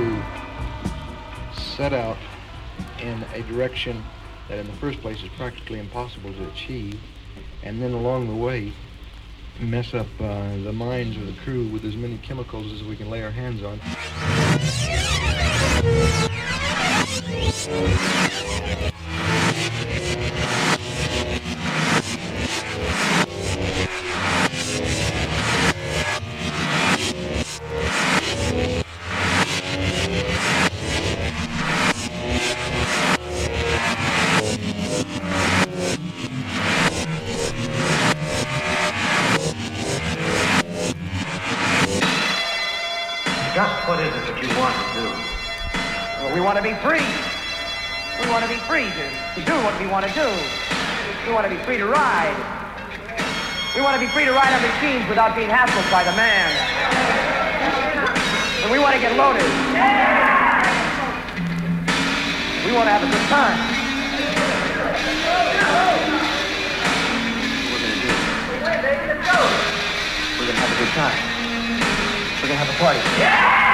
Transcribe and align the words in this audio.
crew 0.00 0.22
set 1.52 1.92
out 1.92 2.16
in 3.00 3.22
a 3.34 3.42
direction 3.42 4.02
that 4.48 4.58
in 4.58 4.66
the 4.66 4.72
first 4.74 5.00
place 5.00 5.22
is 5.22 5.28
practically 5.36 5.78
impossible 5.78 6.32
to 6.32 6.48
achieve, 6.48 6.98
and 7.62 7.82
then 7.82 7.92
along 7.92 8.26
the 8.28 8.34
way 8.34 8.72
mess 9.60 9.92
up 9.92 10.06
uh, 10.20 10.56
the 10.62 10.72
minds 10.72 11.16
of 11.18 11.26
the 11.26 11.34
crew 11.42 11.66
with 11.68 11.84
as 11.84 11.96
many 11.96 12.16
chemicals 12.18 12.72
as 12.72 12.82
we 12.82 12.96
can 12.96 13.10
lay 13.10 13.22
our 13.22 13.30
hands 13.30 13.62
on. 13.62 13.78
Free 51.70 51.78
to 51.78 51.86
ride. 51.86 52.34
We 53.76 53.80
want 53.80 53.94
to 53.94 54.00
be 54.00 54.08
free 54.10 54.24
to 54.24 54.32
ride 54.32 54.50
our 54.50 54.60
machines 54.60 55.08
without 55.08 55.36
being 55.36 55.48
hassled 55.48 55.86
by 55.86 56.02
the 56.02 56.10
man. 56.18 56.50
And 58.64 58.72
we 58.72 58.80
want 58.80 58.96
to 58.96 59.00
get 59.00 59.14
loaded. 59.14 59.46
We 62.66 62.74
want 62.74 62.90
to 62.90 62.94
have 62.98 63.06
a 63.06 63.10
good 63.14 63.26
time. 63.30 63.54
We're 67.70 67.78
going 67.78 67.94
to 67.94 68.02
do. 68.02 68.10
We're 70.42 70.50
going 70.50 70.58
to 70.58 70.62
have 70.66 70.74
a 70.74 70.78
good 70.82 70.90
time. 70.98 71.18
We're 72.42 72.50
going 72.50 72.58
to 72.58 72.64
have 72.66 72.74
a 72.74 72.78
party. 72.82 72.98
My 72.98 73.69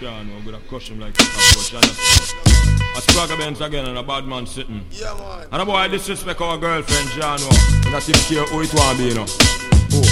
John, 0.00 0.30
we're 0.32 0.52
gonna 0.52 0.62
crush 0.68 0.90
him 0.90 1.00
like 1.00 1.18
a. 1.18 1.22
Understand? 1.22 1.84
A 1.84 3.00
Spragga 3.02 3.36
Benz 3.36 3.60
again 3.60 3.84
and 3.84 3.98
a 3.98 4.02
bad 4.04 4.26
man 4.26 4.46
sitting. 4.46 4.86
Yeah, 4.92 5.12
man. 5.14 5.48
And 5.50 5.62
a 5.62 5.66
boy 5.66 5.88
disrespect 5.88 6.40
our 6.40 6.56
girlfriend, 6.56 7.08
John. 7.18 7.40
And 7.42 7.90
not 7.90 8.08
even 8.08 8.22
care 8.30 8.46
who 8.46 8.62
it 8.62 8.72
want 8.74 8.96
be, 8.96 9.10
you 9.10 9.14
know. 9.14 9.26
Who? 9.90 10.02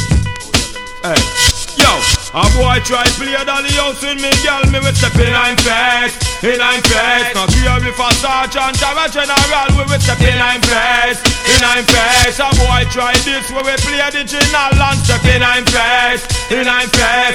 Hey. 1.06 1.46
Yo, 1.78 1.92
a 2.34 2.42
boy 2.58 2.82
try 2.82 3.06
play 3.14 3.36
dolly 3.44 3.70
house 3.78 4.02
with 4.02 4.18
me, 4.18 4.32
girl, 4.42 4.64
me 4.74 4.80
we 4.82 4.90
step 4.96 5.14
in 5.22 5.30
I'm 5.30 5.54
face, 5.60 6.18
in 6.42 6.58
I'm 6.58 6.82
face. 6.82 7.30
Now 7.36 7.46
care 7.46 7.78
me 7.78 7.92
for 7.94 8.10
sergeant 8.18 8.80
or 8.82 8.96
a 8.96 9.06
general, 9.06 9.70
we 9.76 9.84
we 9.86 9.98
step 10.02 10.18
in 10.18 10.40
I'm 10.40 10.58
face, 10.66 11.20
in 11.46 11.62
I'm 11.62 11.84
face. 11.86 12.40
A 12.42 12.48
boy 12.58 12.82
try 12.90 13.14
this, 13.22 13.46
we 13.54 13.60
we 13.62 13.76
play 13.86 14.02
the 14.08 14.24
general 14.26 14.82
and 14.82 14.98
step 15.04 15.22
in 15.30 15.44
I'm 15.44 15.62
face, 15.68 16.26
in 16.50 16.66
I'm 16.66 16.88
face. 16.90 17.25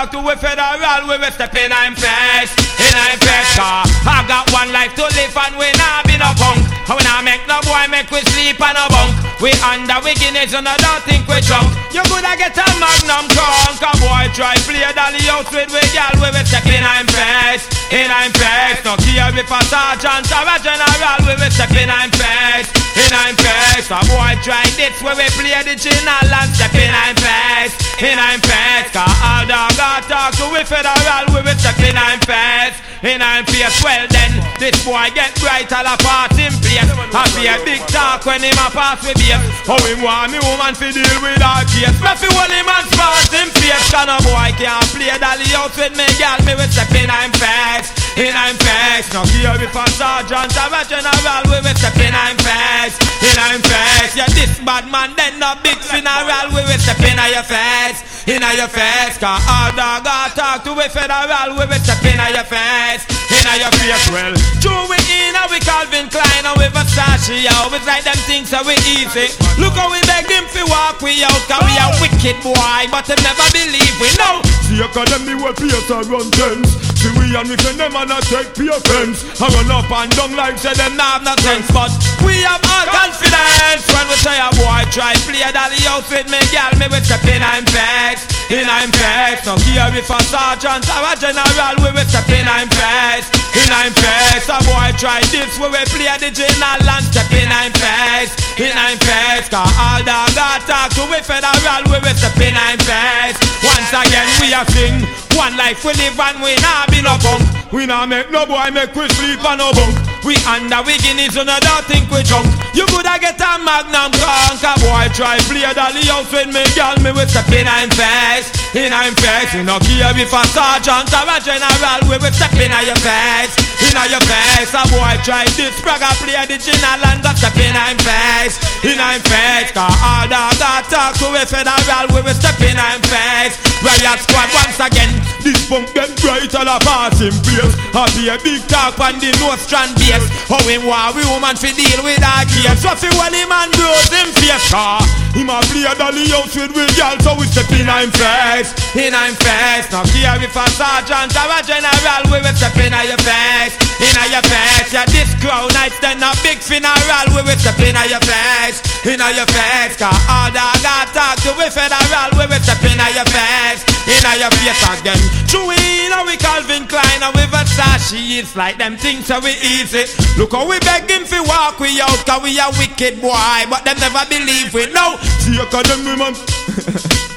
Talk 0.00 0.12
to 0.16 0.20
we 0.24 0.32
federal, 0.40 0.80
we 1.04 1.16
we 1.20 1.28
step 1.28 1.52
in 1.52 1.68
I'm 1.68 1.92
face, 1.92 2.52
in 2.56 2.94
I'm 2.96 3.20
face. 3.20 3.52
Cause 3.52 3.92
I 4.08 4.24
got 4.24 4.48
one 4.48 4.72
life 4.72 4.96
to 4.96 5.04
live 5.04 5.36
and 5.36 5.54
we 5.60 5.68
not 5.76 6.08
be 6.08 6.16
no 6.16 6.32
punk. 6.40 6.64
And 6.88 6.96
we 6.96 7.04
not 7.04 7.20
make 7.20 7.44
no 7.44 7.60
boy 7.68 7.84
make 7.92 8.08
we 8.08 8.24
sleep 8.32 8.56
on 8.64 8.80
a 8.80 8.88
bunk. 8.88 9.12
We 9.44 9.52
under 9.60 10.00
we 10.00 10.16
Guinness 10.16 10.56
and 10.56 10.64
I 10.64 10.76
don't 10.80 11.04
think 11.04 11.28
we 11.28 11.36
drunk. 11.44 11.68
You 11.92 12.00
coulda 12.08 12.32
get 12.40 12.56
a 12.56 12.64
magnum 12.80 13.28
trunk. 13.28 13.76
A 13.76 13.92
boy 14.00 14.24
try 14.32 14.56
play 14.64 14.80
dolly 14.96 15.20
out 15.28 15.52
with 15.52 15.68
we 15.68 15.84
girl 15.92 16.16
we 16.16 16.32
we 16.32 16.42
step 16.48 16.64
in 16.64 16.80
I'm 16.80 17.04
face, 17.04 17.68
in 17.92 18.08
I'm 18.08 18.32
face. 18.32 18.80
No 18.80 18.96
care 19.04 19.28
if 19.36 19.52
a 19.52 19.60
sergeant 19.68 20.32
or 20.32 20.48
a 20.48 20.56
general 20.64 21.20
we 21.28 21.36
we 21.36 21.48
step 21.52 21.76
in 21.76 21.92
I'm 21.92 22.08
face, 22.16 22.72
in 22.96 23.12
I'm 23.12 23.36
face. 23.36 23.92
A 23.92 24.00
boy 24.08 24.32
try 24.40 24.64
this 24.80 24.96
we 25.04 25.12
we 25.12 25.28
play 25.36 25.60
the 25.60 25.76
general 25.76 26.24
and 26.24 26.50
step 26.56 26.72
in 26.72 26.88
I'm 26.88 27.16
face, 27.20 27.76
in 28.00 28.16
I'm 28.16 28.40
face. 28.40 28.88
Cause 28.96 29.12
all 29.20 29.44
dog 29.44 29.76
I 29.76 30.00
talk 30.08 30.32
to 30.40 30.48
we 30.52 30.64
federal 30.64 31.28
we 31.36 31.44
we 31.44 31.52
step 31.60 31.76
in 31.84 31.96
I'm 31.96 32.20
face, 32.24 32.76
in 33.04 33.20
I'm 33.20 33.44
face. 33.44 33.76
Well 33.84 34.08
then 34.08 34.32
this 34.56 34.76
boy 34.84 35.12
get 35.12 35.36
bright 35.36 35.68
all 35.68 35.84
a 35.84 35.96
part 36.00 36.32
in 36.40 36.52
place. 36.64 36.88
I 37.12 37.22
be 37.36 37.44
a 37.44 37.60
big 37.64 37.84
talk 37.92 38.24
when 38.24 38.40
him 38.40 38.56
a 38.56 38.68
pass 38.72 39.04
with 39.04 39.20
beer. 39.20 39.36
How 39.68 39.76
him 39.84 40.00
want 40.00 40.32
me 40.32 40.40
woman 40.40 40.72
fi 40.72 40.92
deal 40.96 41.20
with 41.20 41.44
our 41.44 41.64
case. 41.68 41.92
Me 42.00 42.12
fi 42.16 42.28
hold 42.32 42.48
him 42.48 42.68
and 42.68 42.86
spot 42.88 43.28
him 43.28 43.48
face. 43.60 43.84
Cause 43.92 44.08
no 44.08 44.16
boy 44.24 44.48
can't 44.56 44.88
play 44.96 45.12
dolly 45.20 45.48
out 45.52 45.72
with 45.76 45.92
me 45.92 46.08
girl. 46.16 46.40
Me 46.48 46.52
we 46.56 46.64
step 46.72 46.92
in 46.96 47.12
I'm 47.12 47.32
face, 47.36 47.92
in 48.20 48.36
I'm 48.36 48.56
face. 48.60 49.08
No 49.16 49.24
care 49.24 49.56
if 49.56 49.72
a 49.72 49.84
sergeant 49.96 50.52
or 50.52 50.68
a 50.76 50.80
general. 50.84 51.42
We 51.48 51.58
we 51.64 51.72
step 51.72 51.96
in 51.96 52.12
I'm 52.12 52.36
face, 52.36 52.96
in 53.24 53.36
I'm 53.40 53.64
face. 53.64 54.12
Yeah 54.12 54.28
this 54.36 54.60
bad 54.60 54.84
man 54.92 55.16
then 55.16 55.40
no 55.40 55.56
big 55.64 55.80
funeral. 55.80 56.52
We 56.52 56.60
we 56.68 56.76
step 56.76 57.00
in 57.00 57.16
your 57.16 57.44
face, 57.44 58.04
in 58.28 58.44
your 58.44 58.68
face. 58.68 59.16
Cause 59.16 59.40
all 59.48 59.72
dog 59.72 60.04
I 60.04 60.28
talk 60.36 60.64
to 60.68 60.76
we 60.76 60.86
federal. 60.92 61.56
We 61.56 61.64
we 61.64 61.78
step 61.80 62.04
in 62.04 62.20
your 62.20 62.44
face, 62.44 63.08
in 63.32 63.44
your 63.56 63.72
face. 63.80 64.04
Well, 64.12 64.36
true 64.60 64.84
we 64.92 65.00
in 65.08 65.32
and 65.32 65.48
we 65.48 65.58
Calvin 65.64 66.12
Klein 66.12 66.44
and 66.44 66.56
we 66.60 66.68
Versace. 66.68 67.48
Always 67.64 67.84
like 67.88 68.04
them 68.04 68.20
things 68.28 68.52
so 68.52 68.60
we 68.68 68.76
easy. 68.84 69.32
Look 69.56 69.72
how 69.80 69.88
we 69.88 70.00
beg 70.04 70.28
him 70.28 70.44
fi 70.52 70.60
walk 70.68 71.00
we 71.00 71.24
out. 71.24 71.40
Cause 71.48 71.64
we 71.64 71.72
a 71.72 71.88
wicked 72.04 72.36
boy, 72.44 72.84
but 72.92 73.08
them 73.08 73.20
never 73.24 73.48
believe 73.48 73.96
we 73.96 74.12
know. 74.20 74.44
See 74.68 74.76
academy 74.84 75.40
will 75.40 75.56
pay 75.56 75.72
us 75.72 75.88
a 75.88 76.04
run 76.04 76.28
tens 76.36 76.89
See 77.00 77.08
we 77.16 77.32
and 77.32 77.48
we 77.48 77.56
can 77.56 77.80
them 77.80 77.96
a 77.96 78.20
take 78.28 78.52
pay 78.52 78.68
offense 78.68 79.24
I 79.40 79.48
run 79.48 79.72
up 79.72 79.88
and 79.88 80.12
down 80.12 80.36
like 80.36 80.60
say 80.60 80.76
them 80.76 80.90
Them 80.90 80.98
have 80.98 81.22
no 81.22 81.34
sense, 81.46 81.70
but 81.70 81.92
we 82.26 82.42
have 82.42 82.58
all 82.66 82.86
confidence 82.90 83.86
when 83.94 84.04
we 84.10 84.16
say 84.18 84.34
a 84.42 84.50
boy 84.58 84.82
try 84.90 85.14
play 85.22 85.46
dolly 85.54 85.78
out 85.86 86.02
with 86.10 86.26
me, 86.26 86.42
girl. 86.50 86.74
Me 86.82 86.90
we 86.90 86.98
step 87.06 87.22
in 87.30 87.38
I'm 87.38 87.62
face, 87.62 88.26
in 88.50 88.66
I'm 88.66 88.90
face. 88.90 89.46
No 89.46 89.54
care 89.62 89.86
if 89.94 90.10
a 90.10 90.18
sergeant 90.26 90.82
or 90.90 91.06
a 91.06 91.14
general, 91.14 91.76
we 91.78 91.94
we 91.94 92.02
step 92.10 92.26
in 92.34 92.44
I'm 92.50 92.66
face, 92.74 93.30
in 93.54 93.70
I'm 93.70 93.94
face. 93.94 94.50
A 94.50 94.58
boy 94.66 94.90
try 94.98 95.22
this, 95.30 95.54
we 95.62 95.70
we 95.70 95.80
play 95.94 96.10
the 96.18 96.34
general 96.34 96.82
and 96.82 97.04
step 97.06 97.30
in 97.30 97.48
I'm 97.48 97.70
face, 97.70 98.34
in 98.58 98.74
I'm 98.74 98.98
face. 98.98 99.46
Cause 99.46 99.70
all 99.78 100.02
dog 100.02 100.34
got 100.34 100.66
talk 100.66 100.90
to 100.98 101.06
we 101.06 101.22
federal, 101.22 101.86
we 101.86 102.02
we 102.02 102.12
step 102.18 102.34
in 102.42 102.58
I'm 102.58 102.82
face. 102.82 103.38
Once 103.62 103.94
again 103.94 104.28
we 104.42 104.50
a 104.50 104.66
sing, 104.74 105.06
one 105.36 105.56
life 105.56 105.84
we 105.84 105.92
live 105.94 106.18
and 106.18 106.38
we 106.42 106.54
not 106.62 106.90
be 106.90 107.02
no 107.02 107.16
punk. 107.20 107.42
We 107.72 107.86
not 107.86 108.08
make 108.08 108.30
no 108.30 108.46
boy 108.46 108.70
make 108.74 108.94
we 108.94 109.06
sleep 109.14 109.44
on 109.46 109.58
no 109.58 109.70
bunk. 109.72 109.94
We 110.24 110.36
under 110.44 110.82
we 110.84 110.98
Guinness 111.00 111.36
and 111.38 111.48
I 111.48 111.60
don't 111.60 111.84
think 111.86 112.10
we 112.10 112.20
drunk. 112.26 112.50
You 112.76 112.84
coulda 112.90 113.16
get 113.16 113.40
a 113.40 113.56
magnum. 113.62 114.12
A 114.60 114.72
boy 114.82 115.08
try 115.16 115.40
play 115.48 115.64
dolly 115.72 116.04
house 116.04 116.28
with 116.28 116.52
me, 116.52 116.60
girl. 116.76 116.92
Me 117.00 117.10
we 117.14 117.24
step 117.24 117.48
in 117.48 117.64
I'm 117.64 117.88
face, 117.88 118.52
in 118.76 118.92
I'm 118.92 119.14
face. 119.16 119.54
We 119.54 119.62
no 119.64 119.80
care 119.80 120.12
if 120.12 120.32
a 120.34 120.42
sergeant 120.52 121.08
or 121.14 121.24
a 121.24 121.36
general. 121.40 122.00
We 122.04 122.20
we 122.20 122.28
step 122.34 122.52
in 122.58 122.74
your 122.84 122.98
face, 123.00 123.54
in 123.86 123.96
your 123.96 124.20
face. 124.28 124.74
A 124.76 124.82
boy 124.92 125.16
try 125.24 125.48
this 125.56 125.72
Spragga 125.80 126.12
play 126.20 126.36
the 126.44 126.58
general 126.60 127.06
and 127.08 127.22
go 127.24 127.32
step 127.38 127.56
in 127.56 127.72
I'm 127.72 127.96
face, 128.02 128.60
in 128.84 129.00
I'm 129.00 129.22
face. 129.24 129.72
Cause 129.72 129.96
all 130.04 130.28
dog 130.28 130.52
got 130.60 130.84
talk 130.90 131.16
to 131.22 131.32
we 131.32 131.40
federal. 131.48 132.06
We 132.12 132.20
we 132.20 132.32
step 132.36 132.60
in 132.60 132.76
I'm 132.76 133.00
face. 133.08 133.69
Riot 133.80 134.20
squad 134.20 134.52
once 134.52 134.76
again. 134.76 135.08
This 135.40 135.56
punk 135.64 135.88
get 135.96 136.12
bright 136.20 136.52
all 136.52 136.68
a 136.68 136.76
pass 136.84 137.20
in 137.24 137.32
place. 137.40 137.72
Be 138.12 138.28
a 138.28 138.36
big 138.44 138.60
talk 138.68 139.00
on 139.00 139.16
the 139.16 139.32
no 139.40 139.56
strand 139.56 139.96
base. 139.96 140.28
How 140.50 140.60
him 140.68 140.84
want 140.84 141.16
we 141.16 141.24
woman 141.24 141.56
fi 141.56 141.72
deal 141.72 142.02
with 142.04 142.20
our 142.20 142.44
case 142.44 142.82
So 142.82 142.92
fi 142.92 143.08
when 143.16 143.32
him 143.32 143.48
and 143.48 143.70
blows 143.70 144.10
him 144.10 144.28
face 144.36 144.66
Car 144.68 144.98
Him 145.32 145.48
a 145.48 145.62
play 145.70 145.86
a 145.86 145.94
dolly 145.94 146.26
house 146.28 146.52
with 146.58 146.74
we 146.74 146.84
girl 146.98 147.16
So 147.22 147.38
we 147.38 147.46
step 147.46 147.70
in 147.70 147.86
I'm 147.86 148.10
face. 148.10 148.74
In 148.98 149.14
I'm 149.14 149.32
face. 149.38 149.88
No 149.94 150.02
care 150.10 150.42
if 150.42 150.52
a 150.52 150.64
sergeant 150.74 151.32
or 151.38 151.48
a 151.54 151.58
general 151.62 152.22
We 152.28 152.42
will 152.42 152.56
step 152.58 152.76
in 152.82 152.92
your 152.92 153.20
face. 153.22 153.78
In 154.02 154.18
your 154.28 154.42
face. 154.42 154.90
Yeah 154.90 155.06
this 155.06 155.30
crowd 155.38 155.70
nights 155.72 156.02
then 156.02 156.18
a 156.18 156.34
big 156.42 156.58
funeral 156.58 157.26
We 157.30 157.46
will 157.46 157.56
step 157.56 157.78
in 157.78 157.96
your 157.96 158.20
face. 158.26 158.82
In 159.06 159.22
your 159.22 159.48
face. 159.48 159.94
Cause 159.96 160.20
all 160.26 160.50
dog 160.50 160.82
got 160.82 161.14
talk 161.14 161.38
to 161.46 161.54
we 161.56 161.70
federal 161.70 162.34
We 162.34 162.44
will 162.50 162.58
step 162.58 162.82
in 162.82 162.98
your 162.98 163.28
face 163.30 163.69
In 163.70 164.26
your 164.40 164.50
face 164.50 164.82
again. 164.98 165.20
True 165.46 165.70
in 165.70 166.10
we 166.26 166.36
Calvin 166.36 166.86
Klein 166.88 167.22
and 167.22 167.34
we 167.36 167.42
Versace 167.46 168.38
It's 168.38 168.56
like 168.56 168.78
them 168.78 168.96
things 168.96 169.26
so 169.26 169.38
we 169.38 169.52
easy. 169.62 170.06
Look 170.36 170.52
how 170.52 170.68
we 170.68 170.80
beg 170.80 171.08
him 171.08 171.24
fi 171.24 171.40
walk 171.40 171.78
we 171.78 172.00
out 172.00 172.26
Cause 172.26 172.42
we 172.42 172.58
a 172.58 172.66
wicked 172.78 173.20
boy 173.20 173.66
But 173.70 173.84
them 173.84 173.98
never 173.98 174.26
believe 174.28 174.74
we 174.74 174.86
know. 174.92 175.18
See 175.38 175.58
academy 175.60 176.16
man 176.18 176.34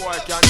Boy, 0.00 0.18
can't 0.26 0.42
this 0.42 0.49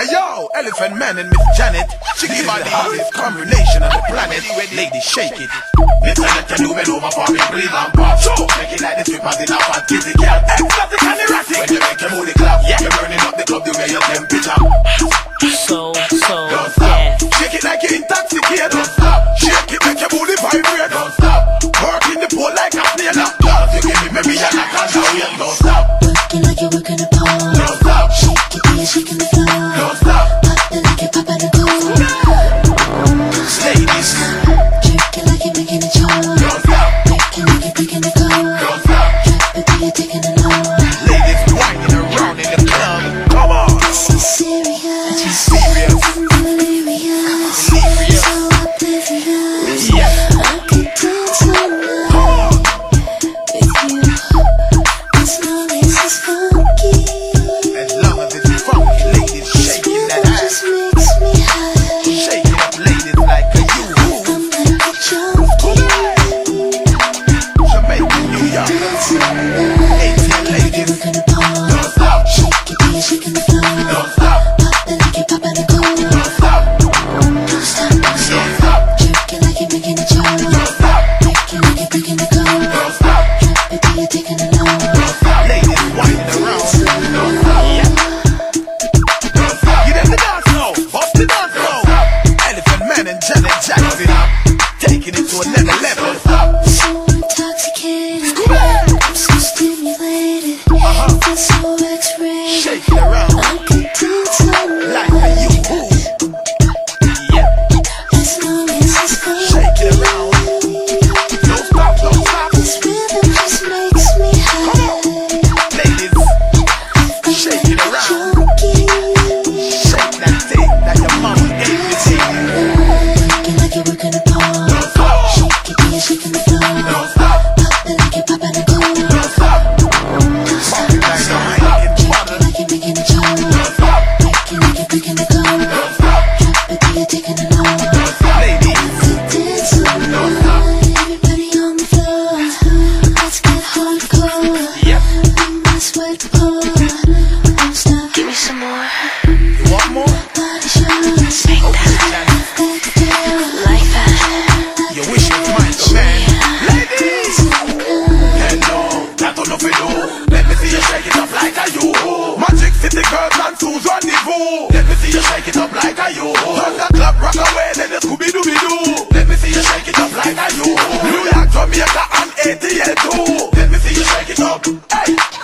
Hey 0.00 0.16
yo, 0.16 0.48
Elephant 0.56 0.96
Man 0.96 1.20
and 1.20 1.28
Miss 1.28 1.44
Janet. 1.60 1.84
She 2.16 2.24
give 2.24 2.48
her 2.48 2.56
the 2.56 2.72
hottest 2.72 3.12
combination 3.12 3.84
on 3.84 3.92
the 3.92 4.00
planet. 4.08 4.40
Lady, 4.72 4.96
shake 4.96 5.36
it. 5.36 5.52
Miss 6.00 6.16
Janet, 6.16 6.48
can 6.48 6.64
you 6.64 6.72
bend 6.72 6.88
over 6.88 7.12
for 7.12 7.28
me, 7.28 7.36
please 7.52 7.68
and 7.68 7.92
pop? 7.92 8.16
So, 8.16 8.32
make 8.56 8.72
it 8.72 8.80
like 8.80 8.96
the 8.96 9.04
strippers 9.04 9.36
in 9.44 9.52
a 9.52 9.60
fat 9.60 9.84
kitty 9.84 10.16
cat. 10.16 10.40
Exotic 10.56 11.04
and 11.04 11.20
erratic. 11.20 11.52
When 11.52 11.68
you 11.68 11.80
make 11.84 12.00
your 12.00 12.10
booty 12.16 12.32
clap, 12.32 12.64
yeah, 12.64 12.80
you're 12.80 12.96
burning 12.96 13.20
up 13.20 13.36
the 13.36 13.44
club 13.44 13.60
the 13.68 13.76
way 13.76 13.92
your 13.92 14.00
temperature. 14.08 14.56
So, 15.68 15.92
so, 15.92 16.48
Don't 16.48 16.72
stop. 16.72 16.80
yeah. 16.80 17.20
Shake 17.36 17.60
it 17.60 17.64
like 17.68 17.84
you're 17.84 18.00
intoxicated. 18.00 18.72
Don't 18.72 18.88
stop. 18.88 19.20
Shake 19.36 19.68
it, 19.68 19.80
make 19.84 20.00
your 20.00 20.08
booty 20.16 20.32
vibrate. 20.40 20.96
Don't 20.96 21.12
stop. 21.12 21.40
Work 21.76 22.08
in 22.08 22.24
the 22.24 22.28
pole 22.32 22.48
like 22.56 22.72
a 22.72 22.84
snail. 22.96 23.20
Girls, 23.36 23.68
you 23.76 23.80
give 23.84 24.00
me 24.00 24.08
maybe 24.16 24.32
I 24.40 24.48
can 24.48 24.64
wait. 24.96 25.28
Don't 25.36 25.56
stop. 25.60 25.84
Working 26.00 26.40
like 26.48 26.56
you're 26.56 26.72
working 26.72 27.04
a 27.04 27.08
pole. 27.12 27.52
Don't 27.52 27.76
stop. 27.84 28.08
Shake 28.16 28.56
it, 28.56 28.64
yeah, 28.64 28.88
shaking 28.88 29.20
the 29.20 29.29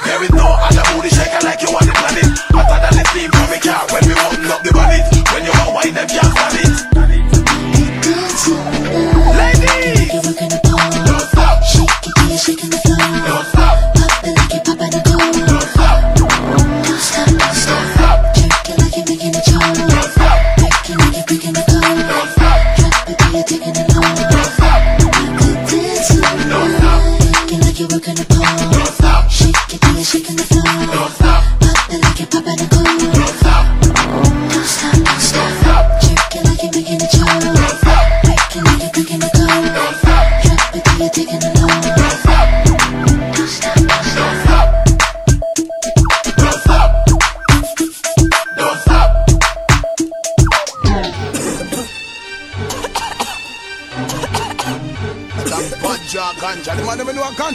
there 0.05 0.23
is 0.23 0.31
no 0.31 0.47
other 0.47 0.83
booty 0.95 1.09
shaker 1.11 1.45
like 1.45 1.63
you 1.63 1.86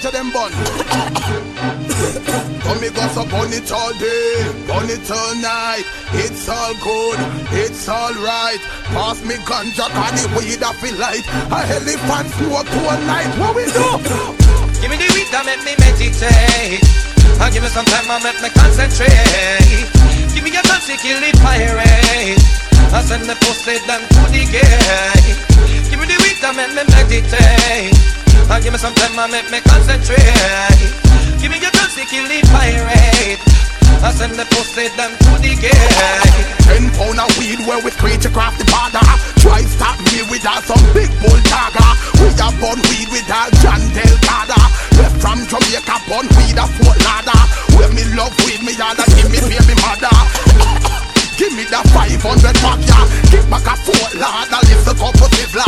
them 0.10 0.31
a 0.31 0.31
ganja 0.31 0.31
them 0.31 0.31
bun. 0.31 0.51
Come 2.62 2.81
me 2.81 2.89
so 2.89 3.25
burn 3.25 3.53
it 3.53 3.72
all 3.72 3.93
day, 4.00 4.50
burn 4.65 4.89
it 4.89 5.12
all 5.12 5.36
night. 5.36 5.86
It's 6.13 6.50
all 6.50 6.74
good, 6.81 7.20
it's 7.51 7.88
all 7.88 8.13
right. 8.13 8.60
Pass 8.89 9.24
me 9.24 9.36
ganja, 9.46 9.89
cause 9.93 10.17
the 10.17 10.27
weed 10.38 10.63
I 10.63 10.74
feel 10.81 10.98
like 10.98 11.25
a 11.51 11.60
elephant 11.77 12.34
smoke 12.34 12.72
all 12.81 12.98
night. 13.05 13.29
What 13.38 13.55
we 13.55 13.65
do? 13.70 14.01
Give 14.81 14.89
me 14.89 14.98
the 14.98 15.10
weed 15.13 15.29
that 15.29 15.46
make 15.46 15.62
me 15.62 15.75
meditate. 15.77 16.81
And 17.38 17.53
give 17.53 17.62
me 17.62 17.70
some 17.70 17.86
time 17.86 18.10
and 18.10 18.24
make 18.24 18.41
me 18.41 18.50
concentrate. 18.50 19.86
Give 20.34 20.43
me 20.43 20.51
your 20.51 20.63
chance 20.63 20.88
to 20.88 20.98
kill 20.98 21.20
the 21.22 21.29
pirate. 21.46 22.41
I 22.93 23.01
send 23.05 23.29
the 23.29 23.36
pussy 23.36 23.77
down 23.86 24.01
to 24.01 24.22
the 24.34 24.50
gate. 24.50 25.38
Give 25.89 26.00
me 26.00 26.05
the 26.10 26.17
weed 26.25 26.38
that 26.41 26.53
make 26.58 26.74
me 26.74 26.84
meditate. 26.89 28.21
And 28.50 28.63
give 28.63 28.74
me 28.74 28.79
some 28.79 28.93
time 28.95 29.17
and 29.19 29.31
make 29.31 29.50
me 29.51 29.60
concentrate. 29.62 30.17
Give 31.39 31.51
me 31.51 31.60
your 31.60 31.71
chance 31.71 31.95
to 31.95 32.05
kill 32.05 32.25
the 32.27 32.41
pirate. 32.50 33.41
I 34.01 34.10
send 34.12 34.33
the 34.33 34.45
pussy 34.50 34.89
down 34.98 35.13
to 35.13 35.31
the 35.38 35.53
gate. 35.62 35.75
Ten 36.65 36.89
pound 36.98 37.21
of 37.21 37.29
weed 37.38 37.62
where 37.69 37.77
we 37.83 37.91
screech 37.91 38.25
across 38.25 38.57
the 38.57 38.65
border. 38.65 39.03
Try 39.43 39.62
stop 39.67 40.00
me 40.10 40.25
with 40.25 40.41
that 40.41 40.65
some 40.65 40.81
big 40.95 41.12
bull 41.21 41.38
dagger. 41.45 41.91
We 42.17 42.33
have 42.41 42.57
bun 42.57 42.81
weed 42.89 43.10
with 43.13 43.27
that 43.29 43.53
John 43.62 43.81
Delgado. 43.93 44.57
Left 44.98 45.17
from 45.21 45.45
Jamaica, 45.45 45.95
bun 46.10 46.25
weed 46.33 46.57
a 46.57 46.65
Fort 46.81 46.98
Ladder. 47.05 47.41
Where 47.77 47.93
me 47.93 48.03
love 48.17 48.33
weed, 48.45 48.65
me 48.65 48.74
yada 48.74 49.05
give 49.13 49.29
me 49.29 49.38
baby 49.38 49.75
mother. 49.86 51.11
Give 51.41 51.57
me 51.57 51.65
that 51.74 51.89
500 51.89 52.21
mark, 52.62 52.86
yeah. 52.86 53.01
Give 53.33 53.41
back 53.50 53.65
a 53.65 53.74
four, 53.74 53.98
lad, 54.21 54.53
a 54.53 54.62
the 54.62 54.93
cup 54.93 55.17
of 55.17 55.25
tivla. 55.33 55.65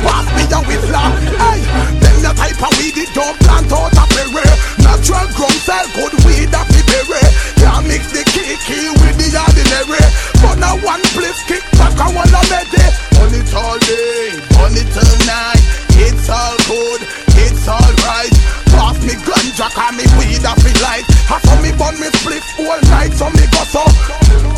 Pass 0.00 0.24
me 0.40 0.44
a 0.48 0.58
whistler, 0.64 1.04
hey. 1.36 1.60
Them 2.00 2.16
the 2.24 2.32
type 2.32 2.56
of 2.64 2.72
weed 2.80 2.96
it 2.96 3.12
don't 3.12 3.36
plant 3.44 3.68
out 3.68 3.92
a 3.92 4.04
berry. 4.16 4.40
Natural 4.80 5.28
grown 5.36 5.52
sell 5.68 5.84
good 5.92 6.16
weed 6.24 6.48
that 6.48 6.64
be 6.72 6.80
berry. 6.88 7.20
Can't 7.60 7.84
mix 7.84 8.08
the 8.08 8.24
kiki 8.24 8.88
with 9.04 9.20
the 9.20 9.36
ordinary. 9.36 10.00
But 10.40 10.56
now 10.56 10.80
one 10.80 11.04
place, 11.12 11.44
kick 11.44 11.60
back 11.76 12.00
a 12.00 12.08
one 12.16 12.32
of 12.32 12.48
it. 12.48 12.92
On 13.20 13.28
it 13.36 13.52
all 13.52 13.76
day, 13.84 14.32
on 14.64 14.72
it 14.72 14.96
all 14.96 15.16
night. 15.28 15.60
It's 16.08 16.32
all 16.32 16.56
good, 16.64 17.04
it's 17.36 17.68
all 17.68 17.92
right. 18.08 18.63
Pass 18.76 18.98
me 19.06 19.14
ganja, 19.22 19.68
call 19.72 19.92
me 19.92 20.04
weed, 20.18 20.44
I 20.44 20.54
feel 20.60 20.78
like. 20.82 21.06
I 21.30 21.40
saw 21.42 21.56
me 21.62 21.70
burn 21.74 21.96
me 21.98 22.08
split 22.20 22.44
all 22.60 22.80
night, 22.90 23.12
so 23.14 23.30
me 23.30 23.44
go 23.50 23.62
so. 23.66 23.84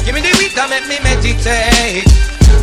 Give 0.04 0.14
me 0.14 0.20
the 0.20 0.32
weed 0.38 0.52
that 0.56 0.68
make 0.68 0.86
me 0.88 0.98
meditate. 1.04 2.06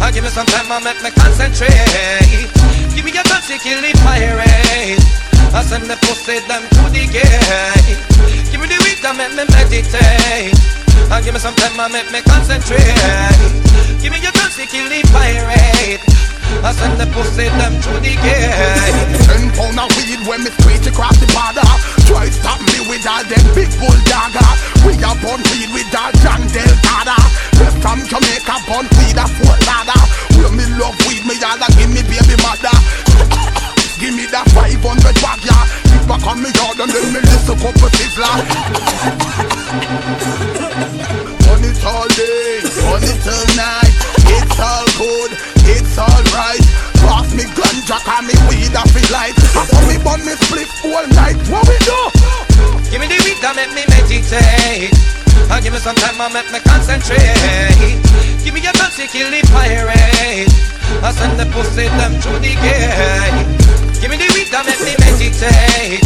I 0.02 0.12
give 0.12 0.24
me 0.24 0.30
some 0.30 0.48
time, 0.48 0.72
I 0.72 0.80
make 0.82 1.02
me 1.04 1.12
concentrate. 1.12 2.50
Give 2.96 3.06
me 3.06 3.12
your 3.12 3.24
gun 3.24 3.42
to 3.42 3.56
kill 3.58 3.82
the 3.82 3.94
pirates 4.04 5.24
I 5.54 5.60
uh, 5.60 5.62
send 5.62 5.84
the 5.84 5.96
pussy 5.98 6.40
them 6.48 6.64
to 6.64 6.90
the 6.90 7.06
gate. 7.14 8.52
Give 8.52 8.60
me 8.60 8.66
the 8.66 8.82
weed 8.84 8.98
that 9.04 9.14
make 9.16 9.38
me 9.38 9.46
meditate. 9.54 10.83
And 11.12 11.24
give 11.24 11.34
me 11.34 11.40
some 11.40 11.56
time, 11.56 11.80
I 11.80 11.88
make 11.90 12.10
me 12.12 12.22
concentrate. 12.22 12.82
Give 14.02 14.12
me 14.12 14.20
your 14.20 14.34
touch, 14.34 14.56
to 14.58 14.66
kill 14.66 14.90
the 14.90 15.02
pirate. 15.14 16.02
I 16.62 16.72
send 16.72 17.00
the 17.02 17.08
pussy 17.10 17.50
them 17.58 17.76
to 17.82 17.92
the 17.98 18.14
gate. 18.14 18.54
Ten 19.26 19.50
pound 19.58 19.80
of 19.80 19.90
weed 19.98 20.22
when 20.28 20.44
me 20.46 20.52
squeeze 20.62 20.86
across 20.86 21.18
the 21.18 21.28
border. 21.34 21.66
Try 22.06 22.30
stop 22.30 22.62
me 22.62 22.86
with 22.86 23.08
all 23.10 23.24
them 23.26 23.46
big 23.58 23.72
bulldogger. 23.82 24.50
We 24.86 24.94
a 25.02 25.12
bun 25.18 25.42
weed 25.50 25.74
with 25.74 25.90
all 25.96 26.14
John 26.22 26.46
Del 26.54 26.68
Delgado. 26.68 27.18
Left 27.58 27.78
from 27.82 28.06
Jamaica, 28.06 28.56
bun 28.70 28.86
weed 29.02 29.18
a 29.18 29.26
Fort 29.26 29.60
Ladder. 29.66 30.02
Where 30.38 30.54
me 30.54 30.66
love 30.78 30.96
weed, 31.10 31.26
me 31.26 31.36
all 31.42 31.58
give 31.74 31.90
me 31.90 32.04
baby 32.06 32.38
mother. 32.44 33.73
Give 34.00 34.16
me 34.16 34.26
that 34.34 34.50
500 34.52 34.82
bag, 35.22 35.40
yeah 35.46 35.66
If 35.94 36.10
I 36.10 36.18
come 36.20 36.42
me 36.42 36.50
yard 36.50 36.82
and 36.82 36.90
then 36.90 37.14
me 37.14 37.22
listen 37.22 37.58
couple 37.62 37.90
sizzler 37.94 38.38
On 41.54 41.62
it 41.62 41.80
all 41.86 42.10
day, 42.18 42.60
on 42.90 43.04
it 43.06 43.26
all 43.30 43.48
night 43.54 43.94
It's 44.34 44.60
all 44.60 44.88
good, 44.98 45.32
it's 45.70 45.96
alright 45.96 46.66
Pass 47.06 47.30
me 47.38 47.46
ganja, 47.54 47.98
call 48.02 48.26
me 48.26 48.36
weed, 48.50 48.74
I 48.74 48.84
feel 48.90 49.10
like 49.14 49.38
I 49.56 49.64
saw 49.70 49.82
me 49.86 50.02
burn 50.02 50.26
me 50.26 50.34
split 50.42 50.70
all 50.90 51.06
night, 51.14 51.38
what 51.48 51.68
we 51.70 51.78
do? 51.86 52.00
Give 52.90 53.02
me 53.02 53.08
the 53.08 53.18
weed 53.26 53.42
that 53.42 53.58
make 53.58 53.74
me 53.74 53.84
meditate. 53.90 54.94
And 55.50 55.64
give 55.64 55.74
me 55.74 55.80
some 55.80 55.96
time, 55.96 56.22
I 56.22 56.30
make 56.30 56.52
me 56.54 56.60
concentrate. 56.62 58.00
Give 58.46 58.54
me 58.54 58.62
your 58.62 58.74
touch, 58.74 58.98
to 58.98 59.08
kill 59.08 59.30
the 59.32 59.42
pirate. 59.50 60.54
I 61.02 61.12
send 61.12 61.40
the 61.40 61.46
pussy 61.52 61.88
them 61.90 62.22
to 62.22 62.30
the 62.40 62.54
gate. 62.62 63.63
Give 64.04 64.12
me 64.12 64.18
the 64.18 64.28
weed 64.36 64.52
that 64.52 64.68
make 64.68 64.84
me 64.84 65.00
meditate. 65.00 66.04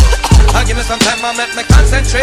And 0.54 0.68
give 0.70 0.78
me 0.78 0.84
some 0.86 1.02
time, 1.02 1.18
I 1.26 1.34
make 1.34 1.50
me 1.58 1.66
concentrate. 1.66 2.22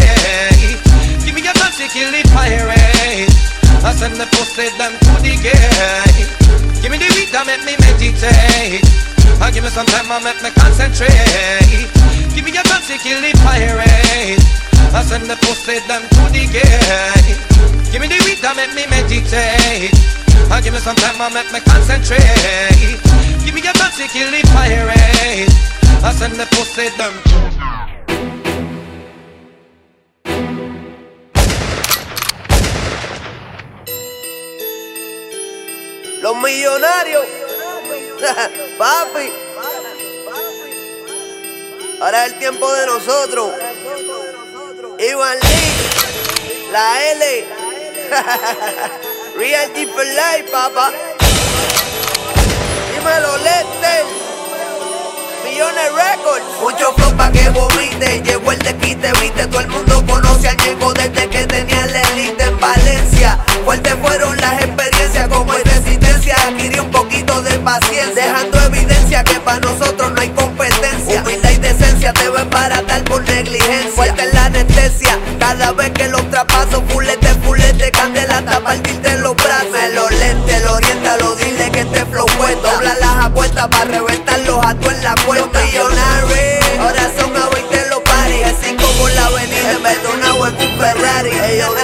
Give 1.26 1.34
me 1.34 1.42
your 1.42 1.52
touch, 1.58 1.82
to 1.82 1.90
kill 1.90 2.14
the 2.14 2.22
pirate. 2.30 3.34
I 3.82 3.90
send 3.90 4.14
the 4.14 4.30
pussy 4.30 4.70
them 4.78 4.94
to 4.94 5.12
the 5.18 5.34
gate. 5.34 6.30
Give 6.78 6.92
me 6.94 6.98
the 7.02 7.10
weed 7.18 7.34
that 7.34 7.42
make 7.50 7.66
me 7.66 7.74
meditate. 7.82 9.13
And 9.40 9.52
give 9.54 9.64
me 9.64 9.70
some 9.70 9.86
time, 9.86 10.10
I 10.10 10.20
make 10.24 10.40
me 10.42 10.50
concentrate. 10.56 11.88
Give 12.34 12.44
me 12.44 12.52
your 12.52 12.64
chance 12.64 12.88
to 12.88 12.96
kill 12.98 13.20
the 13.20 13.32
pirate. 13.44 14.40
I 14.94 15.02
send 15.02 15.26
the 15.28 15.36
pussy 15.36 15.80
them 15.88 16.02
to 16.02 16.22
the 16.32 16.46
gate. 16.48 17.38
Give 17.92 18.00
me 18.00 18.08
the 18.08 18.18
weed 18.24 18.38
that 18.42 18.54
make 18.56 18.72
me 18.74 18.86
meditate. 18.86 19.92
And 20.50 20.64
give 20.64 20.72
me 20.72 20.80
some 20.80 20.96
time, 20.96 21.20
I 21.20 21.28
make 21.34 21.50
me 21.52 21.60
concentrate. 21.60 23.00
Give 23.44 23.54
me 23.54 23.60
your 23.60 23.74
chance 23.74 23.96
to 23.98 24.06
kill 24.08 24.30
the 24.30 24.42
pirate. 24.54 25.50
I 26.02 26.12
send 26.12 26.34
the 26.34 26.46
pussy 26.46 26.88
them. 26.96 27.14
Los 36.22 36.36
millonarios. 36.36 37.43
Papi. 38.78 39.32
Ahora 42.00 42.26
es 42.26 42.32
el 42.32 42.38
tiempo 42.38 42.72
de 42.72 42.86
nosotros. 42.86 43.52
Ivan 44.98 45.38
Lee. 45.40 46.70
La 46.72 47.10
L. 47.12 47.44
Real 49.36 49.72
G 49.74 49.88
for 49.92 50.04
Life, 50.06 50.50
papá. 50.50 50.90
Dímelo, 52.94 53.36
Lester. 53.38 54.04
Millones 55.44 55.92
Records. 55.92 56.44
Mucho 56.60 56.92
flow 56.94 57.16
pa' 57.16 57.30
que 57.30 57.48
vomite. 57.50 58.22
Llegó 58.22 58.52
el 58.52 58.58
desquite, 58.60 59.12
viste. 59.20 59.46
Todo 59.48 59.60
el 59.60 59.68
mundo 59.68 60.04
conoce 60.06 60.48
a 60.48 60.54
Ñengo 60.54 60.92
desde 60.94 61.28
que 61.28 61.46
tenía 61.46 61.86
la 61.86 62.00
elite 62.12 62.44
en 62.44 62.58
Valencia. 62.58 63.38
Fuertes 63.64 63.94
fueron 64.02 64.36
las 64.40 64.62
experiencias, 64.62 64.93
paciencia. 67.64 68.14
Dejando 68.14 68.60
evidencia 68.60 69.24
que 69.24 69.40
para 69.40 69.60
nosotros 69.60 70.12
no 70.12 70.20
hay 70.20 70.28
competencia. 70.30 71.22
Humildad 71.22 71.50
y 71.50 71.56
decencia 71.56 72.12
te 72.12 72.28
ven 72.28 72.48
baratar 72.50 73.02
por 73.04 73.22
negligencia. 73.22 73.90
Fuerte 73.94 74.22
en 74.22 74.34
la 74.34 74.44
anestesia. 74.46 75.18
Cada 75.38 75.72
vez 75.72 75.90
que 75.90 76.08
los 76.08 76.28
traspaso, 76.30 76.82
fulete, 76.88 77.28
fulete, 77.44 77.90
candela 77.90 78.38
hasta 78.38 78.60
partirte 78.60 79.18
los 79.18 79.34
brazos. 79.36 79.72
Me 79.72 79.88
lo 79.90 80.08
lente, 80.10 80.60
lo 80.60 80.74
orienta, 80.74 81.16
lo 81.18 81.34
dile 81.36 81.70
que 81.72 81.80
este 81.80 82.04
flow 82.06 82.26
puesto. 82.38 82.70
Dobla 82.70 82.94
las 83.00 83.24
apuestas 83.26 83.68
para 83.68 83.84
reventarlos 83.84 84.64
a 84.64 84.74
tú 84.74 84.90
en 84.90 85.02
la 85.02 85.14
puerta. 85.14 85.60
Los 85.60 85.64
millonarios, 85.64 86.80
ahora 86.80 87.10
son 87.18 87.36
a 87.36 87.48
20 87.48 87.88
los 87.88 88.00
paris. 88.00 88.46
5 88.62 88.84
por 88.98 89.10
la 89.12 89.26
avenida, 89.26 89.72
en 89.72 89.82
vez 89.82 90.02
de 90.02 90.08
una 90.08 90.34
web 90.34 90.54
un 90.60 90.78
Ferrari. 90.78 91.30
Ellos 91.30 91.74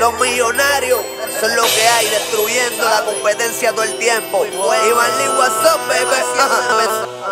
los 0.00 0.18
millonarios. 0.18 0.98
Son 1.38 1.54
lo 1.54 1.62
que 1.62 1.88
hay, 1.88 2.08
destruyendo 2.08 2.84
la 2.84 3.04
competencia 3.04 3.70
todo 3.72 3.84
el 3.84 3.96
tiempo. 3.98 4.44
Iván 4.46 5.18
Lee, 5.18 5.28
what's 5.38 5.54
up, 5.62 5.80
baby? 5.88 6.16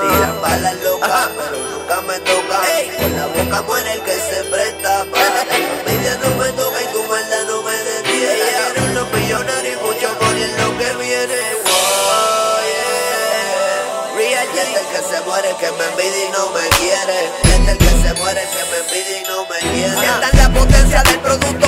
Tiran 0.00 0.40
balas 0.40 0.76
locas, 0.84 1.28
pero 1.36 1.58
nunca 1.58 2.00
me 2.02 2.18
toca. 2.20 2.60
Con 3.00 3.16
la 3.16 3.26
boca 3.26 3.62
muere 3.62 3.92
el 3.94 4.02
que 4.02 4.12
se 4.12 4.44
presta. 4.44 5.04
pa' 5.10 5.44
Mi 5.50 5.64
envidia 5.64 6.18
no 6.22 6.28
me 6.36 6.52
toca 6.52 6.82
y 6.82 6.86
tu 6.92 7.02
maldad 7.04 7.44
no 7.48 7.62
me 7.62 7.72
detiene. 7.72 8.34
Quieren 8.36 8.94
los 8.94 9.12
millonarios 9.12 9.74
y 9.74 9.84
mucho 9.84 10.08
money 10.20 10.42
en 10.42 10.56
lo 10.62 10.78
que 10.78 10.92
viene. 11.02 11.38
Y 14.18 14.32
este 14.32 14.60
el 14.60 14.86
que 14.88 15.00
se 15.08 15.20
muere, 15.22 15.54
que 15.58 15.70
me 15.72 15.84
envidia 15.84 16.24
y 16.26 16.30
no 16.32 16.50
me 16.50 16.68
quiere. 16.76 17.30
Este 17.44 17.70
el 17.72 17.78
que 17.78 17.88
se 17.88 18.14
muere, 18.20 18.42
que 18.52 18.62
me 18.70 18.78
envidia 18.78 19.18
y 19.18 19.24
no 19.24 19.46
me 19.46 19.58
quiere. 19.58 20.00
Sientan 20.00 20.30
la 20.36 20.60
potencia 20.60 21.02
del 21.02 21.18
producto 21.20 21.67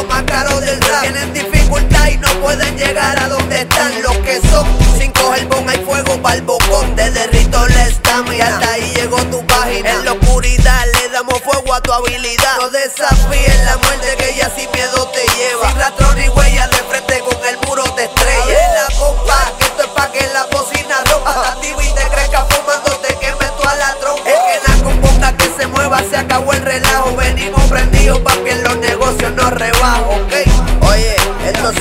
Tienen 1.01 1.33
dificultad 1.35 2.07
y 2.09 2.17
no 2.17 2.29
pueden 2.41 2.77
llegar 2.77 3.19
a 3.19 3.29
donde 3.29 3.61
están 3.61 4.03
los 4.03 4.17
que 4.19 4.41
son. 4.51 4.67
Sin 4.99 5.13
coger 5.13 5.47
bon 5.47 5.69
hay 5.69 5.79
fuego 5.85 6.21
pa'l 6.23 6.43
bocón. 6.43 6.95
Te 6.97 7.11
derrito 7.11 7.67
la 7.69 7.87
estamina 7.87 8.37
y 8.37 8.41
hasta 8.41 8.73
ahí 8.73 8.93
llegó 8.95 9.19
tu 9.27 9.45
página. 9.47 9.91
En 9.91 10.05
la 10.05 10.13
oscuridad 10.13 10.85
le 10.95 11.09
damos 11.11 11.41
fuego 11.43 11.75
a 11.75 11.81
tu 11.81 11.93
habilidad. 11.93 12.57
No 12.59 12.71
desafíes 12.71 13.65
la 13.65 13.77
muerte 13.79 14.17
que 14.19 14.35
ya 14.37 14.51
sin 14.51 14.71
miedo 14.73 15.09
te 15.09 15.21
lleva. 15.37 15.69
Sin 15.69 15.79
rastro 15.79 16.15
ni 16.15 16.29
huella 16.29 16.69
de 16.69 16.77
frente 16.77 17.21
con 17.21 17.37
el 17.47 17.57
muro 17.67 17.85
te 17.95 18.05
estrella. 18.05 18.75
La 18.75 18.99
bomba, 18.99 19.50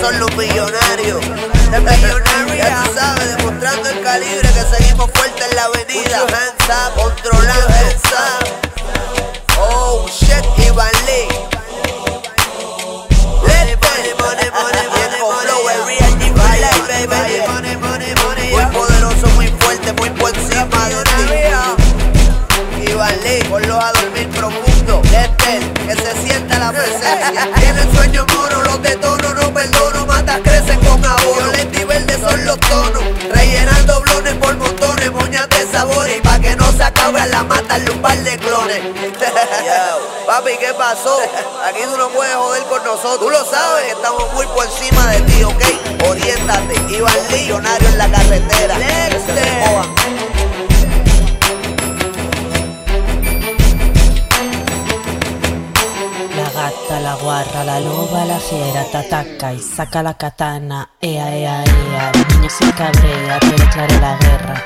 son 0.01 0.19
los 0.19 0.35
millonarios. 0.35 1.21
De 1.71 1.79
millonarios, 1.79 2.57
ya 2.57 2.83
tú 2.83 2.91
sabes, 2.95 3.37
demostrando 3.37 3.89
el 3.89 4.01
calibre 4.01 4.49
que 4.49 4.77
seguimos 4.77 5.09
fuertes 5.13 5.45
en 5.49 5.55
la 5.55 5.63
avenida. 5.65 6.58
Un 37.77 38.01
par 38.01 38.17
de 38.17 38.37
clones. 38.37 38.79
Papi, 40.25 40.51
¿qué 40.59 40.73
pasó? 40.77 41.17
Aquí 41.65 41.81
tú 41.83 41.97
no 41.97 42.09
puedes 42.09 42.35
joder 42.35 42.63
con 42.63 42.83
nosotros. 42.83 43.19
Tú 43.19 43.29
lo 43.29 43.45
sabes 43.45 43.85
que 43.85 43.91
estamos 43.91 44.33
muy 44.33 44.45
por 44.47 44.65
encima 44.65 45.07
de 45.07 45.21
ti, 45.21 45.43
¿ok? 45.43 45.63
Oriéntate, 46.09 46.75
Iván 46.93 47.13
Lee, 47.29 47.41
millonario 47.41 47.89
en 47.89 47.97
la 47.97 48.11
carretera. 48.11 48.75
Que. 48.77 49.09
La 56.35 56.49
gata, 56.51 56.99
la 57.01 57.15
guarra, 57.15 57.63
la 57.63 57.79
loba, 57.79 58.25
la 58.25 58.39
fiera 58.39 58.83
te 58.91 58.97
ataca 58.97 59.53
y 59.53 59.59
saca 59.59 60.01
la 60.01 60.13
katana. 60.15 60.89
Ea, 61.01 61.35
ea, 61.35 61.63
ea. 61.63 62.11
El 62.13 62.27
niño 62.27 62.49
se 62.49 62.71
cabrea, 62.73 63.39
declaré 63.39 63.99
la 63.99 64.17
guerra. 64.17 64.65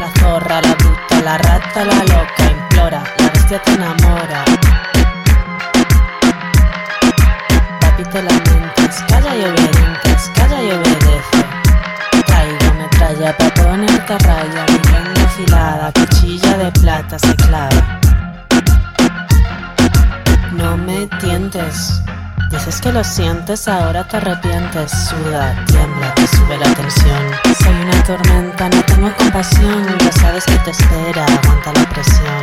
La 0.00 0.20
zorra, 0.20 0.60
la 0.62 0.74
bruta, 0.74 0.97
la 1.22 1.38
rata, 1.38 1.84
la 1.84 2.02
loca 2.04 2.50
implora. 2.50 3.02
La 3.18 3.28
bestia 3.30 3.62
te 3.62 3.72
enamora. 3.72 4.44
te 8.04 8.22
lamentas. 8.22 9.04
Calla 9.08 9.36
y 9.36 9.44
obedientes, 9.44 10.30
calla 10.34 10.62
y 10.62 10.70
obedece. 10.70 11.44
Traigo 12.26 12.74
metralla 12.74 13.36
para 13.36 13.54
ponerte 13.54 14.18
raya. 14.18 14.66
Mi 14.68 14.92
lengua 14.92 15.24
afilada, 15.24 15.92
cuchilla 15.92 16.56
de 16.58 16.72
plata 16.72 17.18
se 17.18 17.34
clava. 17.36 18.00
No 20.52 20.76
me 20.76 21.06
tientes. 21.20 22.02
Dices 22.50 22.80
que 22.80 22.92
lo 22.92 23.04
sientes, 23.04 23.68
ahora 23.68 24.04
te 24.04 24.16
arrepientes. 24.16 24.90
Suda, 24.90 25.54
tiembla, 25.66 26.14
te 26.14 26.26
sube 26.26 26.56
la 26.56 26.74
tensión. 26.74 27.47
Soy 27.62 27.74
una 27.74 28.02
tormenta, 28.04 28.68
no 28.68 28.82
tengo 28.84 29.14
compasión. 29.16 29.98
Ya 29.98 30.12
sabes 30.12 30.44
que 30.44 30.58
te 30.58 30.70
espera, 30.70 31.24
aguanta 31.24 31.72
la 31.72 31.88
presión. 31.88 32.42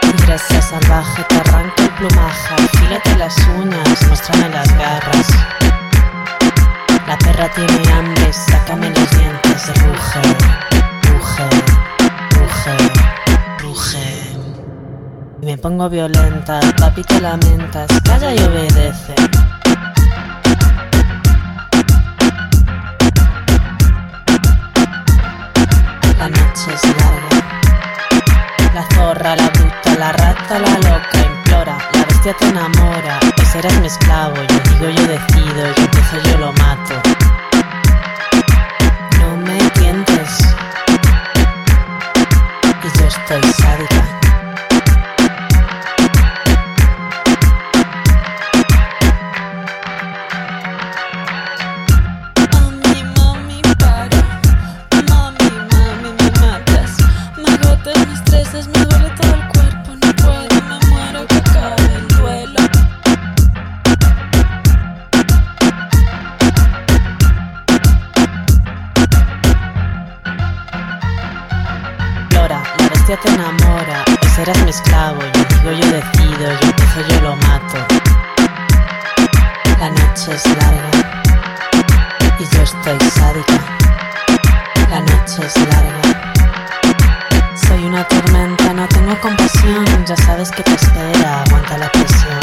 Tigresa 0.00 0.62
salvaje, 0.62 1.24
te 1.28 1.36
arranca 1.36 1.82
el 1.82 1.90
plumaje. 1.90 2.54
Fílate 2.78 3.16
las 3.16 3.36
uñas, 3.58 4.06
muéstrame 4.06 4.48
las 4.50 4.68
garras. 4.76 5.26
La 7.06 7.18
perra 7.18 7.50
tiene 7.54 7.92
hambre, 7.92 8.32
sácame 8.32 8.90
los 8.90 9.10
dientes. 9.10 9.66
Ruge, 9.82 10.22
ruge, 11.08 11.48
ruge, 12.30 12.76
ruge. 13.58 14.36
Me 15.42 15.56
pongo 15.58 15.88
violenta, 15.88 16.60
papi 16.78 17.02
te 17.02 17.20
lamentas, 17.20 17.88
calla 18.04 18.34
y 18.34 18.38
obedece. 18.38 19.14
La 26.20 26.28
noche 26.28 26.74
es 26.74 26.82
larga. 26.84 27.30
La 28.74 28.86
zorra, 28.94 29.36
la 29.36 29.48
bruta, 29.48 29.94
la 29.98 30.12
rata, 30.12 30.58
la 30.58 30.74
loca 30.76 31.18
implora. 31.18 31.78
La 31.94 32.04
bestia 32.04 32.34
te 32.34 32.46
enamora. 32.46 33.18
Ese 33.40 33.60
eres 33.60 33.80
mi 33.80 33.86
esclavo. 33.86 34.36
Yo 34.36 34.58
digo, 34.68 34.90
yo 34.90 35.06
decido. 35.08 35.74
Yo 35.74 35.82
empiezo, 35.82 36.20
yo 36.28 36.36
lo 36.36 36.52
mato. 36.52 37.00
No 39.18 39.36
me 39.38 39.58
tientes. 39.70 40.54
Y 42.84 42.98
yo 42.98 43.06
estoy 43.06 43.52
sádica. 43.54 44.19
Bestia 73.10 73.28
te 73.28 73.34
enamora. 73.34 74.04
Ese 74.22 74.42
eres 74.42 74.62
mi 74.62 74.70
esclavo. 74.70 75.20
Yo 75.20 75.44
digo, 75.56 75.72
yo 75.72 75.86
decido. 75.90 76.48
Yo 76.60 76.68
empiezo, 76.68 77.00
yo 77.08 77.20
lo 77.22 77.36
mato. 77.36 77.78
La 79.80 79.90
noche 79.90 80.32
es 80.32 80.46
larga 80.46 80.90
y 82.38 82.44
yo 82.54 82.62
estoy 82.62 82.98
sádica. 83.10 83.58
La 84.90 85.00
noche 85.00 85.44
es 85.44 85.56
larga. 85.56 86.02
Soy 87.56 87.84
una 87.84 88.06
tormenta, 88.06 88.72
no 88.74 88.86
tengo 88.86 89.20
compasión. 89.20 90.04
Ya 90.06 90.16
sabes 90.16 90.52
que 90.52 90.62
te 90.62 90.76
aguanta 91.26 91.78
la 91.78 91.90
presión. 91.90 92.38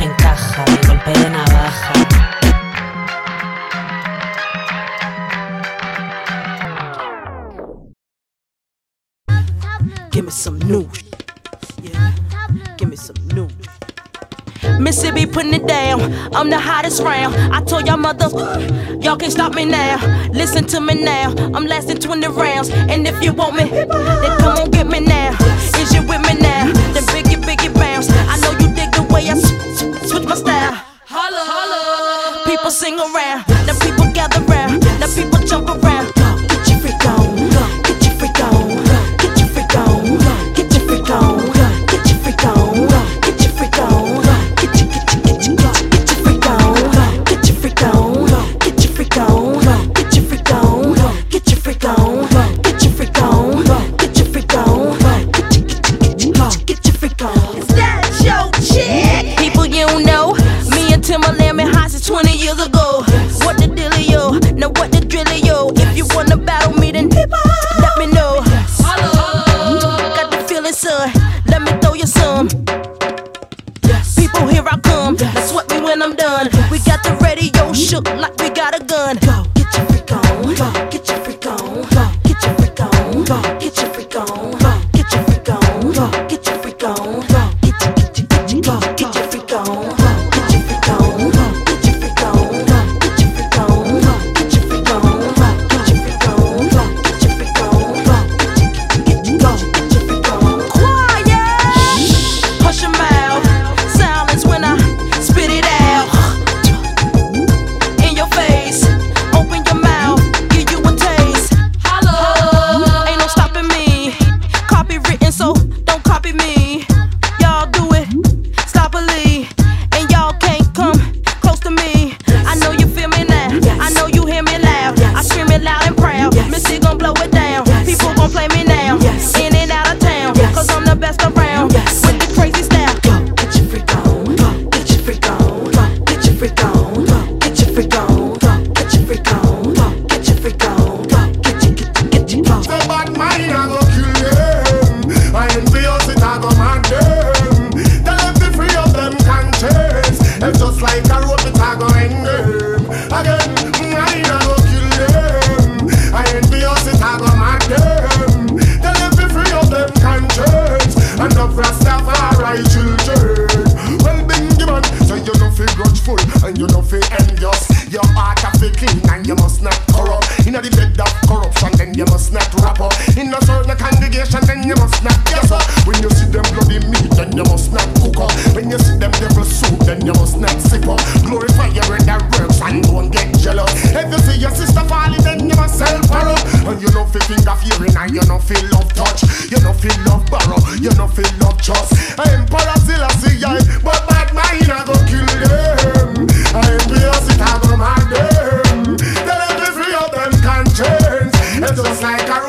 Encaja 0.00 0.64
mi 0.70 0.86
golpe 0.88 1.10
de 1.18 1.28
navaja. 1.28 2.09
Yeah. 10.70 12.12
Give 12.78 12.88
me 12.88 12.94
some 12.94 13.16
new. 13.34 13.48
Mississippi 14.78 15.26
putting 15.26 15.52
it 15.52 15.66
down. 15.66 16.00
I'm 16.32 16.48
the 16.48 16.60
hottest 16.60 17.02
round. 17.02 17.34
I 17.52 17.60
told 17.64 17.88
y'all 17.88 17.96
mother, 17.96 18.28
y'all 19.00 19.16
can't 19.16 19.32
stop 19.32 19.52
me 19.54 19.64
now. 19.64 19.98
Listen 20.32 20.64
to 20.66 20.80
me 20.80 20.94
now. 21.02 21.34
I'm 21.54 21.66
lasting 21.66 21.98
20 21.98 22.24
rounds. 22.28 22.70
And 22.70 23.04
if 23.04 23.20
you 23.20 23.32
want 23.32 23.56
me, 23.56 23.64
then 23.64 23.88
come 24.38 24.58
on 24.58 24.70
get 24.70 24.86
me 24.86 25.00
now. 25.00 25.36
Is 25.76 25.92
you 25.92 26.02
with 26.02 26.22
me 26.22 26.40
now? 26.40 26.72
Then 26.94 27.02
biggie, 27.10 27.42
biggie 27.42 27.74
bounce. 27.74 28.08
I 28.10 28.38
know 28.38 28.52
you 28.52 28.72
dig 28.72 28.92
the 28.92 29.02
way 29.12 29.28
I 29.28 29.34
sw- 29.34 30.04
sw- 30.04 30.08
switch 30.08 30.24
my 30.28 30.36
style. 30.36 30.89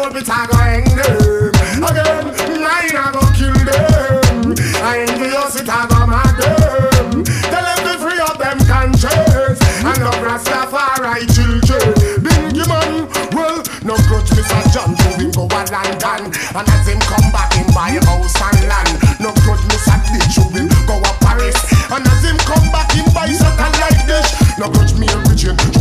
road, 0.02 0.14
but 0.14 0.30
I 0.30 0.48
go 0.50 0.58
hang 0.58 0.86
them. 0.98 1.54
Again, 1.82 2.26
mine 2.62 2.96
I 2.98 3.08
go 3.14 3.22
kill 3.38 3.54
them. 3.54 4.56
I 4.82 5.06
envious 5.06 5.62
it, 5.62 5.70
I 5.70 5.86
go 5.90 6.00
mad 6.10 6.34
them. 6.42 7.24
Tell 7.26 7.66
them 7.66 7.80
to 7.86 7.94
free 8.02 8.22
of 8.22 8.38
them 8.42 8.58
conscience 8.66 9.62
and 9.86 10.02
the 10.02 10.12
Rastafari 10.26 11.26
children. 11.30 11.94
Bingy 12.24 12.66
man, 12.66 13.06
well, 13.34 13.62
no 13.86 13.96
grudge, 14.10 14.32
me, 14.34 14.42
Mr. 14.42 14.74
John, 14.74 14.96
to 14.98 15.10
him 15.22 15.32
go 15.32 15.46
a 15.46 15.62
London, 15.70 16.34
and 16.34 16.68
as 16.70 16.88
him 16.88 17.00
come 17.06 17.30
back, 17.32 17.54
him 17.54 17.70
buy 17.74 17.94
house 18.02 18.38
and 18.42 18.62
land. 18.66 18.98
No 19.22 19.30
grudge, 19.46 19.66
me, 19.70 19.78
Mr. 19.78 19.98
Ditch, 20.10 20.36
to 20.38 20.44
him 20.56 20.70
go 20.90 20.98
a 20.98 21.12
Paris, 21.22 21.58
and 21.92 22.06
as 22.06 22.24
him 22.26 22.38
come 22.50 22.68
back, 22.74 22.90
him 22.92 23.06
buy 23.14 23.30
something 23.30 23.74
like 23.82 24.02
this. 24.08 24.28
No 24.58 24.70
grudge, 24.70 24.98
me 24.98 25.08
and 25.10 25.28
Richard. 25.30 25.81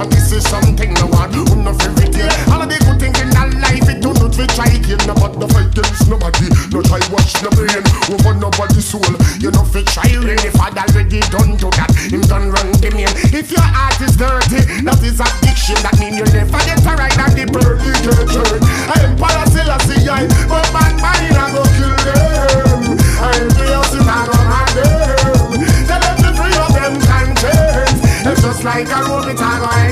And 0.00 0.10
this 0.12 0.32
is 0.32 0.48
something 0.48 0.94
no 0.96 1.12
one 1.12 1.28
who 1.28 1.44
no 1.60 1.76
feel 1.76 1.92
retain. 1.92 2.32
All 2.48 2.64
of 2.64 2.72
the 2.72 2.80
good 2.88 2.96
things 2.96 3.20
in 3.20 3.28
that 3.36 3.52
life 3.60 3.84
it 3.84 4.00
do 4.00 4.16
not 4.16 4.32
fit 4.32 4.48
try 4.56 4.72
no 5.04 5.12
but 5.12 5.36
no 5.36 5.44
fight 5.44 5.68
against 5.76 6.08
nobody. 6.08 6.48
No 6.72 6.80
try 6.80 7.04
wash 7.12 7.36
no 7.44 7.52
brain 7.52 7.84
over 8.08 8.32
nobody's 8.32 8.88
soul. 8.88 9.04
You 9.44 9.52
know 9.52 9.60
fit 9.60 9.84
try 9.92 10.08
rain 10.24 10.40
if 10.40 10.56
I 10.56 10.72
already 10.72 11.20
done 11.28 11.52
to 11.60 11.68
that. 11.76 11.92
Him 12.08 12.24
done 12.24 12.48
wrong 12.48 12.72
the 12.80 12.88
man. 12.96 13.12
If 13.28 13.52
your 13.52 13.60
heart 13.60 14.00
is 14.00 14.16
dirty, 14.16 14.64
that 14.88 15.04
is 15.04 15.20
addiction. 15.20 15.76
That 15.84 15.92
mean 16.00 16.16
you 16.16 16.24
never 16.32 16.60
get 16.64 16.80
a 16.80 16.92
right 16.96 17.12
at 17.20 17.36
the 17.36 17.44
pearly 17.44 17.92
church. 18.00 18.40
I 18.88 19.04
am 19.04 19.20
Paracelsi, 19.20 20.08
I 20.08 20.24
but 20.48 20.64
bad 20.72 20.96
mind 20.96 21.36
I 21.36 21.44
go 21.52 21.60
kill 21.76 21.96
them. 22.08 22.96
I 23.20 23.36
am 23.36 23.52
chaos 23.52 23.92
in 23.92 24.08
I 24.08 24.20
go 24.24 24.36
mad 24.48 24.70
them. 24.72 25.60
Tell 25.84 26.00
them 26.00 26.16
to 26.24 26.30
free 26.40 26.56
of 26.56 26.72
them 26.72 26.94
conscience. 27.04 28.00
It's 28.24 28.40
just 28.42 28.64
like 28.64 28.88
a 28.88 29.00
rope 29.04 29.26
it 29.26 29.40
I 29.40 29.89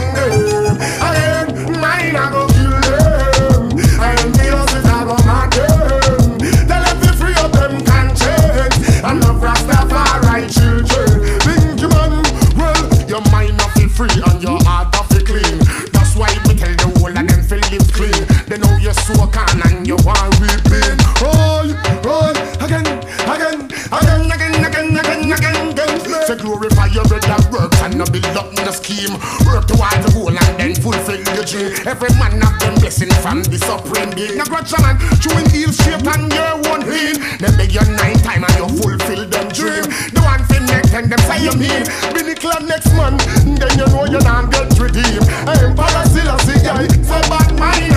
Every 31.86 32.10
man 32.16 32.40
have 32.40 32.58
them 32.60 32.74
blessing 32.80 33.12
from 33.20 33.42
the 33.44 33.58
supreme 33.58 34.10
being. 34.16 34.38
Now 34.38 34.44
grudge 34.44 34.72
man, 34.80 34.96
chewing 35.20 35.48
heel 35.50 35.72
straight 35.72 36.00
and 36.06 36.32
your 36.32 36.56
one 36.70 36.84
lean. 36.88 37.20
Then 37.38 37.56
beg 37.56 37.72
you 37.72 37.84
nine 37.96 38.18
time 38.24 38.44
and 38.44 38.56
you 38.56 38.68
fulfill 38.80 39.28
them 39.28 39.48
dream. 39.52 39.84
The 40.12 40.20
one 40.24 40.44
thing 40.48 40.64
next 40.66 40.94
and 40.94 41.10
them 41.10 41.20
say 41.28 41.44
you 41.44 41.54
mean. 41.56 41.84
Billy 42.14 42.34
Clan 42.34 42.66
next 42.66 42.92
man, 42.96 43.16
then 43.56 43.72
you 43.76 43.86
know 43.92 44.04
you 44.08 44.20
not 44.20 44.50
get 44.52 44.72
redeemed. 44.78 45.28
Am 45.48 45.76
Paracelsi, 45.76 46.56
I 46.64 46.88
say 46.88 47.22
bad 47.28 47.52
mind 47.58 47.87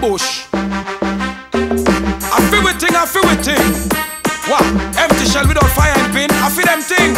bush. 0.00 0.46
I 0.52 2.38
feel 2.50 2.62
with 2.64 2.78
thing, 2.80 2.94
I 2.94 3.06
feel 3.06 3.22
with 3.24 3.44
thing. 3.44 3.62
What? 4.48 4.62
Empty 4.96 5.24
shell 5.26 5.46
without 5.48 5.70
fire 5.74 5.92
and 5.96 6.12
pin. 6.12 6.30
I 6.30 6.48
feel 6.50 6.66
them 6.66 6.80
thing. 6.80 7.14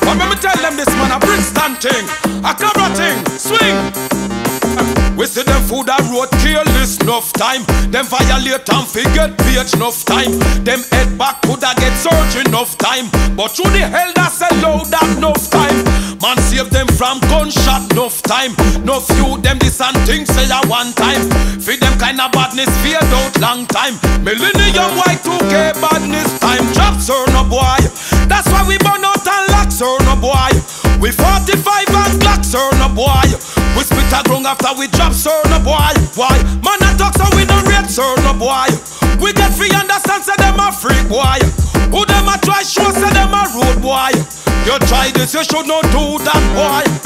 But 0.00 0.18
let 0.18 0.28
me 0.30 0.36
tell 0.36 0.56
them 0.56 0.76
this 0.76 0.88
man 0.98 1.12
a 1.12 1.18
Brixton 1.20 1.76
thing, 1.78 2.04
a 2.42 2.52
Cabra 2.54 2.90
thing. 2.96 3.16
Swing. 3.38 3.76
We 5.16 5.24
see 5.24 5.42
them 5.42 5.62
food 5.62 5.88
a 5.88 5.96
road 6.12 6.28
kill 6.44 6.64
this 6.76 6.98
enough 7.00 7.32
time. 7.32 7.64
Them 7.90 8.04
violate 8.04 8.68
and 8.68 8.86
forget 8.86 9.32
page 9.38 9.72
enough 9.72 10.04
time. 10.04 10.32
Them 10.62 10.84
head 10.92 11.16
back 11.16 11.40
coulda 11.42 11.72
get 11.78 11.96
search 11.96 12.46
enough 12.46 12.76
time. 12.76 13.08
But 13.34 13.52
through 13.56 13.72
the 13.72 13.86
hell 13.88 14.12
that's 14.14 14.42
a 14.42 14.50
load 14.60 14.92
that 14.92 15.08
enough 15.16 15.48
time. 15.48 16.15
Save 16.56 16.70
them 16.70 16.88
from 16.96 17.20
gunshot 17.28 17.92
enough 17.92 18.22
time. 18.22 18.56
No 18.80 18.96
few 18.96 19.36
them 19.44 19.58
this 19.60 19.78
and 19.78 19.92
things 20.08 20.32
say 20.32 20.48
a 20.48 20.56
one 20.72 20.88
time. 20.96 21.20
Feed 21.60 21.84
them 21.84 21.92
kind 22.00 22.16
of 22.16 22.32
badness 22.32 22.72
fade 22.80 22.96
out 22.96 23.36
long 23.44 23.66
time. 23.68 23.92
Millennium 24.24 24.96
Y2K 24.96 25.76
badness 25.84 26.40
time. 26.40 26.64
Drop 26.72 26.96
sir 26.96 27.28
no 27.36 27.44
boy. 27.44 27.76
That's 28.24 28.48
why 28.48 28.64
we 28.64 28.80
burn 28.80 29.04
out 29.04 29.20
and 29.20 29.44
lock 29.52 29.68
sir 29.68 30.00
no 30.08 30.16
boy. 30.16 30.48
We 30.96 31.12
45 31.12 31.60
and 31.92 32.16
Glock 32.24 32.40
sir 32.40 32.64
no 32.80 32.88
boy. 32.88 33.28
We 33.76 33.84
spit 33.84 34.08
a 34.16 34.24
ground 34.24 34.48
after 34.48 34.72
we 34.80 34.88
drop 34.88 35.12
sir 35.12 35.36
no 35.52 35.60
boy. 35.60 35.92
Why? 36.16 36.40
Man 36.64 36.80
a 36.80 36.96
talk 36.96 37.20
so 37.20 37.28
we 37.36 37.44
don't 37.44 37.68
rate 37.68 37.92
sir 37.92 38.08
no 38.24 38.32
boy. 38.32 38.72
We 39.20 39.36
get 39.36 39.52
free 39.52 39.68
understand 39.76 40.24
say 40.24 40.32
them 40.40 40.56
a 40.56 40.72
freak 40.72 41.04
boy. 41.04 41.36
Who 41.92 42.00
them 42.08 42.32
a 42.32 42.40
try 42.40 42.64
show 42.64 42.88
say 42.96 43.12
You 44.66 44.76
try 44.80 45.12
this, 45.12 45.32
you 45.32 45.44
should 45.44 45.68
not 45.68 45.84
do 45.92 46.18
that, 46.24 46.42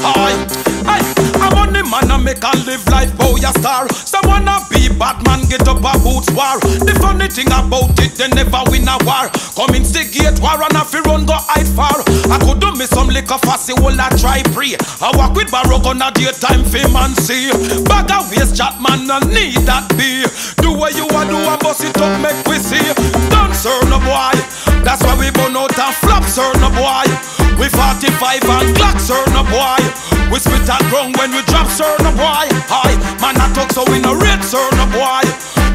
hi. 0.01 1.30
I'm 1.41 1.57
on 1.57 1.73
man 1.73 2.07
and 2.07 2.23
make 2.23 2.43
a 2.45 2.53
live 2.63 2.85
life, 2.87 3.11
oh, 3.19 3.33
boy, 3.33 3.41
a 3.41 3.51
star. 3.57 3.89
Someone 3.89 4.47
a 4.47 4.61
be 4.69 4.87
Batman, 4.93 5.43
get 5.49 5.67
up 5.67 5.81
a 5.81 5.93
boots 5.99 6.29
war. 6.37 6.61
The 6.61 6.93
funny 7.01 7.27
thing 7.27 7.49
about 7.49 7.97
it, 7.97 8.13
they 8.15 8.29
never 8.29 8.61
win 8.69 8.87
a 8.87 8.95
war. 9.01 9.27
Come 9.57 9.75
instigate 9.75 10.39
war 10.39 10.61
and 10.61 10.77
a 10.77 10.85
you 10.87 11.01
run, 11.09 11.25
go 11.25 11.35
hide 11.35 11.67
far. 11.73 11.97
I 12.29 12.37
could 12.39 12.61
do 12.61 12.71
me 12.77 12.85
some 12.85 13.09
liquor 13.09 13.41
fussy, 13.41 13.73
will 13.81 13.99
I 13.99 14.07
try 14.21 14.45
pre. 14.53 14.77
I 15.01 15.09
walk 15.17 15.33
with 15.33 15.49
Barrow 15.49 15.81
on 15.81 16.01
a 16.01 16.13
daytime, 16.13 16.63
fame 16.63 16.95
and 16.95 17.17
see. 17.17 17.49
Bag 17.89 18.13
a 18.13 18.21
waste 18.29 18.55
chat, 18.55 18.77
man, 18.77 19.09
no 19.09 19.19
need 19.33 19.65
that 19.65 19.89
be. 19.97 20.23
Do 20.61 20.77
what 20.77 20.93
you 20.93 21.09
want, 21.09 21.33
do 21.33 21.37
and 21.41 21.59
bust 21.59 21.83
it 21.83 21.97
up, 21.97 22.13
make 22.21 22.37
we 22.45 22.61
see. 22.61 22.85
Don't 23.33 23.53
serve 23.57 23.89
no 23.89 23.97
boy. 23.99 24.37
That's 24.85 25.01
why 25.03 25.17
we 25.17 25.33
burn 25.33 25.57
out 25.57 25.73
and 25.73 25.95
flop, 26.05 26.23
sir, 26.29 26.47
no 26.61 26.69
boy. 26.71 27.09
We 27.57 27.67
45 27.67 28.45
and 28.45 28.69
Glock, 28.77 28.97
sir, 29.01 29.19
no 29.33 29.43
boy. 29.49 30.20
Spit 30.41 30.65
and 30.65 30.85
ground 30.89 31.13
when 31.21 31.29
we 31.37 31.45
drop, 31.45 31.69
sir, 31.69 31.85
no 32.01 32.09
boy. 32.17 32.49
Hi, 32.65 32.97
man, 33.21 33.37
I 33.37 33.45
talk 33.53 33.69
so 33.69 33.85
we 33.93 34.01
no 34.01 34.17
rate, 34.17 34.41
sir, 34.41 34.65
no 34.73 34.89
boy. 34.89 35.21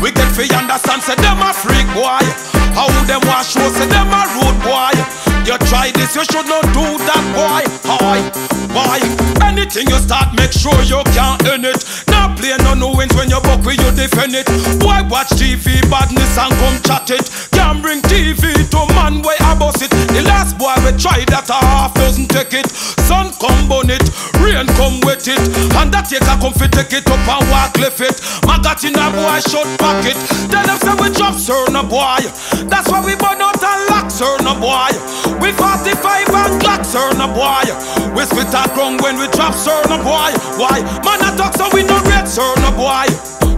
We 0.03 0.11
get 0.11 0.27
free 0.35 0.51
understand, 0.51 1.07
say 1.07 1.15
them 1.23 1.39
a 1.39 1.55
freak, 1.55 1.87
boy. 1.95 2.19
How 2.75 2.91
them 3.07 3.23
wash 3.31 3.55
show, 3.55 3.63
say 3.71 3.87
them 3.87 4.11
a 4.11 4.27
rude, 4.35 4.59
boy. 4.67 4.91
You 5.47 5.55
try 5.71 5.95
this, 5.95 6.19
you 6.19 6.27
should 6.27 6.51
not 6.51 6.67
do 6.75 6.83
that, 6.83 7.25
boy. 7.31 7.63
Hi, 7.87 8.19
boy. 8.75 8.99
Anything 9.47 9.87
you 9.87 10.03
start, 10.03 10.35
make 10.35 10.51
sure 10.51 10.75
you 10.83 10.99
can't 11.15 11.39
earn 11.47 11.65
it. 11.65 11.87
Now 12.11 12.35
play 12.35 12.59
no 12.67 12.75
no 12.75 12.91
wins 12.91 13.15
when 13.15 13.31
you 13.31 13.41
buck 13.41 13.65
with 13.65 13.79
you 13.79 13.91
defend 13.95 14.35
it. 14.35 14.51
Boy, 14.83 15.01
watch 15.07 15.31
TV, 15.39 15.79
badness 15.89 16.37
and 16.37 16.53
come 16.59 16.77
chat 16.83 17.09
it. 17.15 17.31
Can't 17.55 17.81
bring 17.81 18.03
TV 18.03 18.67
to 18.75 18.81
man 18.99 19.23
where 19.23 19.39
I 19.41 19.55
boss 19.55 19.81
it. 19.81 19.96
The 20.17 20.25
last 20.25 20.57
boy 20.57 20.73
we 20.81 20.97
tried 20.97 21.29
that 21.29 21.45
a 21.53 21.61
half 21.61 21.93
doesn't 21.93 22.33
take 22.33 22.57
it. 22.57 22.73
Sun 23.05 23.37
come 23.37 23.69
burn 23.69 23.93
it, 23.93 24.01
rain 24.41 24.65
come 24.81 24.97
wet 25.05 25.29
it. 25.29 25.37
Undertaker 25.77 26.41
come 26.41 26.57
fit 26.57 26.73
take 26.73 26.97
it 26.97 27.05
up 27.05 27.21
and 27.21 27.45
walk 27.53 27.77
left 27.77 28.01
it. 28.01 28.17
Magat 28.49 28.81
in 28.89 28.97
a 28.97 29.13
boy 29.13 29.45
short 29.45 29.69
pocket. 29.77 30.17
Tell 30.49 30.65
them 30.65 30.81
say 30.81 30.97
we 30.97 31.13
drop 31.13 31.37
sir 31.37 31.69
no 31.69 31.85
boy. 31.85 32.25
That's 32.65 32.89
why 32.89 33.05
we 33.05 33.13
burn 33.21 33.45
out 33.45 33.61
and 33.61 33.83
lock 33.93 34.09
sir 34.09 34.41
no 34.41 34.57
boy. 34.57 34.89
We 35.37 35.53
45 35.53 36.33
and 36.33 36.65
Glock 36.65 36.89
sir 36.89 37.13
no 37.21 37.29
boy. 37.37 37.69
We 38.17 38.25
spit 38.25 38.57
a 38.57 38.65
ground 38.73 39.05
when 39.05 39.21
we 39.21 39.29
drop 39.37 39.53
sir 39.53 39.77
no 39.93 40.01
boy. 40.01 40.33
Why? 40.57 40.81
Man 41.05 41.21
a 41.29 41.37
talk 41.37 41.53
so 41.61 41.69
we 41.77 41.85
no 41.85 42.01
rate 42.09 42.25
sir 42.25 42.49
no 42.65 42.73
boy. 42.73 43.05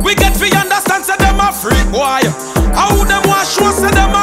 We 0.03 0.19
get 0.19 0.35
free 0.35 0.51
understand 0.59 1.07
say 1.07 1.15
them 1.23 1.39
a 1.39 1.55
freak 1.55 1.87
boy. 1.95 2.27
How 2.75 2.91
them 3.07 3.23
wash 3.31 3.55
show 3.55 3.71
say 3.71 3.95
them 3.95 4.11
a 4.11 4.18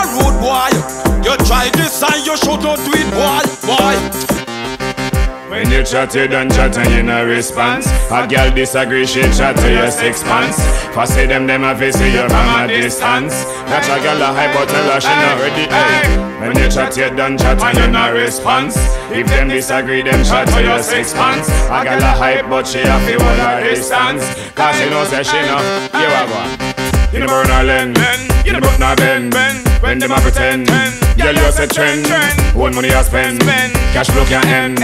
and 2.04 2.26
you 2.26 2.36
should 2.38 2.62
not 2.62 2.80
do 2.84 2.92
it 2.94 3.08
boy. 3.14 3.44
Boy. 3.68 4.36
When 5.50 5.72
you 5.72 5.84
chat, 5.86 6.14
you 6.16 6.28
don't 6.28 6.52
chat 6.52 6.78
and 6.78 6.92
you 6.92 7.04
no 7.04 7.24
response. 7.24 7.88
A 8.12 8.28
girl 8.28 8.52
disagree, 8.52 9.06
she 9.06 9.22
chat 9.32 9.56
to 9.56 9.72
your 9.72 9.90
six 9.90 10.22
pants. 10.24 10.60
For 10.94 11.06
say 11.06 11.28
them, 11.28 11.48
them 11.48 11.64
a 11.64 11.78
face 11.78 12.00
you 12.02 12.28
from 12.28 12.60
a 12.60 12.68
distance. 12.68 13.46
That 13.72 13.88
a 13.88 13.96
girl 14.04 14.20
a 14.20 14.36
hype, 14.36 14.52
but 14.52 14.68
tell 14.68 14.92
her 14.92 15.00
she 15.00 15.08
not 15.08 15.40
ready. 15.40 15.64
Hey. 15.72 16.26
When 16.44 16.58
you 16.58 16.70
chat, 16.70 16.98
you 16.98 17.16
don't 17.16 17.40
chat 17.40 17.62
and 17.64 17.78
you 17.78 17.88
no 17.88 18.12
response. 18.12 18.76
If 19.16 19.28
them 19.28 19.48
disagree, 19.48 20.02
them 20.02 20.26
chat 20.26 20.50
to 20.50 20.62
your 20.62 20.84
six 20.84 21.14
pants. 21.14 21.48
A 21.72 21.80
girl 21.88 22.04
a 22.04 22.12
hype, 22.12 22.50
but 22.50 22.68
she 22.68 22.80
a 22.82 23.00
feel 23.08 23.22
hold 23.24 23.40
her 23.40 23.64
distance. 23.64 24.28
Cause 24.52 24.76
she 24.76 24.90
know 24.90 25.06
say 25.06 25.24
she 25.24 25.40
know, 25.48 25.64
you 25.96 26.10
a 26.12 26.24
one. 26.36 26.52
You 27.14 27.20
no 27.22 27.28
burn 27.28 27.48
her 27.48 27.64
lens, 27.64 27.98
you 28.44 28.52
no 28.52 28.60
put 28.60 28.80
no 28.80 28.96
bend. 28.96 29.32
when 29.80 30.00
them 30.00 30.12
a 30.12 30.20
pretend. 30.20 31.05
Girl, 31.17 31.34
you 31.34 31.47
a 31.47 31.67
trend. 31.67 32.08
One 32.56 32.75
money 32.75 32.89
I 32.89 33.01
spend. 33.01 33.39
Cash 33.41 34.08
flow 34.08 34.25
can't 34.25 34.45
end. 34.45 34.80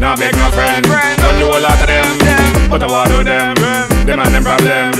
Now 0.00 0.16
make 0.16 0.34
no 0.34 0.50
friend. 0.50 0.84
Don't 0.84 1.38
do 1.38 1.46
a 1.46 1.60
lot 1.60 1.80
of 1.80 1.86
them, 1.86 2.70
but 2.70 2.82
I 2.82 2.86
want 2.86 3.10
to 3.10 3.24
them. 3.24 3.54
Them 4.06 4.20
and 4.20 4.34
them 4.34 4.42
problem. 4.42 4.92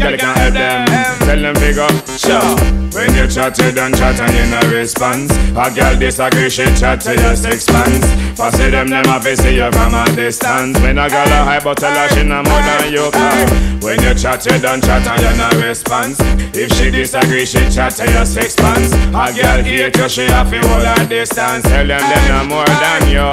Girl, 0.00 0.12
you 0.12 0.18
can't 0.18 0.38
help 0.38 0.54
them. 0.54 0.93
Tell 1.34 1.42
them 1.42 1.56
figure. 1.56 1.90
Sure. 2.14 2.84
When 2.94 3.10
you 3.16 3.26
chat, 3.26 3.58
you 3.58 3.72
don't 3.72 3.92
chat 3.96 4.20
and 4.20 4.30
you 4.30 4.46
no 4.54 4.60
response. 4.70 5.32
A 5.58 5.66
girl 5.74 5.98
disagree, 5.98 6.48
she 6.48 6.62
chat 6.78 7.00
to 7.00 7.10
your 7.10 7.34
six 7.34 7.66
pants. 7.66 8.06
Pass 8.38 8.56
them, 8.56 8.86
them 8.86 9.02
a 9.10 9.18
see 9.34 9.56
you 9.56 9.66
from 9.72 9.94
a 9.94 10.06
distance. 10.14 10.78
When 10.78 10.96
a 10.96 11.08
girl 11.10 11.26
a 11.26 11.42
high, 11.42 11.58
but 11.58 11.78
tell 11.78 11.90
her 11.90 12.08
she 12.14 12.22
no 12.22 12.38
more 12.44 12.62
than 12.62 12.92
you 12.92 13.10
can. 13.10 13.82
When 13.82 14.00
you 14.00 14.14
chat, 14.14 14.46
you 14.46 14.60
don't 14.60 14.78
chat 14.78 15.02
and 15.10 15.22
you 15.26 15.34
no 15.34 15.66
response. 15.66 16.18
If 16.54 16.70
she 16.78 16.92
disagree, 16.92 17.46
she 17.46 17.66
chat 17.68 17.98
to 17.98 18.06
your 18.12 18.24
six 18.24 18.54
pants. 18.54 18.94
A 19.10 19.34
girl 19.34 19.58
hate 19.66 19.96
you, 19.96 20.08
she 20.08 20.30
have 20.30 20.50
to 20.50 20.60
hold 20.62 20.86
her 20.86 21.04
distance. 21.08 21.64
Tell 21.66 21.84
them 21.84 21.98
them 21.98 22.24
no 22.30 22.62
more 22.62 22.64
than 22.78 23.10
you. 23.10 23.26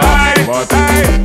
But 0.50 0.74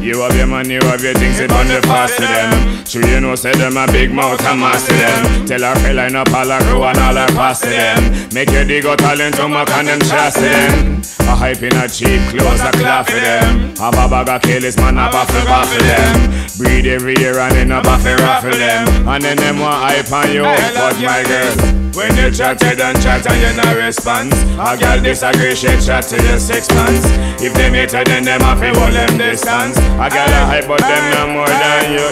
you 0.05 0.21
have 0.21 0.37
your 0.37 0.47
money, 0.47 0.75
you 0.75 0.85
have 0.85 1.03
your 1.03 1.15
things, 1.15 1.41
it 1.41 1.51
on 1.51 1.69
the 1.69 1.81
fast 1.89 2.17
to 2.17 2.23
them. 2.23 2.85
True, 2.85 3.09
you 3.09 3.21
know, 3.21 3.35
say 3.35 3.53
them 3.53 3.79
a 3.79 3.87
big 3.91 4.13
mouth 4.13 4.45
and 4.45 4.61
master 4.61 4.93
them. 4.93 5.47
Tell 5.47 5.63
her 5.63 5.75
feel 5.81 5.97
line 5.97 6.15
up 6.15 6.33
all 6.33 6.53
crew 6.67 6.83
and 6.83 6.99
all 6.99 7.15
past 7.39 7.63
to 7.63 7.71
them. 7.71 8.03
Make 8.35 8.51
you 8.51 8.65
dig 8.65 8.87
out 8.87 8.99
talent 8.99 9.37
to 9.37 9.49
mock 9.49 9.71
and 9.71 9.89
them 9.89 10.01
trust 10.01 10.39
them. 10.39 11.03
A 11.27 11.35
hype 11.35 11.63
in 11.63 11.75
a 11.77 11.89
cheap 11.89 12.21
clothes, 12.31 12.61
a 12.61 12.71
clap 12.73 13.07
for 13.07 13.19
them. 13.19 13.75
Have 13.77 13.95
a 13.95 14.07
bag 14.09 14.29
of 14.29 14.43
careless 14.43 14.77
man, 14.77 14.99
a 14.99 15.11
baffle 15.11 15.45
baffle 15.45 15.79
them. 15.79 16.15
Breed 16.59 16.87
every 16.87 17.17
year 17.19 17.39
and 17.39 17.57
in 17.57 17.73
a 17.73 17.83
baffle 17.83 18.15
raffle 18.17 18.51
them. 18.51 19.09
And 19.09 19.25
then 19.25 19.37
them 19.37 19.59
want 19.59 19.83
hype 19.83 20.11
on 20.13 20.33
you, 20.33 20.43
but 20.43 20.99
my 21.01 21.23
girl. 21.25 21.87
When 21.97 22.15
you 22.15 22.31
chat, 22.31 22.61
you 22.61 22.77
don't 22.77 23.01
chat 23.01 23.25
and 23.25 23.41
you 23.41 23.53
no 23.57 23.75
response. 23.75 24.37
A 24.61 24.77
girl 24.77 25.01
disagree, 25.01 25.55
she 25.57 25.73
chat 25.81 26.05
to 26.13 26.17
you 26.21 26.39
six 26.39 26.69
months. 26.77 27.09
If 27.41 27.55
they 27.55 27.71
meet 27.71 27.93
her, 27.93 28.05
then 28.05 28.25
them 28.25 28.43
have 28.43 28.61
to 28.61 28.69
hold 28.79 28.93
them 28.93 29.17
distance. 29.17 29.79
A 29.97 30.07
girl 30.13 30.29
a 30.29 30.41
hype, 30.45 30.69
but 30.69 30.81
them 30.81 31.05
no 31.17 31.33
more 31.33 31.49
than 31.49 31.97
you. 31.97 32.07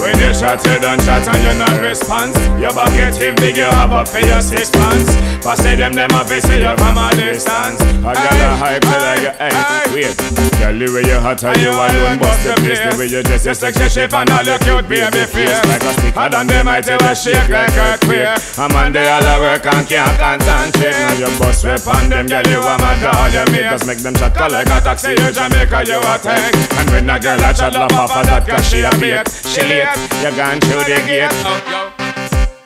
When 0.00 0.16
you 0.16 0.32
chat, 0.32 0.64
you 0.64 0.78
don't 0.78 1.02
chat 1.02 1.26
and 1.26 1.42
you 1.42 1.54
no 1.58 1.68
response. 1.82 2.38
Your 2.62 2.72
bucket 2.72 3.20
if 3.20 3.34
big, 3.36 3.56
you 3.56 3.69
have 3.70 3.92
up 3.92 4.08
for 4.08 4.20
your 4.20 4.40
six 4.40 4.72
months. 4.76 5.14
Pass 5.40 5.62
them, 5.62 5.94
them 5.94 6.10
have 6.10 6.28
to 6.28 6.40
see 6.40 6.60
you 6.60 6.74
from 6.76 6.98
a 6.98 7.08
distance. 7.16 7.80
A 8.00 8.12
girl 8.12 8.40
a 8.44 8.48
hype, 8.60 8.82
tell 8.82 9.00
her, 9.00 9.16
you, 9.20 9.32
hey, 9.40 9.52
wait. 9.94 10.16
Girl, 10.60 10.76
the 10.76 10.86
way 10.92 11.04
you 11.08 11.18
hot 11.20 11.42
and 11.44 11.56
you 11.56 11.72
alone 11.72 12.18
bust 12.20 12.44
the 12.44 12.52
place. 12.60 12.80
The 12.80 12.92
way 13.00 13.08
you 13.08 13.22
dress, 13.22 13.44
your 13.44 13.54
sexy 13.54 13.88
shape 13.88 14.12
and 14.12 14.28
all 14.28 14.44
your 14.44 14.58
cute 14.60 14.84
baby 14.88 15.24
face. 15.24 15.56
Like 15.64 15.84
a 15.84 15.92
stick, 15.96 16.16
and 16.16 16.48
them 16.48 16.66
might 16.66 16.84
tell 16.84 17.00
a 17.00 17.16
shake 17.16 17.48
like 17.48 17.72
a 17.72 17.96
earthquake. 17.96 18.28
I'm 18.60 18.72
on 18.76 18.92
the 18.92 19.00
all 19.08 19.24
a 19.24 19.34
work 19.40 19.64
and 19.64 19.88
can't 19.88 20.16
concentrate. 20.20 20.92
Now 20.92 21.16
you 21.16 21.30
bust 21.40 21.64
rep 21.64 21.86
on 21.88 22.08
them, 22.12 22.26
girl, 22.28 22.44
you 22.44 22.60
a 22.60 22.74
my 22.76 22.92
dog. 23.00 23.32
You 23.32 23.44
make 23.52 23.72
us 23.72 23.86
make 23.86 24.04
them 24.04 24.14
chat 24.14 24.36
like 24.36 24.68
a 24.68 24.78
taxi. 24.84 25.16
You 25.16 25.32
Jamaica, 25.32 25.88
you 25.88 26.00
a 26.00 26.14
take. 26.20 26.52
And 26.76 26.88
when 26.92 27.08
a 27.08 27.16
girl 27.16 27.40
a 27.40 27.50
chat, 27.56 27.72
love 27.72 27.92
off 27.96 28.16
of 28.16 28.26
that, 28.28 28.44
cause 28.44 28.68
she 28.68 28.84
a 28.84 28.90
bait. 29.00 29.24
She 29.28 29.64
late, 29.64 29.88
you 30.20 30.32
gone 30.36 30.60
through 30.60 30.84
the 30.84 31.00
gate. 31.08 31.99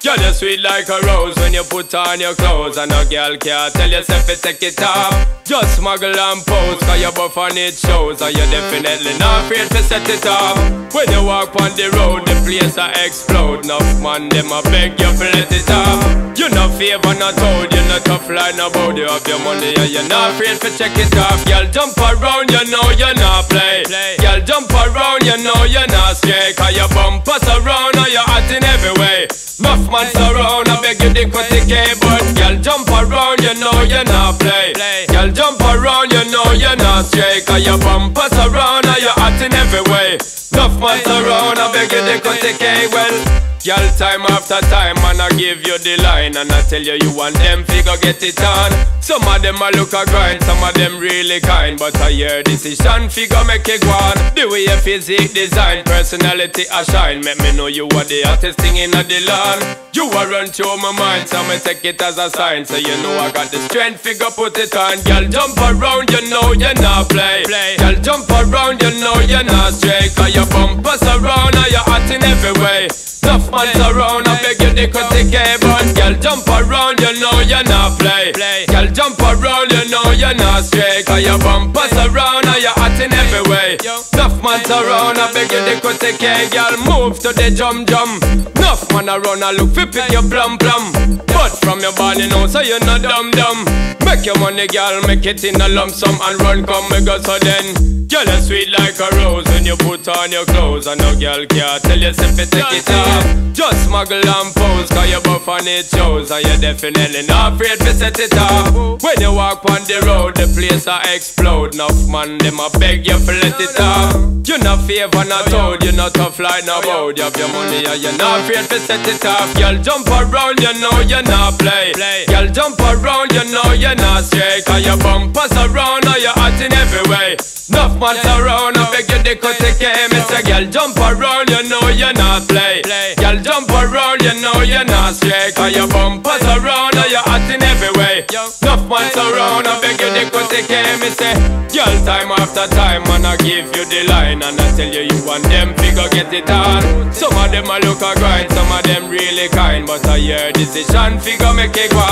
Girl, 0.04 0.20
you 0.20 0.34
sweet 0.34 0.60
like 0.60 0.84
a 0.92 1.00
rose 1.08 1.34
when 1.40 1.54
you 1.54 1.64
put 1.64 1.94
on 1.94 2.20
your 2.20 2.34
clothes. 2.34 2.76
And 2.76 2.92
a 2.92 3.08
girl 3.08 3.40
can't 3.40 3.72
tell 3.72 3.88
yourself 3.88 4.28
to 4.28 4.36
take 4.36 4.60
it 4.60 4.76
off. 4.82 5.16
Just 5.44 5.80
smuggle 5.80 6.12
and 6.12 6.44
pose 6.44 6.76
Cause 6.84 7.00
you 7.00 7.08
buff 7.16 7.38
on 7.38 7.56
it 7.56 7.72
shows. 7.72 8.20
And 8.20 8.36
you 8.36 8.44
definitely 8.52 9.16
not 9.16 9.48
afraid 9.48 9.64
to 9.72 9.80
set 9.80 10.04
it 10.04 10.26
off. 10.28 10.60
When 10.92 11.08
you 11.08 11.24
walk 11.24 11.56
on 11.56 11.72
the 11.80 11.88
road, 11.96 12.28
the 12.28 12.36
place 12.44 12.76
a 12.76 12.92
explode. 13.00 13.64
Enough 13.64 14.04
man, 14.04 14.28
them 14.28 14.52
a 14.52 14.60
beg 14.68 14.92
you 15.00 15.08
to 15.08 15.24
let 15.24 15.48
it 15.48 15.70
off. 15.72 16.36
You 16.36 16.52
no 16.52 16.68
favor, 16.76 17.16
not 17.16 17.32
told 17.40 17.72
You're 17.72 17.88
not 17.88 18.04
tough 18.04 18.28
line 18.28 18.60
about 18.60 19.00
You. 19.00 19.08
Have 19.08 19.24
your 19.24 19.40
money 19.40 19.72
and 19.72 19.88
you're 19.88 20.04
not 20.04 20.36
afraid 20.36 20.60
to 20.60 20.68
check 20.76 20.92
it 21.00 21.16
off. 21.16 21.40
Girl, 21.48 21.64
jump 21.72 21.96
around, 21.96 22.52
you 22.52 22.60
know 22.68 22.92
you're 22.92 23.16
not 23.16 23.48
play. 23.48 23.80
Girl, 24.20 24.36
jump 24.44 24.68
around, 24.68 25.24
you 25.24 25.40
know 25.40 25.64
you're 25.64 25.88
not 25.88 26.20
stray. 26.20 26.52
Cause 26.52 26.76
your 26.76 26.92
bumpers 26.92 27.48
around 27.56 27.96
and 27.96 28.12
you're 28.12 28.28
hot 28.28 28.52
in 28.52 28.60
every 28.68 28.92
way 29.00 29.32
Enough 29.58 29.86
man 29.90 30.10
surround, 30.10 30.68
I 30.68 30.80
beg 30.82 31.00
you 31.00 31.14
the 31.14 31.30
critique 31.30 31.70
But 32.02 32.26
girl 32.34 32.58
jump 32.58 32.88
around, 32.90 33.38
you 33.40 33.54
know 33.62 33.86
you 33.86 34.02
not 34.02 34.40
play. 34.40 34.72
Girl 35.06 35.30
jump 35.30 35.60
around, 35.60 36.12
you 36.12 36.24
know 36.32 36.50
you 36.52 36.74
not 36.74 37.04
stray 37.06 37.40
Cause 37.46 37.64
your 37.64 37.78
bumpers 37.78 38.32
around, 38.34 38.86
and 38.86 39.00
you're 39.00 39.14
hot 39.14 39.40
in 39.40 39.54
every 39.54 39.82
way. 39.92 40.18
Enough 40.52 40.80
man 40.80 40.98
surround, 41.04 41.58
I 41.58 41.72
beg 41.72 41.92
you 41.92 42.02
the 42.02 42.20
critique 42.20 43.53
Girl, 43.64 43.80
time 43.96 44.20
after 44.28 44.60
time, 44.68 44.92
man, 45.00 45.16
I 45.24 45.32
give 45.40 45.64
you 45.64 45.80
the 45.80 45.96
line 46.04 46.36
And 46.36 46.52
I 46.52 46.60
tell 46.68 46.84
you, 46.84 47.00
you 47.00 47.16
want 47.16 47.32
them 47.40 47.64
figure 47.64 47.96
get 48.04 48.20
it 48.20 48.36
on. 48.36 48.68
Some 49.00 49.24
of 49.24 49.40
them 49.40 49.56
a 49.56 49.72
look 49.72 49.96
a 49.96 50.04
grind, 50.04 50.44
some 50.44 50.60
of 50.60 50.76
them 50.76 51.00
really 51.00 51.40
kind 51.40 51.80
But 51.80 51.96
I 51.96 52.12
hear 52.12 52.42
decision 52.42 53.08
figure 53.08 53.40
make 53.48 53.64
it 53.64 53.80
go 53.80 53.88
on. 53.88 54.20
The 54.36 54.44
way 54.52 54.68
your 54.68 54.76
physique 54.84 55.32
design, 55.32 55.80
personality 55.88 56.68
a 56.68 56.84
shine 56.84 57.24
Make 57.24 57.40
me 57.40 57.56
know 57.56 57.72
you 57.72 57.88
are 57.96 58.04
the 58.04 58.28
hottest 58.28 58.60
thing 58.60 58.76
in 58.76 58.92
the 58.92 59.20
land. 59.24 59.64
You 59.96 60.12
are 60.12 60.28
run 60.28 60.52
through 60.52 60.76
my 60.84 60.92
mind, 60.92 61.32
so 61.32 61.40
me 61.48 61.56
take 61.56 61.88
it 61.88 62.04
as 62.04 62.20
a 62.20 62.28
sign 62.28 62.68
So 62.68 62.76
you 62.76 62.92
know 63.00 63.16
I 63.16 63.32
got 63.32 63.48
the 63.48 63.64
strength 63.72 64.04
figure 64.04 64.28
put 64.36 64.60
it 64.60 64.76
on. 64.76 65.00
Girl, 65.08 65.24
jump 65.32 65.56
around, 65.56 66.12
you 66.12 66.20
know 66.28 66.52
you're 66.52 66.76
not 66.84 67.08
play. 67.08 67.48
Girl, 67.80 67.96
jump 68.04 68.28
around, 68.28 68.84
you 68.84 68.92
know 69.00 69.16
you're 69.24 69.40
not 69.48 69.72
stray 69.72 70.12
Cause 70.12 70.36
your 70.36 70.44
bumpers 70.52 71.00
around, 71.16 71.56
and 71.56 71.72
you're 71.72 71.88
hot 71.88 72.04
in 72.12 72.20
every 72.20 72.52
way 72.60 72.92
Tough 73.24 73.50
man 73.50 73.72
around, 73.80 74.28
I 74.28 74.36
beg 74.44 74.60
you 74.60 74.72
the 74.76 74.86
critique 74.92 75.32
But 75.64 75.88
girl 75.96 76.14
jump 76.20 76.46
around, 76.46 77.00
you 77.00 77.12
know 77.20 77.40
you're 77.40 77.64
not 77.64 77.98
play. 77.98 78.32
Girl 78.68 78.86
jump 78.92 79.18
around, 79.20 79.72
you 79.72 79.88
know 79.88 80.12
you're 80.12 80.36
not 80.36 80.64
stray. 80.64 81.02
Cause 81.02 81.24
your 81.24 81.38
bumpers 81.40 81.92
around 82.04 82.44
and 82.46 82.60
you're 82.60 82.76
hot 82.76 83.00
in 83.00 83.12
every 83.12 83.44
way. 83.50 83.80
Enough 84.12 84.36
man 84.44 84.60
around, 84.70 85.18
I 85.18 85.32
beg 85.32 85.50
you 85.52 85.62
the 85.64 85.80
critique 85.80 86.52
Girl 86.52 86.76
move 86.84 87.18
to 87.20 87.32
the 87.32 87.50
jump 87.50 87.88
jump 87.88 88.22
Enough 88.56 88.92
man 88.92 89.08
around, 89.08 89.42
I 89.42 89.52
look 89.52 89.70
fi 89.74 89.84
pick 89.84 90.12
your 90.12 90.22
plum 90.22 90.58
plum 90.58 90.92
But 91.26 91.50
from 91.60 91.80
your 91.80 91.92
body 91.94 92.28
now, 92.28 92.46
so 92.46 92.60
you're 92.60 92.80
not 92.80 93.02
dumb 93.02 93.30
dumb 93.32 93.93
Make 94.04 94.26
your 94.26 94.38
money, 94.38 94.66
girl, 94.66 95.00
make 95.06 95.26
it 95.26 95.42
in 95.44 95.60
a 95.60 95.68
lump 95.68 95.90
sum 95.90 96.18
And 96.22 96.40
run, 96.42 96.64
come, 96.64 96.88
me 96.90 97.04
go 97.04 97.20
so 97.20 97.38
then. 97.38 97.94
Girl, 98.08 98.24
you're 98.24 98.40
sweet 98.42 98.70
like 98.78 98.98
a 99.00 99.08
rose 99.16 99.44
when 99.46 99.64
you 99.64 99.76
put 99.76 100.06
on 100.08 100.30
your 100.30 100.44
clothes. 100.44 100.86
And 100.86 101.00
no 101.00 101.18
girl 101.18 101.44
can't 101.46 101.82
tell 101.82 101.98
you 101.98 102.08
if 102.08 102.38
you 102.38 102.46
take 102.46 102.72
it 102.72 102.90
off. 102.90 103.52
Just 103.54 103.86
smuggle 103.86 104.18
and 104.18 104.54
pose, 104.54 104.90
cause 104.90 105.10
you 105.10 105.20
buff 105.22 105.48
on 105.48 105.66
it 105.66 105.86
shows 105.86 106.30
And 106.30 106.44
you 106.44 106.56
definitely 106.58 107.22
not 107.26 107.54
afraid 107.54 107.78
to 107.80 107.92
set 107.94 108.18
it 108.18 108.34
off. 108.36 109.02
When 109.02 109.20
you 109.20 109.32
walk 109.32 109.64
on 109.70 109.82
the 109.86 110.02
road, 110.06 110.36
the 110.36 110.46
place 110.52 110.86
a 110.86 111.00
explode. 111.14 111.74
Enough 111.74 112.08
man, 112.08 112.38
them 112.38 112.60
a 112.60 112.68
beg 112.78 113.06
you 113.06 113.18
to 113.18 113.32
let 113.40 113.58
it 113.60 113.80
off. 113.80 114.14
You're 114.46 114.58
not 114.58 114.84
favor, 114.86 115.24
not 115.24 115.46
told, 115.48 115.82
you 115.82 115.92
not 115.92 116.12
tough 116.14 116.38
like 116.38 116.66
no 116.66 116.82
bold 116.82 117.16
You 117.16 117.24
have 117.24 117.36
your 117.36 117.48
money 117.48 117.86
and 117.86 118.02
you're 118.02 118.18
not 118.18 118.44
afraid 118.44 118.68
to 118.68 118.78
set 118.78 119.06
it 119.08 119.24
off. 119.24 119.50
Girl, 119.56 119.80
jump 119.80 120.06
around, 120.06 120.60
you 120.60 120.74
know 120.78 121.00
you're 121.00 121.22
not 121.22 121.58
play. 121.58 121.94
Girl, 122.28 122.46
jump 122.52 122.78
around, 122.78 123.32
you 123.32 123.44
know 123.50 123.72
you 123.94 124.04
not 124.04 124.24
stray 124.24 124.60
Cause 124.66 124.86
your 124.86 124.96
bumpers 124.98 125.52
around, 125.52 126.06
and 126.06 126.22
you're 126.22 126.32
hot 126.32 126.60
in 126.60 126.72
every 126.72 127.10
way 127.10 127.53
Enough 127.70 127.96
man 127.96 128.20
around, 128.36 128.76
I 128.76 128.92
beg 128.92 129.08
you 129.08 129.24
to 129.24 129.34
cut 129.40 129.56
the 129.56 129.72
game 129.80 130.12
It's 130.12 130.28
a 130.28 130.44
girl, 130.44 130.68
jump 130.68 131.00
around, 131.00 131.48
you 131.48 131.64
know 131.64 131.88
you 131.88 132.12
not 132.12 132.44
play. 132.44 132.84
Girl, 133.16 133.40
jump 133.40 133.72
around, 133.72 134.20
you 134.20 134.36
know 134.44 134.60
you're 134.60 134.84
not 134.84 135.16
stray. 135.16 135.48
Cause 135.56 135.72
your 135.72 135.88
bumpers 135.88 136.44
around 136.44 136.92
and 136.92 137.08
you're 137.08 137.24
hot 137.24 137.48
in 137.48 137.64
every 137.64 137.88
way. 137.96 138.28
Enough 138.28 138.84
man 138.84 139.08
around, 139.16 139.64
I 139.64 139.80
beg 139.80 139.96
you 139.96 140.12
to 140.12 140.24
cut 140.28 140.50
the 140.52 140.60
game 140.68 141.00
Me 141.00 141.08
say, 141.08 141.32
girl, 141.72 141.94
time 142.04 142.36
after 142.36 142.68
time 142.76 143.00
Man, 143.08 143.24
I 143.24 143.36
give 143.40 143.72
you 143.72 143.84
the 143.88 144.12
line 144.12 144.44
And 144.44 144.60
I 144.60 144.68
tell 144.76 144.90
you, 144.90 145.08
you 145.08 145.18
want 145.24 145.44
them 145.48 145.72
figure 145.80 146.08
get 146.12 146.32
it 146.34 146.50
on 146.50 146.82
Some 147.14 147.32
of 147.32 147.48
them 147.48 147.64
a 147.70 147.80
look 147.80 148.02
a 148.04 148.12
grind 148.18 148.52
Some 148.52 148.68
of 148.72 148.82
them 148.84 149.08
really 149.08 149.48
kind. 149.48 149.86
But 149.86 150.04
I 150.04 150.18
hear 150.18 150.52
decision 150.52 151.16
figure 151.20 151.54
make 151.54 151.76
it 151.76 151.94
go 151.94 152.02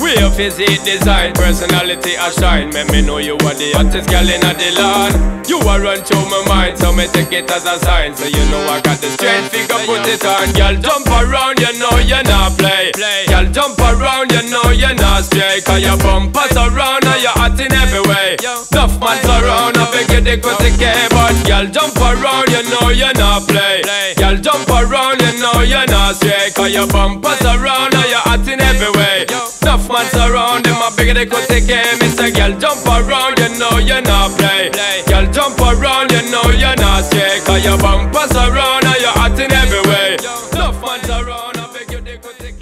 We 0.00 0.14
your 0.16 0.30
physique 0.30 0.80
design 0.86 1.34
Personality 1.34 2.14
a 2.14 2.30
shine. 2.32 2.70
Make 2.70 2.88
me 2.88 3.02
know 3.02 3.18
you 3.18 3.34
are 3.34 3.56
the 3.58 3.74
hottest 3.74 4.08
girl 4.08 4.28
in 4.28 4.40
the 4.40 4.70
land 4.94 5.48
You 5.48 5.58
are 5.66 5.80
run 5.80 6.00
through 6.02 6.26
my 6.30 6.42
mind 6.46 6.78
So 6.78 6.92
me 6.92 7.06
take 7.08 7.32
it 7.32 7.50
as 7.50 7.66
a 7.66 7.78
sign. 7.84 8.14
So 8.16 8.26
you 8.26 8.44
know 8.50 8.62
I 8.70 8.80
got 8.80 8.98
the 9.00 9.10
straight 9.10 9.50
figure 9.50 9.82
put 9.86 10.06
it 10.06 10.24
on. 10.24 10.52
Girl, 10.54 10.76
jump 10.80 11.06
around, 11.08 11.60
you 11.60 11.72
know 11.78 11.96
you're 11.98 12.24
not 12.24 12.56
play. 12.58 12.92
Girl, 13.28 13.46
jump 13.50 13.78
around, 13.78 14.32
you 14.32 14.42
know 14.50 14.70
you're 14.70 14.94
not 14.94 15.24
stray. 15.24 15.60
Cause 15.60 15.82
your 15.82 15.98
bumpers 15.98 16.56
around 16.56 17.04
and 17.04 17.20
you're 17.22 17.36
hot 17.36 17.58
in 17.58 17.72
every 17.72 18.02
way. 18.08 18.36
Enough 18.40 18.94
man 19.00 19.20
around, 19.24 19.76
I 19.76 19.84
beg 19.92 20.10
you 20.12 20.22
to 20.24 20.34
cut 20.40 20.58
the 20.58 20.70
But 21.10 21.36
girl, 21.46 21.66
jump 21.70 21.96
around, 21.98 22.48
you 22.50 22.62
know 22.70 22.88
you're 22.90 23.14
not 23.14 23.48
play. 23.48 23.82
Girl, 24.16 24.36
jump 24.36 24.68
around, 24.68 25.20
you 25.20 25.32
know 25.40 25.60
you're 25.60 25.86
not 25.86 26.16
stray. 26.16 26.50
Cause 26.54 26.72
your 26.72 26.86
bumpers 26.86 27.42
around 27.42 27.94
and 27.94 28.08
you're 28.10 28.24
hot 28.24 28.46
in 28.48 28.60
every 28.60 28.90
way 28.98 29.53
Enough 29.74 29.90
man 29.90 30.30
around, 30.30 30.64
them. 30.66 30.76
I 30.78 30.94
beg 30.96 31.08
you 31.08 31.14
to 31.14 31.26
cut 31.26 31.48
the 31.48 31.58
Me. 31.58 32.06
Say, 32.06 32.30
girl, 32.30 32.54
jump 32.60 32.86
around, 32.86 33.40
you 33.40 33.58
know 33.58 33.78
you're 33.82 34.00
not 34.02 34.30
play. 34.38 34.70
Girl, 35.10 35.26
jump 35.32 35.58
around, 35.58 36.12
you 36.12 36.30
know 36.30 36.46
you're 36.54 36.76
not 36.76 37.02
stray 37.02 37.40
Cause 37.44 37.64
your 37.64 37.76
bumpers 37.78 38.30
around 38.38 38.86
and 38.86 39.00
you're 39.02 39.10
hot 39.10 39.34
in 39.34 39.50
every 39.50 39.82
way. 39.90 40.14
Enough 40.54 40.78
man 40.78 41.02
around, 41.10 41.58
I 41.58 41.72
beg 41.74 41.90
you 41.90 41.98
to 41.98 42.18
cut 42.22 42.38
the 42.38 42.54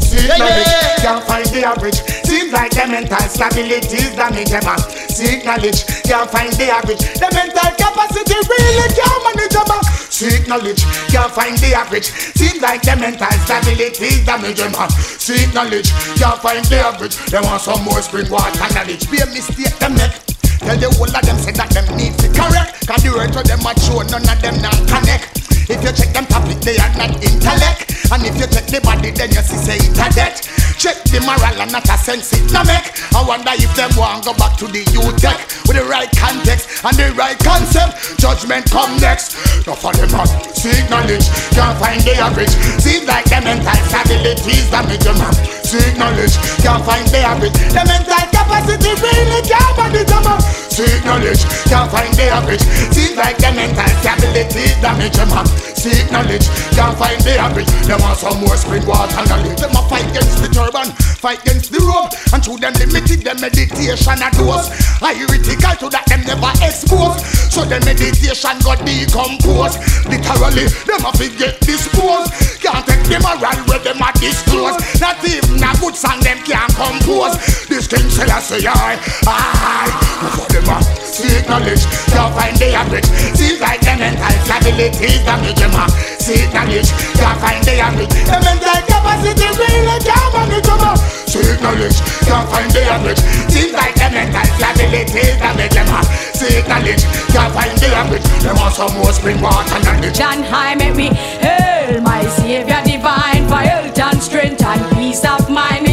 See 0.00 0.26
yeah, 0.26 0.38
yeah. 0.38 0.96
can't 1.04 1.24
find 1.26 1.44
the 1.52 1.66
average. 1.66 2.25
Like 2.56 2.72
the 2.72 2.88
mental 2.88 3.20
stability 3.28 4.00
is 4.00 4.16
damage 4.16 4.48
them 4.48 4.64
man. 4.64 4.80
Seek 5.12 5.44
knowledge, 5.44 5.84
can't 6.08 6.24
find 6.32 6.48
the 6.56 6.72
average. 6.72 7.04
The 7.20 7.28
mental 7.36 7.68
capacity 7.76 8.32
really 8.32 8.88
can't 8.96 9.20
manage 9.28 9.52
them. 9.52 9.68
Seek 10.08 10.48
knowledge, 10.48 10.80
can't 11.12 11.28
find 11.36 11.52
the 11.60 11.76
average. 11.76 12.08
Seems 12.08 12.64
like 12.64 12.80
the 12.80 12.96
mental 12.96 13.28
stability 13.44 14.08
is 14.08 14.24
damage 14.24 14.56
them 14.56 14.72
man. 14.72 14.88
Seek 14.88 15.52
knowledge, 15.52 15.92
can't 16.16 16.40
find 16.40 16.64
the 16.72 16.80
average. 16.80 17.20
They 17.28 17.44
want 17.44 17.60
some 17.60 17.84
more 17.84 18.00
spring 18.00 18.32
water 18.32 18.56
knowledge. 18.72 19.04
Be 19.12 19.20
a 19.20 19.26
mistake 19.28 19.76
them 19.76 19.92
neck. 20.00 20.16
Tell 20.64 20.80
the 20.80 20.88
whole 20.96 21.12
of 21.12 21.22
them 21.28 21.36
say 21.36 21.52
that 21.52 21.68
them 21.76 21.84
need 21.92 22.16
to 22.24 22.32
correct. 22.32 22.88
Cause 22.88 23.04
the 23.04 23.12
word 23.12 23.36
to 23.36 23.44
them 23.44 23.60
are 23.68 23.76
show 23.76 24.00
none 24.08 24.24
of 24.24 24.40
them 24.40 24.56
not 24.64 24.80
connect. 24.88 25.45
If 25.68 25.82
you 25.82 25.90
check 25.90 26.14
them 26.14 26.26
topic, 26.26 26.62
they 26.62 26.78
are 26.78 26.94
not 26.94 27.18
intellect. 27.18 27.90
And 28.14 28.22
if 28.22 28.38
you 28.38 28.46
check 28.46 28.70
the 28.70 28.78
body, 28.86 29.10
then 29.10 29.34
you 29.34 29.42
see 29.42 29.58
say 29.58 29.78
it 29.82 29.98
a 29.98 30.06
debt. 30.14 30.38
Check 30.78 31.02
the 31.10 31.18
moral 31.26 31.58
and 31.58 31.72
not 31.72 31.88
a 31.90 31.96
sense 31.98 32.30
it 32.36 32.46
no 32.54 32.62
make. 32.62 32.94
I 33.10 33.24
wonder 33.26 33.50
if 33.56 33.72
them 33.74 33.90
want 33.98 34.28
go 34.28 34.32
back 34.38 34.54
to 34.62 34.70
the 34.70 34.86
youth 34.94 35.18
tech 35.18 35.40
with 35.66 35.74
the 35.74 35.82
right 35.90 36.06
context 36.14 36.84
and 36.86 36.94
the 36.94 37.10
right 37.18 37.34
concept. 37.42 38.20
Judgment 38.20 38.70
come 38.70 38.94
next. 39.02 39.34
No 39.66 39.74
for 39.74 39.90
them 39.96 40.12
man, 40.14 40.28
seek 40.54 40.86
knowledge, 40.86 41.26
can't 41.50 41.74
find 41.82 41.98
the 42.06 42.14
average. 42.14 42.54
Seems 42.78 43.08
like 43.10 43.26
the 43.26 43.42
mental 43.42 43.74
stability 43.90 44.54
is 44.54 44.70
damage 44.70 45.02
a 45.02 45.12
man. 45.18 45.34
Seek 45.66 45.98
knowledge, 45.98 46.36
can't 46.62 46.84
find 46.86 47.08
the 47.10 47.26
average. 47.26 47.56
The 47.74 47.82
mental 47.82 48.22
capacity 48.30 48.92
really 49.02 49.42
can't 49.42 49.74
manage 49.80 50.14
man. 50.14 50.65
Seek 50.76 51.06
knowledge, 51.06 51.40
can't 51.72 51.88
find 51.90 52.12
the 52.20 52.28
average. 52.28 52.60
Seems 52.92 53.16
like 53.16 53.40
the 53.40 53.48
mental 53.56 53.88
stability 53.96 54.76
damage 54.84 55.16
a 55.16 55.24
man. 55.24 55.48
Seek 55.72 56.04
knowledge, 56.12 56.44
can't 56.76 56.92
find 57.00 57.16
the 57.24 57.32
average. 57.40 57.72
They 57.88 57.96
want 57.96 58.20
some 58.20 58.44
more 58.44 58.60
spring 58.60 58.84
water 58.84 59.24
knowledge. 59.24 59.56
Them 59.56 59.72
a 59.72 59.80
fight 59.88 60.04
against 60.12 60.36
the 60.44 60.52
turban, 60.52 60.92
fight 61.16 61.40
against 61.48 61.72
the 61.72 61.80
rope, 61.80 62.12
and 62.28 62.44
through 62.44 62.60
them 62.60 62.76
limited 62.76 63.24
them 63.24 63.40
meditation 63.40 64.20
a 64.20 64.28
dose. 64.36 64.68
I 65.00 65.16
critical 65.16 65.74
to 65.80 65.86
that 65.96 66.04
them 66.12 66.28
never 66.28 66.52
expose. 66.60 67.24
So 67.48 67.64
the 67.64 67.80
meditation 67.88 68.60
got 68.60 68.84
decompose. 68.84 69.80
Literally, 70.04 70.68
them 70.84 71.08
a 71.08 71.10
forget 71.16 71.56
disposed. 71.64 72.36
Can't 72.60 72.84
take 72.84 73.00
the 73.08 73.16
moral 73.24 73.56
where 73.64 73.80
them 73.80 74.04
a 74.04 74.12
disclose. 74.20 74.76
Not 75.00 75.24
even 75.24 75.56
a 75.56 75.72
good 75.80 75.96
song 75.96 76.20
them 76.20 76.36
can't 76.44 76.68
compose. 76.76 77.40
This 77.64 77.88
thing 77.88 78.04
say 78.12 78.28
I 78.28 78.40
say 78.44 78.60
I, 78.68 79.00
I. 79.24 79.88
For 80.36 80.48
them 80.52 80.65
a 80.68 80.82
seek 81.04 81.48
knowledge, 81.48 81.84
can't 82.10 82.32
find 82.34 82.56
the 82.56 82.74
average. 82.74 83.06
Seems 83.34 83.60
like 83.60 83.80
the 83.80 83.94
mental 83.96 84.34
stability 84.44 85.22
damage 85.24 85.62
a 85.62 85.84
seek 86.18 86.50
knowledge, 86.52 86.90
can't 87.14 87.38
find 87.40 87.62
the 87.64 87.74
average. 87.78 88.12
The 88.26 88.36
mental 88.42 88.78
capacity 88.86 89.48
really 89.56 89.98
can't 90.02 90.30
manage 90.34 90.68
a 90.68 90.92
seek 91.30 91.58
knowledge, 91.62 91.98
can't 92.26 92.46
find 92.50 92.70
the 92.70 92.82
average. 92.86 93.22
Seems 93.48 93.72
like 93.72 93.94
the 93.94 94.08
mental 94.10 94.46
stability 94.58 95.24
damage 95.38 95.78
a 95.78 95.98
seek 96.34 96.66
knowledge, 96.68 97.02
can't 97.32 97.52
find 97.54 97.74
the 97.78 97.88
average. 97.94 98.26
Them 98.42 98.56
some 98.72 98.94
more 98.98 99.12
spring 99.12 99.40
water 99.40 99.78
knowledge. 99.84 100.16
John 100.16 100.42
High 100.42 100.74
make 100.74 100.96
me 100.96 101.08
hail 101.14 102.00
my 102.02 102.24
Savior 102.26 102.82
divine 102.84 103.46
for 103.48 103.62
health 103.62 103.98
and 103.98 104.22
strength 104.22 104.62
and 104.62 104.96
peace 104.96 105.24
of 105.24 105.48
mind. 105.48 105.85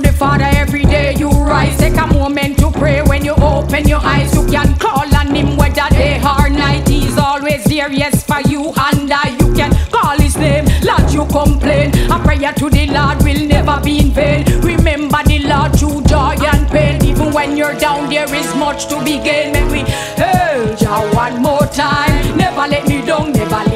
To 0.00 0.10
the 0.10 0.16
Father 0.16 0.48
every 0.56 0.82
day 0.82 1.14
you 1.14 1.28
rise. 1.30 1.76
Take 1.78 1.96
a 1.96 2.06
moment 2.06 2.58
to 2.58 2.70
pray 2.70 3.02
when 3.02 3.24
you 3.24 3.34
open 3.34 3.88
your 3.88 4.00
eyes. 4.00 4.32
You 4.34 4.46
can 4.46 4.76
call 4.78 5.14
on 5.16 5.34
him 5.34 5.56
whether 5.56 5.88
day 5.90 6.20
or 6.22 6.48
night. 6.48 6.88
He's 6.88 7.16
always 7.18 7.64
there, 7.64 7.90
yes, 7.90 8.22
for 8.24 8.40
you 8.48 8.72
and 8.76 9.12
I. 9.12 9.36
You 9.40 9.52
can 9.54 9.72
call 9.90 10.18
his 10.18 10.36
name, 10.36 10.66
Lord, 10.82 11.10
you 11.10 11.24
complain. 11.26 11.90
A 12.10 12.18
prayer 12.18 12.52
to 12.52 12.70
the 12.70 12.86
Lord 12.88 13.22
will 13.22 13.46
never 13.46 13.80
be 13.82 14.00
in 14.00 14.10
vain. 14.10 14.44
Remember 14.60 15.22
the 15.24 15.40
Lord 15.40 15.78
through 15.78 16.02
joy 16.04 16.36
and 16.46 16.68
pain. 16.68 17.04
Even 17.04 17.32
when 17.32 17.56
you're 17.56 17.74
down, 17.74 18.08
there 18.08 18.32
is 18.34 18.54
much 18.56 18.86
to 18.88 19.02
be 19.04 19.18
gained. 19.18 19.52
Make 19.52 19.70
we 19.70 19.80
hail 20.20 20.76
Jah 20.76 21.10
one 21.14 21.42
more 21.42 21.66
time. 21.66 22.36
Never 22.36 22.66
let 22.68 22.86
me 22.86 23.04
down, 23.04 23.32
never 23.32 23.67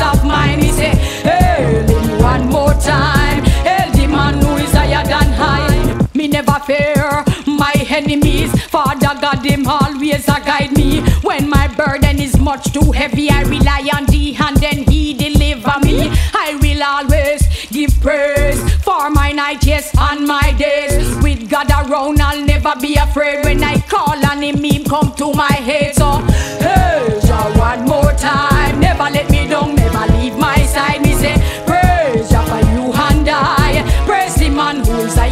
of. 0.00 0.24
Me 0.24 0.70
say, 0.70 0.94
hail 1.22 1.86
him 1.86 2.22
one 2.22 2.48
more 2.48 2.74
time. 2.74 3.44
Hail 3.64 3.92
the 3.92 4.06
man 4.06 4.34
who 4.42 4.56
is 4.56 4.72
higher 4.72 5.04
than 5.04 5.32
I. 5.34 6.08
Me 6.14 6.28
never 6.28 6.58
fear 6.66 7.24
my 7.46 7.72
enemies. 7.88 8.50
Father 8.64 9.14
God, 9.20 9.42
them 9.42 9.66
always 9.66 10.28
a 10.28 10.40
guide 10.40 10.76
me. 10.76 11.00
When 11.22 11.48
my 11.48 11.68
burden 11.68 12.20
is 12.20 12.38
much 12.38 12.72
too 12.72 12.92
heavy, 12.92 13.30
I 13.30 13.42
rely 13.42 13.88
on 13.94 14.06
thee 14.06 14.36
and 14.38 14.56
then 14.56 14.84
he 14.84 15.14
deliver 15.14 15.78
me. 15.80 16.10
I 16.34 16.58
will 16.60 16.82
always 16.82 17.42
give 17.70 18.00
praise 18.00 18.60
for 18.82 19.10
my 19.10 19.32
night, 19.32 19.64
yes, 19.66 19.90
and 19.98 20.26
my 20.26 20.52
days. 20.52 21.16
With 21.22 21.48
God 21.50 21.70
around, 21.70 22.20
I'll 22.20 22.44
never 22.44 22.74
be 22.80 22.94
afraid. 22.96 23.44
When 23.44 23.62
I 23.62 23.80
call 23.80 24.24
on 24.26 24.42
him, 24.42 24.62
him 24.62 24.84
come 24.84 25.14
to 25.16 25.32
my 25.32 25.52
head. 25.52 25.94
So, 25.94 26.20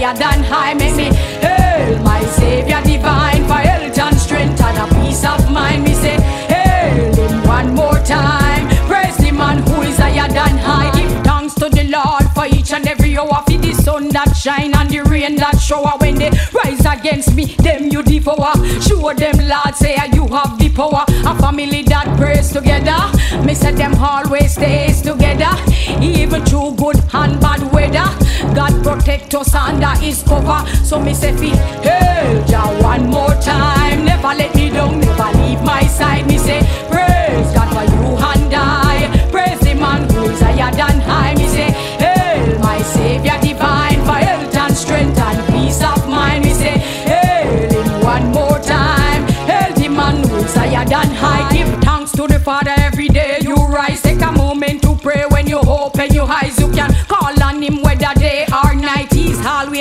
higher 0.02 0.14
than 0.16 0.42
high. 0.42 0.74
Make 0.74 0.96
me 0.96 1.04
hail 1.14 1.98
my 2.02 2.22
Savior 2.24 2.80
divine 2.82 3.44
for 3.44 3.54
health 3.54 3.98
and 3.98 4.16
strength 4.16 4.60
and 4.60 4.78
a 4.78 4.94
peace 5.00 5.24
of 5.24 5.50
mind. 5.50 5.84
Me 5.84 5.94
say, 5.94 6.20
hail 6.48 7.14
him 7.14 7.46
one 7.46 7.74
more 7.74 7.98
time. 8.04 8.68
Praise 8.86 9.16
the 9.18 9.30
man 9.32 9.58
who 9.58 9.82
is 9.82 9.98
higher 9.98 10.28
than 10.28 10.58
high. 10.58 10.90
Give 10.96 11.10
thanks 11.24 11.54
to 11.54 11.68
the 11.68 11.84
Lord 11.84 12.24
for 12.34 12.46
each 12.46 12.72
and 12.72 12.86
every 12.86 13.16
hour. 13.16 13.42
For 13.46 13.58
the 13.58 13.72
sun 13.74 14.08
that 14.08 14.34
shine 14.36 14.74
and 14.74 14.90
the 14.90 15.00
rain 15.04 15.36
that 15.36 15.60
shower. 15.60 15.94
When 15.98 16.16
they 16.16 16.30
rise 16.52 16.84
against 16.84 17.34
me, 17.34 17.54
them 17.62 17.88
you 17.88 18.02
devour. 18.02 18.54
Show 18.80 19.12
them, 19.14 19.36
Lord, 19.48 19.74
say 19.74 19.96
ah, 19.98 20.08
you 20.12 20.26
have 20.28 20.58
the 20.58 20.68
power. 20.70 21.04
A 21.08 21.38
family 21.40 21.82
that 21.84 22.16
prays 22.18 22.50
together. 22.50 22.98
Me 23.44 23.54
say 23.54 23.72
them 23.72 23.94
always 23.94 24.54
stays 24.54 25.00
together. 25.00 25.52
Even 26.00 26.44
through 26.44 26.74
good 26.74 26.96
and 27.14 27.40
bad 27.40 27.62
weather. 27.72 28.08
God 28.54 28.82
protect 28.82 29.34
us 29.34 29.54
under 29.54 29.94
his 29.98 30.22
cover. 30.22 30.66
So 30.84 31.00
me 31.00 31.14
say, 31.14 31.32
fi, 31.36 31.50
hail 31.82 32.44
Jah 32.46 32.82
one 32.82 33.08
more 33.08 33.34
time. 33.40 34.04
Never 34.04 34.34
let 34.34 34.54
me 34.54 34.70
down, 34.70 35.00
never 35.00 35.38
leave 35.38 35.62
my 35.62 35.82
side. 35.86 36.26
Me 36.26 36.38
say, 36.38 36.61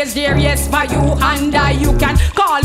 always 0.02 0.16
there, 0.16 0.38
yes, 0.38 0.68
for 0.68 0.84
you 0.86 1.00
and 1.22 1.54
I. 1.54 1.72
You 1.72 1.96
can 1.98 2.18
call 2.34 2.61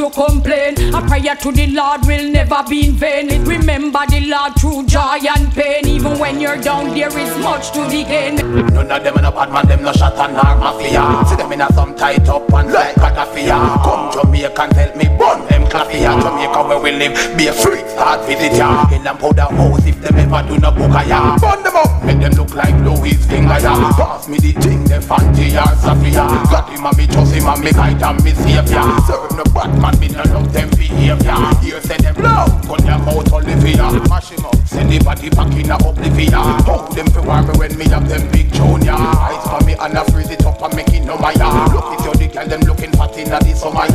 you 0.00 0.10
complain. 0.10 0.72
A 0.94 1.00
prayer 1.04 1.36
to 1.36 1.52
the 1.52 1.66
Lord 1.68 2.06
will 2.06 2.32
never 2.32 2.64
be 2.68 2.88
in 2.88 2.92
vain. 2.94 3.28
It 3.28 3.46
remember 3.46 4.00
the 4.08 4.24
Lord 4.32 4.56
through 4.56 4.86
joy 4.86 5.20
and 5.28 5.52
pain. 5.52 5.86
Even 5.86 6.18
when 6.18 6.40
you're 6.40 6.56
down, 6.56 6.94
there 6.94 7.12
is 7.18 7.36
much 7.38 7.70
to 7.72 7.84
the 7.84 8.04
gain. 8.04 8.36
None 8.72 8.90
of 8.90 9.04
them 9.04 9.18
in 9.18 9.24
a 9.26 9.30
bad 9.30 9.52
man, 9.52 9.68
them 9.68 9.82
no 9.82 9.92
shot 9.92 10.16
and 10.16 10.32
nor 10.32 10.56
mafia. 10.56 11.04
See 11.28 11.36
them 11.36 11.52
in 11.52 11.60
a 11.60 11.68
some 11.74 11.94
tight 11.94 12.28
up 12.28 12.50
and 12.52 12.72
like 12.72 12.94
Gaddafi. 12.96 13.44
Come 13.84 14.12
Jamaica 14.12 14.62
and 14.62 14.72
help 14.72 14.96
me 14.96 15.04
burn 15.20 15.46
them 15.48 15.64
claffia. 15.68 16.16
Jamaica 16.22 16.60
where 16.64 16.80
we 16.80 16.92
live, 16.92 17.36
be 17.36 17.48
a 17.48 17.52
freak, 17.52 17.86
start 17.88 18.24
visit 18.26 18.56
ya. 18.56 18.86
Hill 18.86 19.06
and 19.06 19.18
powder 19.18 19.52
house 19.52 19.84
if 19.84 20.00
them 20.00 20.16
ever 20.16 20.48
do 20.48 20.58
no 20.58 20.70
book 20.72 20.96
ya. 21.06 21.36
Burn 21.38 21.62
them 21.62 21.76
up, 21.76 22.04
make 22.04 22.20
them 22.20 22.32
look 22.32 22.54
like 22.54 22.74
Louis 22.80 23.20
finger 23.28 23.60
ya. 23.60 23.92
Pass 23.92 24.28
me 24.28 24.38
the 24.38 24.52
thing, 24.52 24.84
the 24.84 25.00
fancy 25.00 25.56
or 25.56 25.68
Sophia. 25.76 26.24
Got 26.48 26.70
him 26.70 26.86
and 26.86 26.96
me 26.96 27.06
trust 27.06 27.34
him 27.34 27.46
and 27.46 27.60
me 27.60 27.72
guide 27.72 28.02
and 28.02 28.24
me 28.24 28.32
savior. 28.32 28.84
Serve 29.04 29.36
no 29.36 29.44
bad 29.52 29.76
man, 29.80 29.89
me 29.98 30.08
no 30.08 30.22
love 30.30 30.52
them 30.52 30.70
behavior. 30.70 31.34
Here 31.62 31.80
say 31.80 31.96
them 31.98 32.16
loud, 32.22 32.50
gun 32.68 32.84
them 32.84 33.08
out 33.08 33.32
Olivia. 33.32 33.90
Mash 34.08 34.30
him 34.30 34.44
up, 34.44 34.56
send 34.66 34.90
the 34.90 34.98
body 35.02 35.30
back 35.30 35.52
in 35.56 35.70
a 35.70 35.76
oblivion. 35.76 36.32
Hold 36.68 36.92
them 36.94 37.06
for 37.10 37.22
warm 37.22 37.46
when 37.58 37.76
me 37.78 37.88
have 37.88 38.08
them 38.08 38.30
big 38.30 38.52
junior. 38.52 38.94
Eyes 38.94 39.42
for 39.48 39.64
me 39.66 39.74
and 39.74 39.98
I 39.98 40.04
freeze 40.04 40.30
it 40.30 40.44
up 40.44 40.60
and 40.62 40.74
make 40.76 40.92
it 40.92 41.04
no 41.04 41.16
maya. 41.16 41.48
Look 41.72 41.98
at 41.98 42.04
you, 42.04 42.12
the 42.14 42.28
girl 42.32 42.46
them 42.46 42.60
looking 42.62 42.92
fat 42.92 43.16
in 43.16 43.30
the 43.30 43.54
summer. 43.54 43.86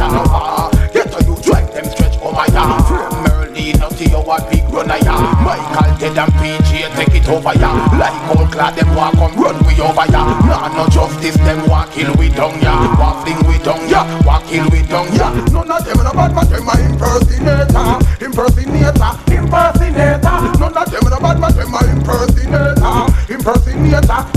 Get 0.91 1.11
to 1.11 1.19
you, 1.25 1.35
drive 1.43 1.71
them 1.73 1.85
stretch 1.85 2.17
oh 2.21 2.31
my 2.31 2.47
ya. 2.51 2.81
Frame 2.87 3.23
Merlin, 3.23 3.77
you 3.99 4.17
a 4.17 4.37
big 4.49 4.65
runner 4.73 4.97
ya. 5.05 5.15
Michael, 5.45 5.91
Ted 5.99 6.17
and 6.17 6.33
PJ 6.39 6.89
take 6.95 7.15
it 7.15 7.29
over 7.29 7.53
ya. 7.59 7.71
Like 7.97 8.17
old 8.35 8.51
clad, 8.51 8.75
them 8.75 8.95
walk 8.95 9.13
come 9.13 9.35
run 9.35 9.57
we 9.65 9.73
over 9.81 10.05
ya. 10.11 10.25
Nah, 10.47 10.67
no 10.73 10.89
justice, 10.89 11.37
them 11.37 11.67
walk 11.69 11.91
kill 11.91 12.13
we 12.15 12.29
down 12.29 12.59
ya. 12.61 12.73
Walk 12.99 13.23
fling 13.23 13.41
we 13.47 13.57
down 13.63 13.87
ya. 13.87 14.01
Walk 14.25 14.45
kill 14.47 14.67
we 14.69 14.81
down 14.83 15.07
ya. 15.13 15.29
None 16.05 16.19
of 16.19 16.35
bad 16.35 16.35
man, 16.35 16.47
them 16.51 16.69
a 16.69 16.73
impersonator, 16.85 17.97
impersonator, 18.21 19.11
impersonator. 19.33 20.59
None 20.59 20.77
of 20.77 20.91
them 20.91 21.07
a 21.07 21.19
bad 21.19 21.39
man, 21.39 21.51
them 21.55 21.73
a 21.73 21.79
impersonator, 21.89 23.33
impersonator. 23.33 24.34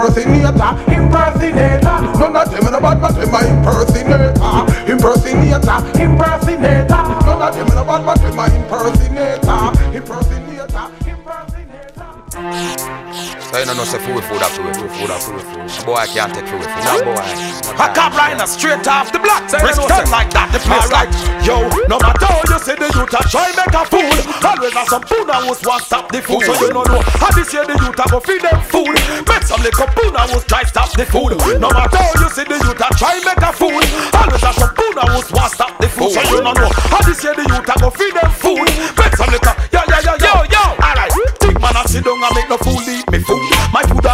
Impersonator, 0.00 0.72
impersonator. 0.88 1.96
None 2.18 2.36
of 2.36 2.50
them 2.50 2.66
in 2.68 2.74
a 2.74 2.80
bad 2.80 3.00
man, 3.00 3.14
them 3.14 3.34
a 3.34 3.40
impersonator, 3.44 4.32
impersonator, 4.88 5.78
impersonator. 6.00 7.02
None 7.26 7.42
of 7.42 7.54
them 7.54 7.66
in 7.66 7.78
a 7.78 7.84
bad 7.84 8.04
man, 8.04 8.18
them 8.18 8.38
So 13.80 13.96
you 13.96 14.12
don't 14.12 14.20
know 14.20 14.20
say 14.20 14.20
food 14.20 14.24
food 14.28 14.60
we 14.60 14.72
food 14.76 14.92
food 14.92 15.08
after 15.08 15.32
we 15.32 15.40
food. 15.40 15.64
A 15.64 15.84
boy 15.88 16.04
can't 16.12 16.34
take 16.36 16.44
food 16.52 16.60
food. 16.60 16.84
No 16.84 17.00
boy. 17.00 17.24
A 17.80 17.86
cop 17.96 18.12
liner 18.12 18.44
straight 18.44 18.84
off 18.84 19.08
the 19.08 19.16
block. 19.16 19.48
Respect. 19.48 20.12
like 20.12 20.28
that, 20.36 20.52
the 20.52 20.60
place 20.60 20.92
like 20.92 21.08
Yo, 21.40 21.64
no 21.88 21.96
matter 21.96 22.28
how 22.28 22.44
you 22.44 22.60
say 22.60 22.76
the 22.76 22.92
youth 22.92 23.08
a 23.08 23.24
try 23.32 23.48
make 23.56 23.72
a 23.72 23.80
fool. 23.88 24.04
Always 24.44 24.76
have 24.76 24.84
some 24.84 25.00
poon 25.08 25.32
who's 25.48 25.64
want 25.64 25.80
stop 25.88 26.12
the 26.12 26.20
food 26.20 26.44
So 26.44 26.52
you 26.60 26.76
don't 26.76 26.92
know 26.92 27.00
how 27.16 27.32
this 27.32 27.48
year 27.56 27.64
the 27.64 27.72
youth 27.80 27.96
a 27.96 28.04
go 28.04 28.20
feed 28.20 28.44
them 28.44 28.60
food 28.68 28.92
Make 29.24 29.48
some 29.48 29.64
little 29.64 29.88
poon 29.96 30.12
who's 30.28 30.44
try 30.44 30.64
stop 30.68 30.92
the 30.92 31.08
food 31.08 31.40
No 31.56 31.72
matter 31.72 31.96
how 31.96 32.12
you 32.20 32.28
say 32.36 32.44
the 32.44 32.60
youth 32.60 32.84
a 32.84 32.88
try 33.00 33.16
make 33.24 33.40
a 33.40 33.48
fool. 33.48 33.80
Always 34.12 34.44
have 34.44 34.60
some 34.60 34.76
poon 34.76 34.96
who's 35.08 35.32
want 35.32 35.56
stop 35.56 35.72
the 35.80 35.88
food 35.88 36.12
So 36.12 36.20
you 36.28 36.44
don't 36.44 36.52
know 36.52 36.68
how 36.92 37.00
this 37.08 37.24
year 37.24 37.32
the 37.32 37.48
youth 37.48 37.64
a 37.64 37.74
go 37.80 37.88
feed 37.88 38.12
them 38.12 38.28
food 38.36 38.68
Make 39.00 39.16
some 39.16 39.32
little, 39.32 39.56
yo, 39.72 39.80
yo, 39.88 39.98
yo, 40.04 40.12
yo, 40.20 40.32
yo 40.52 40.64
Alright, 40.84 41.12
big 41.40 41.56
man 41.56 41.80
a 41.80 41.88
sit 41.88 42.04
down 42.04 42.20
and 42.20 42.34
make 42.36 42.48
no 42.52 42.60
fool 42.60 42.76
food 42.76 42.99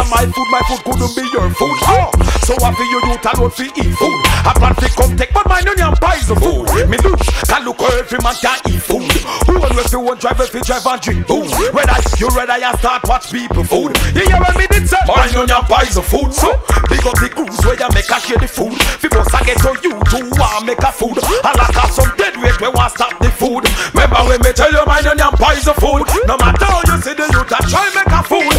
My 0.07 0.23
food 0.23 0.47
my 0.47 0.63
food, 0.71 0.79
couldn't 0.87 1.11
be 1.19 1.27
your 1.35 1.51
food. 1.51 1.75
Oh, 1.83 2.07
so 2.47 2.55
I 2.63 2.71
feel 2.71 2.87
you 2.87 3.01
youth 3.11 3.27
alone 3.27 3.51
fi 3.51 3.67
eat 3.75 3.91
food 3.99 4.15
I 4.47 4.55
plan 4.55 4.73
fi 4.79 4.87
come 4.95 5.19
take 5.19 5.35
but 5.35 5.43
my 5.51 5.59
onion 5.59 5.91
pies 5.99 6.31
the 6.31 6.35
food. 6.39 6.63
Me 6.87 6.95
lose, 7.03 7.27
can 7.43 7.67
look 7.67 7.83
how 7.83 7.91
every 7.91 8.15
man 8.23 8.35
can 8.39 8.55
eat 8.71 8.79
food. 8.79 9.03
Who 9.51 9.59
on 9.59 9.67
always 9.67 9.91
fi 9.91 9.99
want 9.99 10.23
drive 10.23 10.39
if 10.39 10.55
he 10.55 10.63
drive 10.63 10.87
and 10.87 11.01
drink 11.03 11.27
food. 11.27 11.51
Whether 11.75 11.99
you 12.15 12.31
ready 12.31 12.63
I 12.63 12.71
start 12.79 13.03
watch 13.03 13.27
people 13.35 13.67
food. 13.67 13.99
You 14.15 14.23
hear 14.23 14.39
when 14.39 14.55
me 14.55 14.65
did 14.71 14.87
say 14.87 14.95
My 15.03 15.27
onion 15.27 15.63
pies 15.67 15.99
the 15.99 16.03
food. 16.03 16.31
So, 16.31 16.55
big 16.87 17.03
up 17.03 17.19
the 17.19 17.27
cruise 17.27 17.59
where 17.67 17.75
you 17.75 17.91
make 17.91 18.07
a 18.07 18.17
share 18.23 18.39
the 18.39 18.47
food. 18.47 18.79
Fi 18.79 19.11
boss 19.11 19.27
I 19.35 19.43
get 19.43 19.59
to 19.59 19.75
you 19.83 19.91
to 19.91 20.17
want 20.39 20.71
make 20.71 20.79
a 20.87 20.91
food. 20.95 21.19
I 21.43 21.51
like 21.51 21.75
have 21.75 21.91
some 21.91 22.15
dead 22.15 22.39
weight 22.39 22.55
we 22.63 22.71
want 22.71 22.95
stop 22.95 23.11
the 23.19 23.27
food. 23.35 23.67
Remember 23.91 24.23
when 24.23 24.39
me 24.39 24.55
tell 24.55 24.71
you 24.71 24.87
my 24.87 25.03
onion 25.03 25.35
pies 25.35 25.67
the 25.67 25.75
food? 25.75 26.07
No 26.23 26.39
matter 26.39 26.63
how 26.63 26.79
you 26.87 26.95
see 27.03 27.11
the 27.11 27.27
youth 27.27 27.51
I 27.51 27.59
try 27.67 27.91
make 27.91 28.07
a 28.07 28.23
food 28.23 28.56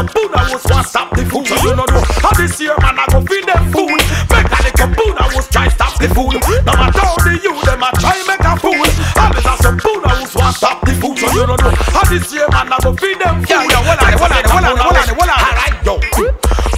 Always 0.00 0.08
have 0.08 0.08
some 0.08 0.08
food 0.08 0.32
I 0.32 0.48
was 0.48 0.64
want 0.64 0.86
stop 0.88 1.10
the 1.12 1.24
food 1.28 1.44
So 1.44 1.56
you 1.60 1.76
know 1.76 1.84
know 1.84 2.00
how 2.24 2.32
this 2.32 2.56
year 2.60 2.72
man 2.80 2.96
I 2.96 3.04
go 3.12 3.20
feed 3.20 3.44
them 3.44 3.68
food 3.68 4.00
Make 4.32 4.48
a 4.48 4.58
little 4.64 4.90
food 4.96 5.16
I 5.20 5.28
was 5.36 5.46
try 5.52 5.68
stop 5.68 5.92
the 6.00 6.08
food 6.08 6.40
No 6.40 6.72
matter 6.72 7.04
how 7.04 7.20
the 7.20 7.36
youth 7.36 7.60
them 7.68 7.84
I 7.84 7.92
try 8.00 8.16
make 8.24 8.40
a 8.40 8.56
food 8.56 8.88
Always 9.20 9.44
have 9.44 9.60
some 9.60 9.76
food 9.76 10.00
I 10.08 10.24
was 10.24 10.32
want 10.32 10.56
stop 10.56 10.80
the 10.88 10.96
food 10.96 11.18
So 11.20 11.28
you 11.36 11.44
know 11.44 11.52
know 11.52 11.72
how 11.92 12.04
this 12.08 12.32
year 12.32 12.48
man 12.48 12.72
I 12.72 12.78
go 12.80 12.96
feed 12.96 13.20
them 13.20 13.44
food 13.44 13.52
Yeah, 13.52 13.68
yeah, 13.68 13.84
well 13.84 14.00
on 14.00 14.12
well 14.16 14.32
on 14.32 14.44
well 14.48 14.64
on 14.64 14.76
well 14.80 14.96
on 14.96 15.16
well 15.20 15.32
on. 15.36 15.36
Alright, 15.36 15.76
yo. 15.84 16.00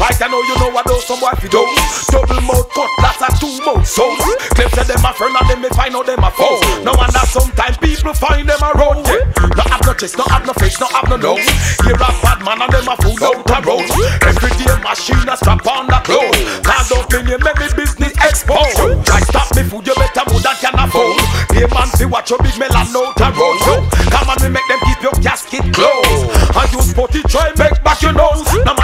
Right, 0.02 0.18
I 0.18 0.26
know 0.26 0.42
you 0.42 0.58
know 0.58 0.70
what 0.74 0.82
those 0.90 1.06
some 1.06 1.20
boy 1.22 1.30
fi 1.38 1.46
do. 1.46 1.62
Double 2.10 2.42
mouth 2.42 2.66
cut, 2.74 2.90
that's 2.98 3.11
a 3.22 3.30
two 3.38 3.54
mouth 3.62 3.86
so 3.86 4.10
Claim 4.58 4.68
say 4.74 4.84
them 4.84 5.04
a 5.04 5.12
friend 5.14 5.36
and 5.38 5.48
them 5.48 5.60
me 5.62 5.68
find 5.70 5.94
out 5.94 6.06
them 6.06 6.22
a 6.22 6.30
foe. 6.30 6.58
Oh. 6.58 6.82
No 6.84 6.92
wonder 6.98 7.24
sometimes 7.30 7.78
people 7.78 8.14
find 8.14 8.48
them 8.48 8.62
around 8.62 9.06
yeah. 9.06 9.22
No 9.54 9.62
have 9.70 9.82
no 9.86 9.94
chest, 9.94 10.18
no 10.18 10.24
have 10.26 10.44
no 10.46 10.52
face, 10.58 10.78
no 10.80 10.86
have 10.90 11.08
no 11.08 11.16
nose. 11.16 11.46
Here 11.86 11.94
a 11.94 12.08
bad 12.20 12.42
man 12.42 12.60
and 12.62 12.72
them 12.72 12.88
a 12.90 12.94
fool 12.98 13.16
out 13.22 13.46
a 13.46 13.58
road 13.62 13.86
Every 14.26 14.52
day 14.58 14.74
machine 14.82 15.28
a 15.28 15.36
strap 15.38 15.62
on 15.66 15.86
the 15.86 15.98
clothes. 16.02 16.34
Oh. 16.34 16.62
Cause 16.66 16.88
don't 16.90 17.06
mean 17.14 17.26
you 17.30 17.38
make 17.38 17.58
me 17.62 17.68
business 17.72 18.14
expose 18.26 18.74
oh. 18.82 18.98
Try 19.06 19.20
stop 19.22 19.48
me 19.54 19.62
food, 19.62 19.86
you 19.86 19.94
better 19.94 20.26
more 20.26 20.42
than 20.42 20.56
can 20.58 20.76
afford. 20.76 21.22
Pay 21.54 21.66
man 21.70 21.88
fi 21.94 22.04
watch 22.06 22.30
your 22.30 22.42
big 22.42 22.56
melon 22.58 22.90
out 22.90 23.20
a 23.22 23.28
road 23.38 23.58
Yo, 23.62 23.74
come 24.10 24.28
on 24.28 24.38
we 24.42 24.48
make 24.50 24.66
them 24.66 24.80
keep 24.82 25.00
your 25.00 25.16
casket 25.22 25.64
closed. 25.70 26.26
And 26.58 26.68
you 26.74 26.82
spotty 26.82 27.22
try 27.30 27.54
make 27.54 27.78
back 27.86 28.02
your 28.02 28.12
nose. 28.12 28.42
No 28.66 28.74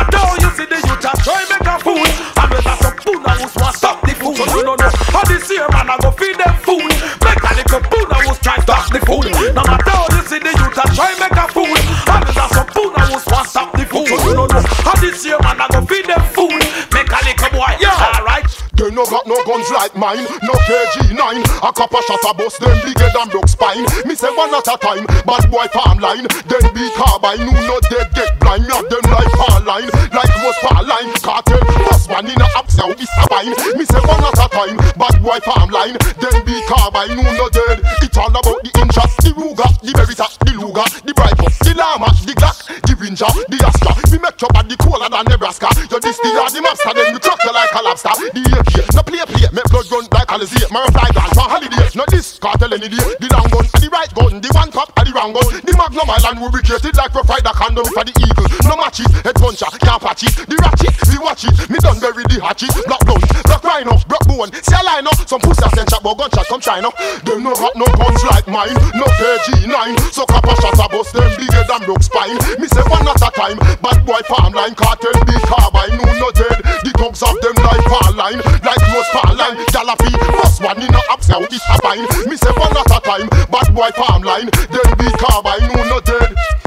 no 19.28 19.36
guns 19.44 19.70
like 19.70 19.94
mine, 19.94 20.24
no 20.42 20.54
KG9 20.64 21.44
A 21.60 21.70
copper 21.72 22.00
shot 22.08 22.24
a 22.24 22.32
bust 22.32 22.60
them 22.60 22.72
bigger 22.80 23.10
than 23.12 23.28
broke 23.28 23.48
spine. 23.48 23.84
Me 24.08 24.14
say 24.16 24.32
one 24.32 24.54
at 24.54 24.66
a 24.66 24.76
time, 24.80 25.04
bad 25.28 25.44
boy 25.52 25.68
farm 25.68 25.98
line. 25.98 26.26
Then 26.48 26.64
be 26.72 26.88
carbine, 26.96 27.44
who 27.44 27.52
no 27.68 27.76
dead 27.92 28.08
get 28.16 28.40
blind? 28.40 28.64
Me 28.64 28.72
have 28.72 28.88
them 28.88 29.04
like 29.12 29.32
par 29.36 29.60
line, 29.60 29.90
like 30.16 30.32
rose 30.40 30.58
par 30.64 30.82
line. 30.82 31.12
Cartel, 31.20 31.60
boss 31.84 32.08
one 32.08 32.26
in 32.26 32.40
a 32.40 32.48
so 32.78 32.86
it's 32.94 33.10
a 33.18 33.26
vine 33.28 33.50
Me 33.76 33.84
say 33.84 34.00
one 34.06 34.22
at 34.22 34.38
a 34.38 34.46
time, 34.48 34.76
bad 34.96 35.16
boy 35.22 35.38
farm 35.44 35.68
line. 35.70 35.96
Then 36.22 36.36
be 36.46 36.56
carbine, 36.70 37.18
who 37.18 37.22
no 37.36 37.48
dead 37.50 37.82
It's 38.00 38.16
all 38.16 38.30
about 38.30 38.62
the 38.64 38.70
interest, 38.80 39.18
the 39.20 39.30
Ruger, 39.36 39.68
the 39.82 39.92
Beretta, 39.92 40.26
the 40.46 40.52
Luger 40.56 40.86
The 41.04 41.12
Briper, 41.12 41.50
the 41.66 41.74
Llama, 41.74 42.08
the 42.24 42.32
Glock, 42.32 42.58
the 42.86 42.94
Ranger, 42.96 43.28
the 43.50 43.58
Astra. 43.66 43.92
We 44.10 44.18
make 44.18 44.40
your 44.40 44.50
body 44.54 44.76
colder 44.78 45.10
than 45.10 45.26
Nebraska. 45.26 45.68
You're 45.90 46.00
this 46.00 46.18
the 46.18 46.30
yard, 46.30 46.54
the 46.54 46.62
then 46.94 47.14
you 47.14 47.20
crack 47.20 47.42
you 47.44 47.52
like 47.52 47.74
a 47.74 47.82
lobster. 47.82 48.14
The 48.30 48.42
AK, 48.46 48.94
no 48.94 49.02
play 49.02 49.17
play, 49.26 49.48
make 49.52 49.68
blood 49.70 49.90
run 49.90 50.06
like 50.12 50.28
like 50.28 50.40
Alizé, 50.40 50.70
my 50.70 50.86
fly 50.88 51.10
gun 51.14 51.30
for 51.34 51.48
holiday. 51.48 51.88
Not 51.94 52.10
this 52.10 52.38
cartel 52.38 52.74
any 52.74 52.88
day. 52.88 52.96
The 53.20 53.28
long 53.32 53.48
gun, 53.48 53.64
the 53.80 53.88
right 53.90 54.12
gun, 54.14 54.40
the 54.40 54.48
one 54.52 54.68
and 54.68 54.97
the 55.12 55.16
gun. 55.16 55.32
The 55.32 55.72
Magnum 55.76 56.08
Island 56.08 56.40
lubricated 56.40 56.96
like 56.96 57.14
Rough 57.14 57.28
Rider 57.28 57.54
condom 57.54 57.88
for 57.92 58.04
the 58.04 58.12
eagle. 58.20 58.46
No 58.68 58.76
matches, 58.76 59.08
head 59.24 59.36
puncher, 59.36 59.70
can't 59.80 60.00
patch 60.00 60.24
it. 60.24 60.34
The 60.44 60.56
ratchet, 60.60 60.94
we 61.08 61.16
watch 61.18 61.44
it. 61.44 61.54
Me 61.70 61.78
done 61.80 61.98
bury 62.00 62.24
the 62.28 62.40
hatchet. 62.40 62.72
Black 62.84 63.00
blunt, 63.08 63.24
black 63.44 63.64
rhino, 63.64 63.96
black 64.08 64.24
bone. 64.28 64.52
See 64.52 64.76
a 64.76 64.82
line 64.84 65.06
up. 65.08 65.16
Some 65.24 65.40
pussy 65.40 65.64
send 65.74 65.88
shot, 65.88 66.02
but 66.04 66.16
gunshot 66.16 66.46
come 66.48 66.60
now. 66.84 66.92
Them 67.24 67.44
no 67.44 67.52
got 67.56 67.74
no 67.76 67.86
guns 67.96 68.22
like 68.28 68.48
mine, 68.48 68.76
no 68.96 69.06
KG9. 69.16 69.96
So 70.12 70.24
copper 70.28 70.56
shot 70.60 70.76
a 70.76 70.86
bust 70.88 71.12
them 71.12 71.30
bigger 71.40 71.64
than 71.64 71.80
broke 71.88 72.04
spine. 72.04 72.36
Me 72.60 72.68
say 72.68 72.84
one 72.88 73.08
at 73.08 73.22
a 73.22 73.30
time. 73.32 73.58
Bad 73.80 74.04
boy 74.04 74.20
farmline, 74.28 74.76
cartel 74.76 75.16
big 75.24 75.42
carbine. 75.48 75.96
No 75.96 76.08
no 76.20 76.28
dead. 76.32 76.58
The 76.84 76.92
thugs 76.96 77.22
of 77.24 77.36
them 77.40 77.56
like 77.64 77.84
far 77.88 78.12
line, 78.12 78.40
like 78.64 78.82
close 78.92 79.10
far 79.14 79.32
line. 79.32 79.56
Gallopy, 79.72 80.12
bust 80.36 80.60
one 80.60 80.80
in 80.82 80.92
a 80.92 81.02
up 81.08 81.22
south 81.22 81.48
is 81.52 81.64
a 81.70 81.76
pine. 81.80 82.04
Me 82.28 82.36
say 82.36 82.52
one 82.56 82.76
at 82.76 82.92
a 82.92 82.98
time. 83.00 83.28
Bad 83.48 83.68
boy 83.72 83.90
farmline, 83.96 84.50
then 84.68 84.88
big 84.98 85.12
carbine. 85.18 85.68
No 85.74 85.82
no 85.88 86.00
dead. 86.00 86.57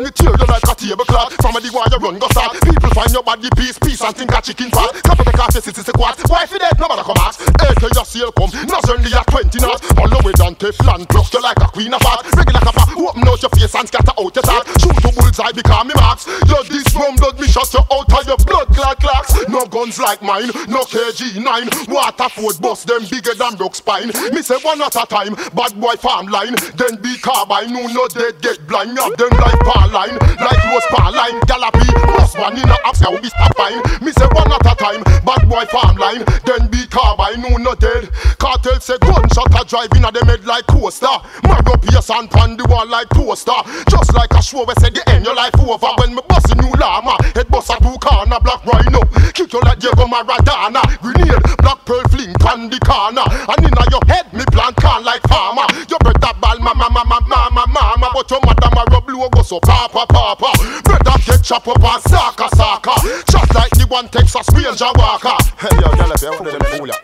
Gun 0.00 0.12
tear 0.16 0.32
you 0.32 0.46
like 0.48 0.64
a 0.64 0.74
tablecloth. 0.74 1.36
From 1.44 1.56
a 1.56 1.60
the 1.60 1.68
wire 1.76 2.00
run 2.00 2.16
go 2.16 2.24
start 2.32 2.56
People 2.64 2.88
find 2.96 3.12
your 3.12 3.22
body 3.22 3.52
piece 3.52 3.76
piece 3.76 4.00
and 4.00 4.16
think 4.16 4.32
a 4.32 4.40
chicken 4.40 4.72
fat 4.72 4.96
Couple 5.04 5.24
the 5.28 5.32
car 5.36 5.52
this 5.52 5.68
is 5.68 5.76
a 5.76 5.92
quad 5.92 6.16
Why 6.24 6.44
if 6.44 6.52
you 6.52 6.58
dead 6.58 6.72
nobody 6.80 7.04
come 7.04 7.20
ask 7.20 7.44
AK 7.44 7.84
your 7.92 8.08
seal 8.08 8.32
come 8.32 8.48
Not 8.64 8.88
only 8.88 9.12
at 9.12 9.28
20 9.28 9.60
knots. 9.60 9.84
All 10.00 10.08
the 10.08 10.16
way 10.24 10.32
down 10.32 10.56
Teflon 10.56 11.04
Pluck 11.04 11.28
you 11.36 11.42
like 11.44 11.60
a 11.60 11.68
queen 11.68 11.92
of 11.92 12.00
heart 12.00 12.24
Regular 12.32 12.64
copper 12.64 12.88
Open 12.96 13.28
out 13.28 13.42
your 13.44 13.52
face 13.52 13.76
and 13.76 13.88
scatter 13.92 14.16
out 14.16 14.32
your 14.32 14.46
heart 14.48 14.64
Shoot 14.80 14.96
to 15.04 15.10
bullseye 15.12 15.52
become 15.52 15.92
me 15.92 15.94
marks 16.00 16.24
Yo 16.48 16.64
this 16.64 16.88
rum 16.96 17.12
blood 17.20 17.36
me 17.36 17.44
shut 17.44 17.68
you 17.76 17.84
out 17.92 18.08
of 18.08 18.24
your 18.24 18.40
blood 18.48 18.72
clot 18.72 18.96
clocks. 19.04 19.36
No 19.52 19.68
guns 19.68 20.00
like 20.00 20.24
mine 20.24 20.48
No 20.64 20.80
KG9 20.88 21.92
Waterford 21.92 22.56
bust 22.64 22.88
them 22.88 23.04
bigger 23.04 23.36
than 23.36 23.60
broke 23.60 23.76
spine. 23.76 24.08
Me 24.32 24.40
say 24.40 24.56
one 24.64 24.80
at 24.80 24.96
a 24.96 25.04
time 25.04 25.36
Bad 25.52 25.76
boy 25.76 25.96
farm 26.00 26.32
line. 26.32 26.56
Then 26.80 26.96
be 27.04 27.20
carbine 27.20 27.68
No 27.68 27.84
no 27.84 28.08
dead 28.08 28.40
get 28.40 28.64
blind. 28.64 28.96
Have 28.96 29.16
them 29.20 29.32
like 29.36 29.60
par 29.60 29.89
line, 29.90 30.16
like 30.38 30.62
rose 30.70 30.86
par 30.90 31.12
line, 31.12 31.38
gallopy. 31.46 31.86
Most 32.18 32.38
one 32.38 32.56
in 32.56 32.68
a 32.68 32.78
house, 32.86 33.00
how 33.00 33.12
we 33.12 33.28
stop 33.28 33.54
fine. 33.56 33.78
Me 34.00 34.12
say 34.12 34.26
one 34.32 34.50
at 34.52 34.66
a 34.66 34.74
time, 34.74 35.02
bad 35.26 35.42
boy 35.48 35.64
farm 35.66 35.96
line, 35.96 36.24
then 36.46 36.68
be 36.70 36.86
carbine, 36.86 37.42
no 37.42 37.56
no 37.56 37.74
dead. 37.74 38.10
Cartel 38.38 38.80
say 38.80 38.96
gunshot 38.98 39.52
a 39.54 39.64
driving 39.64 40.04
at 40.04 40.14
them 40.14 40.26
head 40.26 40.44
like 40.46 40.66
coaster. 40.66 41.12
Mag 41.44 41.68
up 41.68 41.84
your 41.92 42.02
sand 42.02 42.30
pan 42.30 42.56
the 42.56 42.64
wall 42.68 42.86
like 42.86 43.08
toaster. 43.10 43.56
Just 43.90 44.14
like 44.14 44.32
a 44.32 44.42
show 44.42 44.64
we 44.64 44.74
say 44.80 44.90
the 44.90 45.02
end 45.10 45.24
your 45.24 45.34
life 45.34 45.54
over 45.60 45.92
when 45.98 46.14
me 46.14 46.22
bust 46.28 46.50
a 46.50 46.54
new 46.56 46.72
llama. 46.80 47.16
Head 47.34 47.48
bust 47.48 47.70
a 47.70 47.76
two 47.82 47.96
corner 48.00 48.40
black 48.40 48.64
rhino. 48.64 49.04
Kick 49.34 49.52
you 49.52 49.60
like 49.60 49.78
Diego 49.78 50.06
Maradona. 50.06 50.80
Grenade, 51.02 51.36
black 51.60 51.84
pearl 51.84 52.02
fling 52.08 52.32
pan 52.40 52.70
the 52.70 52.78
corner. 52.80 53.26
And 53.28 53.60
inna 53.60 53.84
your 53.92 54.02
head 54.08 54.32
me 54.32 54.44
plant 54.48 54.76
can 54.76 55.04
like 55.04 55.22
farmer. 55.28 55.66
Your 55.88 56.00
brother 56.00 56.32
ball 56.40 56.58
mama 56.60 56.88
mama 56.88 57.20
mama 57.26 57.64
mama, 57.68 58.08
but 58.14 58.30
your 58.30 58.40
mother 58.40 58.70
ma 58.72 58.82
rub 58.88 59.08
logo 59.10 59.42
so 59.42 59.60
papa 59.88 60.04
papa. 60.36 60.52
Brother 60.84 61.16
get 61.24 61.42
chop 61.42 61.66
up 61.68 61.80
and 61.80 62.02
saka 62.04 62.48
saka. 62.56 62.94
Shot 63.32 63.48
like 63.54 63.72
the 63.80 63.86
one 63.88 64.08
Texas 64.08 64.44
Ranger 64.52 64.92
walker. 65.00 65.38
Hey 65.56 65.72
yo, 65.80 65.88
girl, 65.96 66.12
if 66.12 66.20
you 66.20 66.30
want 66.36 66.44
them 66.52 66.64
fool 66.68 66.88
ya. 66.88 66.98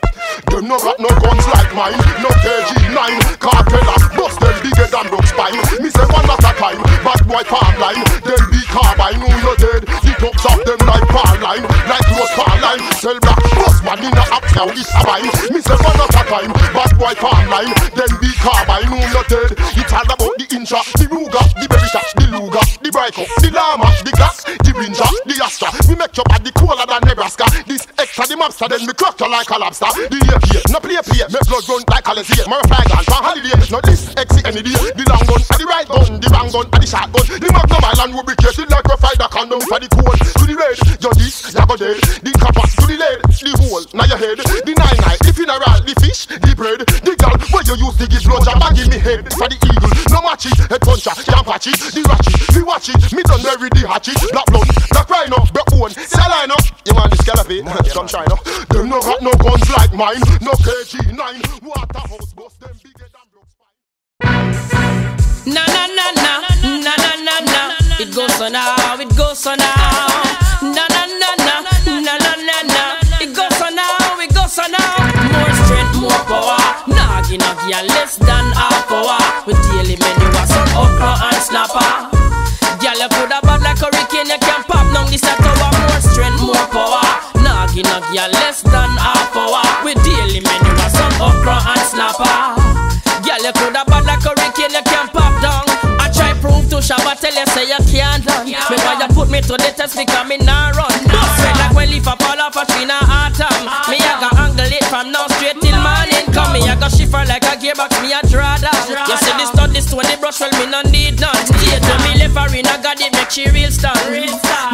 No 0.60 0.76
got 0.76 0.98
no 1.00 1.08
guns 1.08 1.46
like 1.56 1.72
mine. 1.72 1.96
No 2.20 2.28
KG9 2.44 3.40
Cartel 3.40 3.88
bust 4.12 4.40
them 4.40 4.56
bigger 4.60 4.88
than 4.92 5.08
broke 5.08 5.24
spine. 5.24 5.56
Me 5.80 5.88
say 5.88 6.04
one 6.12 6.28
at 6.28 6.44
a 6.44 6.52
time 6.60 6.80
Bad 7.00 7.20
boy 7.24 7.44
farm 7.48 7.74
line. 7.80 8.02
Them 8.24 8.42
be 8.52 8.60
carbine 8.68 9.20
who 9.24 9.30
you 9.32 9.54
dead? 9.56 9.82
The 10.04 10.12
thugs 10.20 10.44
of 10.44 10.60
them 10.68 10.80
like 10.84 11.06
bar 11.08 11.32
line. 11.40 11.64
Like 11.88 12.04
close 12.12 12.34
bar 12.36 12.56
line. 12.60 12.82
Sell 13.00 13.16
black 13.24 13.40
bust 13.56 13.80
man 13.84 14.04
in 14.04 14.12
a 14.12 14.24
up 14.36 14.44
now 14.52 14.68
this 14.68 14.92
a 14.92 15.00
mine. 15.08 15.28
Me 15.48 15.60
say 15.64 15.76
one 15.80 15.96
at 15.96 16.12
a 16.12 16.22
time 16.28 16.52
Bad 16.76 16.92
boy 17.00 17.14
farm 17.16 17.44
line. 17.48 17.72
Them 17.96 18.12
be 18.20 18.28
carbine 18.36 18.92
who 18.92 19.00
you 19.00 19.24
dead? 19.32 19.56
It's 19.80 19.92
all 19.92 20.04
about 20.04 20.34
the 20.36 20.46
intra 20.52 20.80
The 21.00 21.08
Ruger, 21.08 21.44
the 21.56 21.66
Beretta, 21.68 22.00
the 22.16 22.26
Luger, 22.66 22.78
the 22.82 22.90
Brico, 22.90 23.24
the 23.42 23.50
Llama, 23.50 23.88
the 24.04 24.12
Gas, 24.16 24.44
the 24.44 24.72
Ranger, 24.74 25.10
the 25.26 25.34
Astra. 25.42 25.70
We 25.88 25.94
make 25.94 26.16
your 26.16 26.24
body 26.26 26.50
cooler 26.54 26.86
than 26.86 27.02
Nebraska. 27.06 27.46
This 27.66 27.86
extra 27.98 28.26
the 28.26 28.36
mobster, 28.36 28.68
then 28.68 28.82
we 28.86 28.92
you 28.92 29.26
like 29.30 29.50
a 29.50 29.58
lobster. 29.58 29.90
The 30.10 30.18
AK, 30.18 30.70
no 30.70 30.78
play 30.80 30.98
play, 31.02 31.24
make 31.30 31.46
blood 31.46 31.66
run 31.68 31.82
like 31.90 32.06
Alizé. 32.06 32.46
My 32.48 32.60
fly 32.66 32.84
gun 32.86 33.04
for 33.04 33.20
holiday, 33.22 33.54
no 33.70 33.80
this 33.82 34.10
exit 34.16 34.46
any 34.46 34.62
day. 34.62 34.76
The 34.94 35.04
long 35.10 35.24
gun, 35.26 35.42
the 35.42 35.64
right 35.66 35.88
gun, 35.88 36.20
the 36.20 36.28
wrong 36.30 36.48
gun, 36.50 36.66
and 36.72 36.82
the 36.82 36.88
shotgun. 36.88 37.24
The 37.26 37.48
Magnum 37.52 37.84
Island 37.84 38.12
will 38.14 38.26
be 38.26 38.36
lubricated 38.36 38.70
like 38.70 38.86
a 38.86 38.96
fighter 38.96 39.28
condom 39.30 39.60
for 39.62 39.78
the 39.78 39.88
cold. 39.88 40.18
To 40.18 40.44
the 40.46 40.54
red, 40.56 40.76
you 41.02 41.12
this, 41.16 41.54
you 41.54 41.66
go 41.66 41.76
dead. 41.76 41.98
The 42.22 42.32
copper, 42.38 42.66
to 42.66 42.84
the 42.86 42.96
lead, 42.96 43.18
the 43.26 43.52
hole, 43.62 43.84
now 43.94 44.06
your 44.06 44.18
head. 44.18 44.38
The 44.38 44.72
nine 44.74 44.98
nine, 45.02 45.20
the 45.22 45.32
funeral, 45.32 45.78
the 45.86 45.94
fish, 46.00 46.26
the 46.26 46.52
bread, 46.56 46.80
the 46.86 47.12
gal, 47.16 47.36
where 47.52 47.64
you 47.66 47.76
use 47.78 47.96
the 47.98 48.06
give 48.06 48.24
blood 48.26 48.44
job 48.44 48.62
and 48.62 48.74
give 48.76 48.88
me 48.90 48.98
head 48.98 49.24
for 49.34 49.48
the 49.48 49.56
eagle. 49.56 49.90
No 50.10 50.22
match 50.22 50.46
it, 50.46 50.58
head 50.70 50.82
puncher, 50.82 51.14
can't 51.26 51.46
patch 51.46 51.66
it. 51.70 51.78
The 51.94 52.02
ratchet, 52.06 52.55
me 52.56 52.62
watch 52.62 52.88
it, 52.88 53.12
me 53.12 53.22
done 53.22 53.42
bury 53.42 53.68
the 53.70 53.84
hatchet. 53.86 54.16
Black 54.32 54.46
blood, 54.46 54.68
black 54.90 55.08
rhino, 55.10 55.36
black 55.52 55.66
bone, 55.68 55.90
say 55.92 56.24
line 56.24 56.50
up. 56.50 56.64
You 56.86 56.94
man, 56.96 57.10
the 57.10 57.16
scallopy, 57.20 57.60
some 57.92 58.08
China. 58.08 58.36
Them 58.72 58.88
no 58.88 59.00
got 59.00 59.20
no 59.20 59.32
guns 59.36 59.68
like 59.76 59.92
mine, 59.92 60.20
no 60.40 60.52
KG9. 60.64 61.20
Waterhouse 61.62 62.32
bust 62.32 62.60
them 62.60 62.72
bigger 62.82 63.08
than 63.12 63.26
broke 63.32 63.52
Na 65.46 65.62
na 65.68 65.84
na 65.92 66.06
na 66.16 66.32
na 66.80 66.94
na 66.96 67.10
na 67.20 67.36
na. 67.44 67.60
It 68.00 68.14
goes 68.14 68.40
on 68.40 68.52
now, 68.52 68.96
it 69.00 69.10
goes 69.16 69.46
on 69.46 69.58
now. 69.58 70.22
Na 70.62 70.84
na 70.88 71.02
na 71.20 71.30
na 71.36 71.54
na 71.84 72.14
na 72.16 72.32
na 72.40 72.56
na. 72.64 72.82
It 73.20 73.34
goes 73.36 73.60
on 73.60 73.74
now, 73.76 74.20
it 74.20 74.32
goes 74.32 74.58
on 74.58 74.72
now. 74.72 74.96
More 75.32 75.52
strength, 75.64 75.96
more 76.00 76.22
power. 76.24 76.60
Nagi 76.88 77.36
nagi 77.36 77.72
a 77.76 77.82
less 77.92 78.16
than 78.16 78.44
half 78.56 78.90
hour. 78.90 79.20
With 79.46 79.60
daily 79.68 79.96
menu 80.00 80.28
a 80.32 80.46
some 80.46 80.72
okra 80.76 81.12
and 81.28 81.42
snapper. 81.42 82.15
Girl, 82.96 83.04
you 83.04 83.08
coulda 83.12 83.40
bad 83.42 83.60
like 83.60 83.78
hurricane, 83.78 84.32
you 84.32 84.38
can 84.40 84.62
pop 84.64 84.88
down 84.94 85.10
this 85.10 85.22
at 85.24 85.36
tower. 85.36 85.68
More 85.68 86.00
strength, 86.00 86.40
more 86.40 86.66
power. 86.72 87.04
Nagi 87.44 87.84
nagi 87.84 88.16
a 88.16 88.26
less 88.32 88.62
than 88.62 88.88
half 88.96 89.36
hour. 89.36 89.60
We 89.84 89.92
daily 90.00 90.40
menu 90.40 90.72
a 90.80 90.88
some 90.88 91.12
okra 91.20 91.60
and 91.76 91.84
snapper. 91.84 92.32
Girl, 93.20 93.42
you 93.44 93.52
coulda 93.52 93.84
bad 93.84 94.04
like 94.06 94.24
a 94.24 94.32
hurricane, 94.32 94.72
you 94.72 94.82
can 94.88 95.08
pop 95.12 95.25
to 96.76 96.82
Shabba, 96.84 97.16
tell 97.16 97.32
you 97.32 97.46
say 97.56 97.64
you 97.64 97.80
can't 97.88 98.24
run. 98.26 98.44
Me 98.44 98.76
why 98.84 99.00
you 99.00 99.08
put 99.16 99.30
me 99.30 99.40
to 99.40 99.56
the 99.56 99.72
test 99.72 99.96
because 99.96 100.28
me 100.28 100.36
nah 100.36 100.76
run. 100.76 100.92
Bust 101.08 101.40
red 101.40 101.56
like 101.56 101.72
when 101.72 101.88
leaf 101.88 102.04
a 102.04 102.14
fall 102.20 102.36
off 102.36 102.56
a 102.56 102.64
tree 102.68 102.84
na 102.84 103.00
autumn. 103.00 103.64
Me 103.88 103.96
I 103.96 104.12
go 104.20 104.28
angle 104.36 104.68
it 104.68 104.84
from 104.92 105.08
now 105.08 105.24
straight 105.36 105.56
till 105.64 105.78
morning 105.80 106.26
come. 106.36 106.52
Me 106.52 106.60
I 106.68 106.76
go 106.76 106.88
shiver 106.92 107.24
like 107.24 107.48
a 107.48 107.56
gearbox, 107.56 107.96
me 108.04 108.12
a 108.12 108.20
draw 108.28 108.60
down. 108.60 108.76
You 109.08 109.16
see 109.16 109.32
this 109.40 109.48
stud, 109.56 109.72
this 109.72 109.88
one, 109.92 110.04
the 110.04 110.20
brush, 110.20 110.40
well 110.40 110.52
me 110.60 110.68
no 110.68 110.84
need 110.92 111.16
none. 111.16 111.40
Straight 111.48 111.80
to 111.80 111.94
me 112.04 112.12
left 112.20 112.36
her 112.36 112.52
in 112.52 112.68
a 112.68 112.76
god, 112.84 113.00
it 113.00 113.12
make 113.16 113.32
she 113.32 113.48
real 113.48 113.72
strong. 113.72 113.96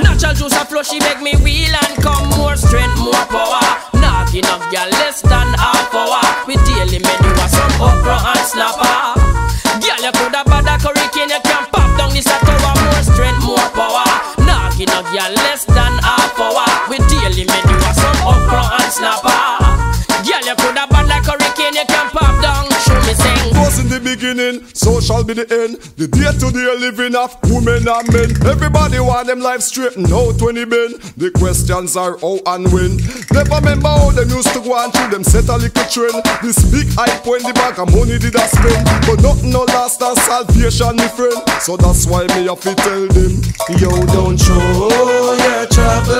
Natural 0.02 0.34
juice 0.34 0.58
a 0.58 0.66
flow, 0.66 0.82
she 0.82 0.98
make 1.06 1.22
me 1.22 1.38
wheel 1.38 1.70
and 1.70 1.94
come 2.02 2.26
more 2.34 2.58
strength, 2.58 2.98
more 2.98 3.26
power. 3.30 3.62
Knock 4.02 4.34
enough, 4.34 4.64
girl, 4.74 4.90
less 4.98 5.22
than 5.22 5.48
half 5.54 5.94
hour. 5.94 6.22
We 6.50 6.58
daily 6.66 6.98
a 6.98 7.46
some 7.46 7.78
okra 7.78 8.18
and 8.34 8.42
snapper. 8.42 9.21
Knock 14.86 15.04
enough, 15.04 15.12
girl, 15.12 15.34
less 15.34 15.64
than 15.64 15.92
half 16.02 16.38
hour. 16.40 16.66
We 16.90 16.98
daily 16.98 17.44
menu 17.46 17.76
a 17.76 17.94
some 17.94 18.26
okra 18.26 18.62
and 18.80 18.92
snapper. 18.92 19.31
Beginning, 24.32 24.66
so 24.74 25.00
shall 25.00 25.24
be 25.24 25.34
the 25.34 25.46
end. 25.52 25.76
The 25.96 26.08
day 26.08 26.32
to 26.32 26.48
day 26.52 26.68
living 26.78 27.14
of 27.14 27.36
women 27.44 27.86
and 27.88 28.06
men. 28.12 28.30
Everybody 28.46 29.00
want 29.00 29.26
them 29.26 29.40
life 29.40 29.60
straightened 29.60 30.12
out 30.12 30.40
when 30.40 30.56
it 30.56 30.68
been. 30.68 30.92
The 31.16 31.30
questions 31.36 31.96
are 31.96 32.18
how 32.18 32.40
and 32.46 32.70
when. 32.72 32.96
Never 33.32 33.60
remember 33.60 33.88
how 33.88 34.10
them 34.10 34.30
used 34.30 34.52
to 34.54 34.60
go 34.60 34.76
and 34.76 34.92
through 34.92 35.10
them 35.10 35.24
set 35.24 35.48
a 35.48 35.56
little 35.56 35.84
trend. 35.88 36.24
This 36.42 36.58
big 36.70 36.88
hype 36.96 37.24
when 37.26 37.42
the 37.42 37.52
bag 37.52 37.78
of 37.78 37.92
money 37.92 38.18
did 38.18 38.34
a 38.34 38.44
spend. 38.48 38.84
But 39.06 39.20
nothing 39.22 39.50
no 39.50 39.64
last 39.68 40.00
than 40.00 40.16
salvation, 40.16 40.96
my 40.96 41.08
friend. 41.08 41.38
So 41.60 41.76
that's 41.76 42.06
why 42.06 42.26
me 42.34 42.48
have 42.48 42.60
to 42.64 42.74
tell 42.74 43.06
them, 43.08 43.32
yo, 43.76 43.90
don't 44.12 44.38
show 44.38 44.56
your 44.56 45.66
troubles 45.68 46.11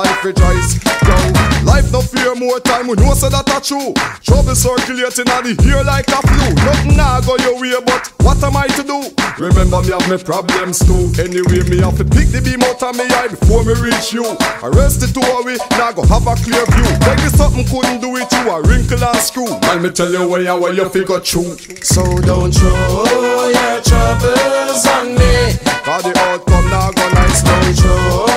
life 0.00 0.24
rejoice, 0.24 0.78
go 1.04 1.16
Life 1.64 1.92
no 1.92 2.00
fear 2.00 2.34
more 2.34 2.58
time, 2.60 2.88
we 2.88 2.96
know 2.96 3.12
say 3.12 3.28
that 3.28 3.44
a 3.52 3.60
true. 3.60 3.92
Trouble 4.24 4.56
circulating 4.56 5.28
on 5.28 5.44
the 5.44 5.52
ear 5.68 5.84
like 5.84 6.08
a 6.08 6.20
flu. 6.24 6.46
Nothing 6.64 6.96
nah 6.96 7.20
go 7.20 7.36
your 7.44 7.60
way, 7.60 7.76
but 7.84 8.08
what 8.24 8.40
am 8.40 8.56
I 8.56 8.66
to 8.80 8.82
do? 8.82 9.12
Remember 9.36 9.84
me 9.84 9.92
have 9.92 10.08
me 10.08 10.16
problems 10.16 10.80
too. 10.80 11.12
Anyway, 11.20 11.60
me 11.68 11.84
have 11.84 12.00
to 12.00 12.06
pick 12.08 12.32
the 12.32 12.40
beam 12.40 12.64
out 12.64 12.80
of 12.80 12.96
me 12.96 13.04
eye 13.12 13.28
before 13.28 13.60
me 13.64 13.76
reach 13.76 14.12
you. 14.12 14.24
Arrest 14.64 15.04
it 15.04 15.12
to 15.12 15.22
away, 15.36 15.60
now 15.76 15.92
go 15.92 16.00
have 16.08 16.24
a 16.24 16.34
clear 16.40 16.64
view. 16.64 16.88
Maybe 17.04 17.28
something 17.36 17.68
couldn't 17.68 18.00
do 18.00 18.16
it, 18.16 18.32
you 18.32 18.44
a 18.48 18.56
wrinkle 18.64 19.04
and 19.04 19.20
screw. 19.20 19.52
Let 19.68 19.84
me 19.84 19.92
tell 19.92 20.08
you 20.08 20.24
where 20.24 20.40
you 20.40 20.56
where 20.56 20.72
you 20.72 20.88
figure 20.88 21.20
true. 21.20 21.60
So 21.84 22.00
don't 22.24 22.52
throw 22.56 23.52
your 23.52 23.76
troubles 23.84 24.84
on 24.96 25.12
me. 25.12 25.60
Cause 25.84 26.08
the 26.08 26.14
outcome 26.24 26.66
now 26.72 26.88
go 26.88 27.04
nice. 27.12 27.44
Don't 27.44 27.76
throw 27.76 28.29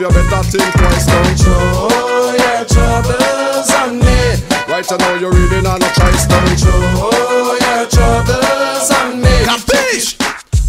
Move, 0.00 0.16
you 0.16 0.22
better 0.30 0.42
think 0.48 0.72
twice. 0.80 1.04
Don't 1.04 1.36
throw 1.36 2.32
your 2.32 2.64
troubles 2.64 3.70
on 3.84 4.00
me. 4.00 4.40
Right 4.64 4.86
now 4.88 5.14
you're 5.20 5.32
reading 5.32 5.66
on 5.66 5.76
a 5.76 5.90
choice. 5.92 6.24
Don't 6.24 6.56
throw 6.56 7.52
your 7.52 7.84
troubles 7.84 8.90
on 8.96 9.20
me. 9.20 9.28
Capiche? 9.44 10.16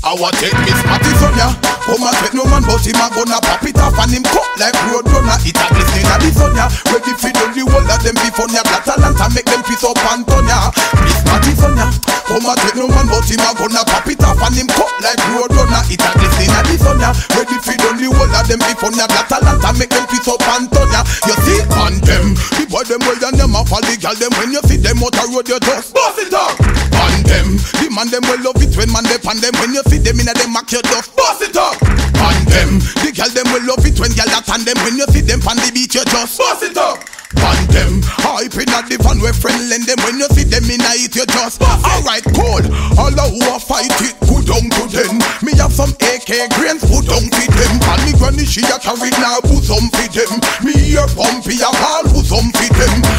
I 0.03 0.15
want 0.19 0.35
take 0.35 0.51
Miss 0.65 0.81
Matty 0.83 1.13
from 1.21 1.37
ya 1.37 1.53
Come 1.85 2.01
and 2.01 2.17
take 2.25 2.33
no 2.33 2.41
man 2.49 2.65
but 2.65 2.81
him 2.81 2.97
a 2.97 3.05
gonna 3.13 3.37
pop 3.37 3.61
it 3.61 3.77
off 3.77 3.93
And 4.01 4.09
him 4.09 4.23
cut 4.25 4.49
like 4.57 4.73
road 4.89 5.05
runner 5.05 5.37
It 5.45 5.53
a 5.53 5.65
glistening 5.69 6.09
a 6.09 6.17
the 6.17 6.29
sun 6.33 6.57
ya 6.57 6.65
Ready 6.89 7.13
done 7.29 7.53
the 7.53 7.61
whole 7.69 7.85
of 7.85 8.01
them 8.01 8.17
before 8.17 8.49
ya 8.49 8.65
Black 8.65 8.81
talent 8.81 9.21
and 9.21 9.33
make 9.37 9.45
them 9.45 9.61
piece 9.61 9.85
up 9.85 10.01
and 10.09 10.25
turn 10.25 10.49
ya 10.49 10.73
Miss 11.05 11.21
Matty 11.21 11.53
from 11.53 11.77
ya 11.77 12.20
Come 12.31 12.47
and 12.47 12.55
take 12.63 12.79
no 12.79 12.87
man 12.87 13.11
but 13.11 13.27
him 13.27 13.43
a 13.43 13.51
gonna 13.59 13.83
pop 13.83 14.07
it 14.07 14.23
off 14.23 14.39
And 14.39 14.55
him 14.55 14.71
cut 14.71 14.87
like 15.03 15.19
road 15.35 15.51
runner. 15.51 15.83
It 15.91 15.99
a 15.99 16.15
glistening 16.15 16.55
a 16.55 16.63
the 16.63 16.79
sun 16.79 17.03
ya 17.03 17.11
Ready 17.35 17.59
fi 17.59 17.75
done 17.75 17.99
the 17.99 18.07
whole 18.07 18.31
of 18.31 18.47
them 18.47 18.63
before 18.63 18.95
ya 18.95 19.03
Black 19.11 19.27
talent 19.27 19.59
and 19.59 19.75
make 19.75 19.91
them 19.91 20.07
piece 20.07 20.31
up 20.31 20.39
and 20.55 20.71
turn 20.71 20.87
ya 20.95 21.03
You 21.27 21.35
see 21.43 21.59
on 21.75 21.99
them 22.07 22.39
The 22.55 22.63
boy 22.71 22.87
them 22.87 23.03
well 23.03 23.19
and 23.19 23.35
them 23.35 23.51
a 23.51 23.67
fall 23.67 23.83
The 23.83 23.99
girl 23.99 24.15
them 24.15 24.31
when 24.39 24.55
you 24.55 24.63
see 24.63 24.79
them 24.79 25.03
out 25.03 25.19
a 25.19 25.23
road 25.27 25.43
you 25.43 25.59
just 25.59 25.91
Bust 25.91 26.23
it 26.23 26.31
up. 26.31 26.55
On 27.03 27.15
them 27.27 27.59
The 27.83 27.91
man 27.91 28.07
them 28.07 28.23
well 28.23 28.39
love 28.47 28.63
it 28.63 28.71
when 28.79 28.87
man 28.95 29.03
they 29.11 29.19
pan 29.19 29.43
them. 29.43 29.51
When 29.59 29.75
you 29.75 29.83
see 29.91 29.99
them 29.99 30.15
inna 30.15 30.31
them 30.31 30.55
mac 30.55 30.71
you 30.71 30.79
just 30.87 31.11
bust 31.19 31.43
it 31.43 31.59
up. 31.59 31.75
On 32.15 32.37
them 32.47 32.79
The 33.03 33.11
girl 33.11 33.27
them 33.27 33.47
will 33.51 33.75
love 33.75 33.83
it 33.83 33.99
when 33.99 34.15
girl 34.15 34.31
that 34.31 34.47
on 34.47 34.63
them. 34.63 34.79
When 34.87 34.95
you 34.95 35.07
see 35.11 35.19
them 35.19 35.43
on 35.43 35.59
the 35.59 35.67
beach 35.75 35.99
you 35.99 36.07
just 36.07 36.39
bust 36.39 36.63
it 36.63 36.79
up 36.79 37.10
On 37.51 37.59
them. 37.67 37.99
Hype 38.23 38.55
inna 38.55 38.79
the 38.87 38.95
van 39.03 39.19
where 39.19 39.35
friend 39.35 39.67
lend 39.67 39.83
them 39.83 39.99
When 40.07 40.15
you 40.17 40.29
see 40.31 40.47
them 40.47 40.63
inna 40.71 40.95
it 40.95 41.11
you 41.15 41.25
just 41.27 41.59
Alright 41.61 42.23
cool 42.31 42.63
All 42.95 43.11
the 43.11 43.25
who 43.27 43.43
a 43.51 43.59
fight 43.59 43.91
it 43.99 44.15
put 44.23 44.47
down 44.47 44.71
to 44.71 44.83
them. 44.87 45.19
Me 45.43 45.51
have 45.59 45.73
some 45.73 45.91
AK 45.99 46.31
grains 46.55 46.83
put 46.87 47.03
down 47.05 47.27
to 47.27 47.43
them. 47.51 47.73
And 47.83 48.01
me 48.07 48.11
granny 48.15 48.45
she 48.47 48.63
a 48.63 48.79
carry 48.79 49.11
now 49.19 49.43
put 49.43 49.67
some 49.67 49.91
for 49.91 50.07
them. 50.07 50.31
Me 50.63 50.73
hear 50.73 51.07
bumpy 51.11 51.59
a 51.59 51.69
ball 51.75 52.07
put 52.07 52.25
some 52.25 52.49
for 52.55 52.69
them 52.71 53.10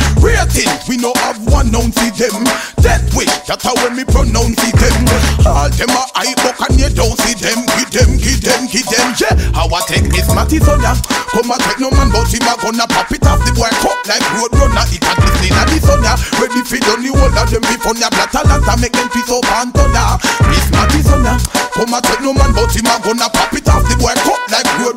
Ratings 0.53 0.85
we 0.89 0.97
no 1.01 1.13
have 1.25 1.41
one 1.49 1.73
ounce 1.73 1.97
for 1.97 2.13
them. 2.13 2.45
Death 2.85 3.09
wish 3.17 3.33
that's 3.49 3.65
how 3.65 3.73
when 3.81 3.97
me 3.97 4.05
pronounce 4.05 4.61
it 4.61 4.77
them. 4.77 5.01
All 5.49 5.69
them 5.73 5.89
a 5.89 6.03
hype 6.13 6.37
buck 6.45 6.61
and 6.69 6.77
you 6.77 6.93
don't 6.93 7.17
see 7.25 7.33
them. 7.41 7.65
Give 7.81 7.89
them, 7.89 8.11
give 8.21 8.41
them, 8.45 8.61
give 8.69 8.85
them. 8.85 9.17
Yeah, 9.17 9.33
how 9.57 9.73
I 9.73 9.81
take 9.89 10.05
Miss 10.13 10.29
Matty 10.29 10.61
son 10.61 10.85
ya 10.85 10.93
Come 11.33 11.49
and 11.49 11.63
take 11.65 11.81
no 11.81 11.89
man 11.97 12.13
but 12.13 12.29
him 12.29 12.45
a 12.45 12.53
gonna 12.61 12.85
pop 12.85 13.09
it 13.09 13.25
off 13.25 13.41
The 13.49 13.53
boy 13.57 13.73
cut 13.81 13.97
like 14.05 14.25
road 14.37 14.53
runner. 14.53 14.85
It 14.93 15.01
a 15.01 15.13
glistening 15.17 15.57
a 15.57 15.63
the 15.73 15.79
sun 15.81 16.05
ya 16.05 16.21
Ready 16.37 16.61
fi 16.69 16.79
done 16.85 17.01
the 17.01 17.11
whole 17.17 17.33
of 17.33 17.49
them 17.49 17.65
before 17.73 17.97
ya 17.97 18.13
Black 18.13 18.29
talent 18.37 18.69
and 18.69 18.81
make 18.81 18.93
them 18.93 19.09
piece 19.09 19.33
up 19.33 19.49
and 19.57 19.73
ya 19.73 20.21
Miss 20.53 20.69
Matty 20.69 21.01
son 21.01 21.25
ya 21.25 21.41
Come 21.73 21.97
and 21.97 22.05
take 22.05 22.21
no 22.21 22.37
man 22.37 22.53
but 22.53 22.69
him 22.77 22.93
a 22.93 23.01
gonna 23.01 23.29
pop 23.33 23.53
it 23.57 23.69
off 23.73 23.89
The 23.89 23.97
boy 23.97 24.13
cut 24.21 24.43
like 24.53 24.69
road 24.85 24.92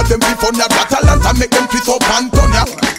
of 0.00 0.08
them 0.08 0.20
before 0.20 0.52
ya 0.52 0.68
Black 0.68 0.88
talent 0.88 1.24
and 1.24 1.38
make 1.38 1.50
them 1.50 1.66
piece 1.68 1.88
up 1.88 2.02
and 2.16 2.32
turn 2.32 2.52
ya 2.52 2.95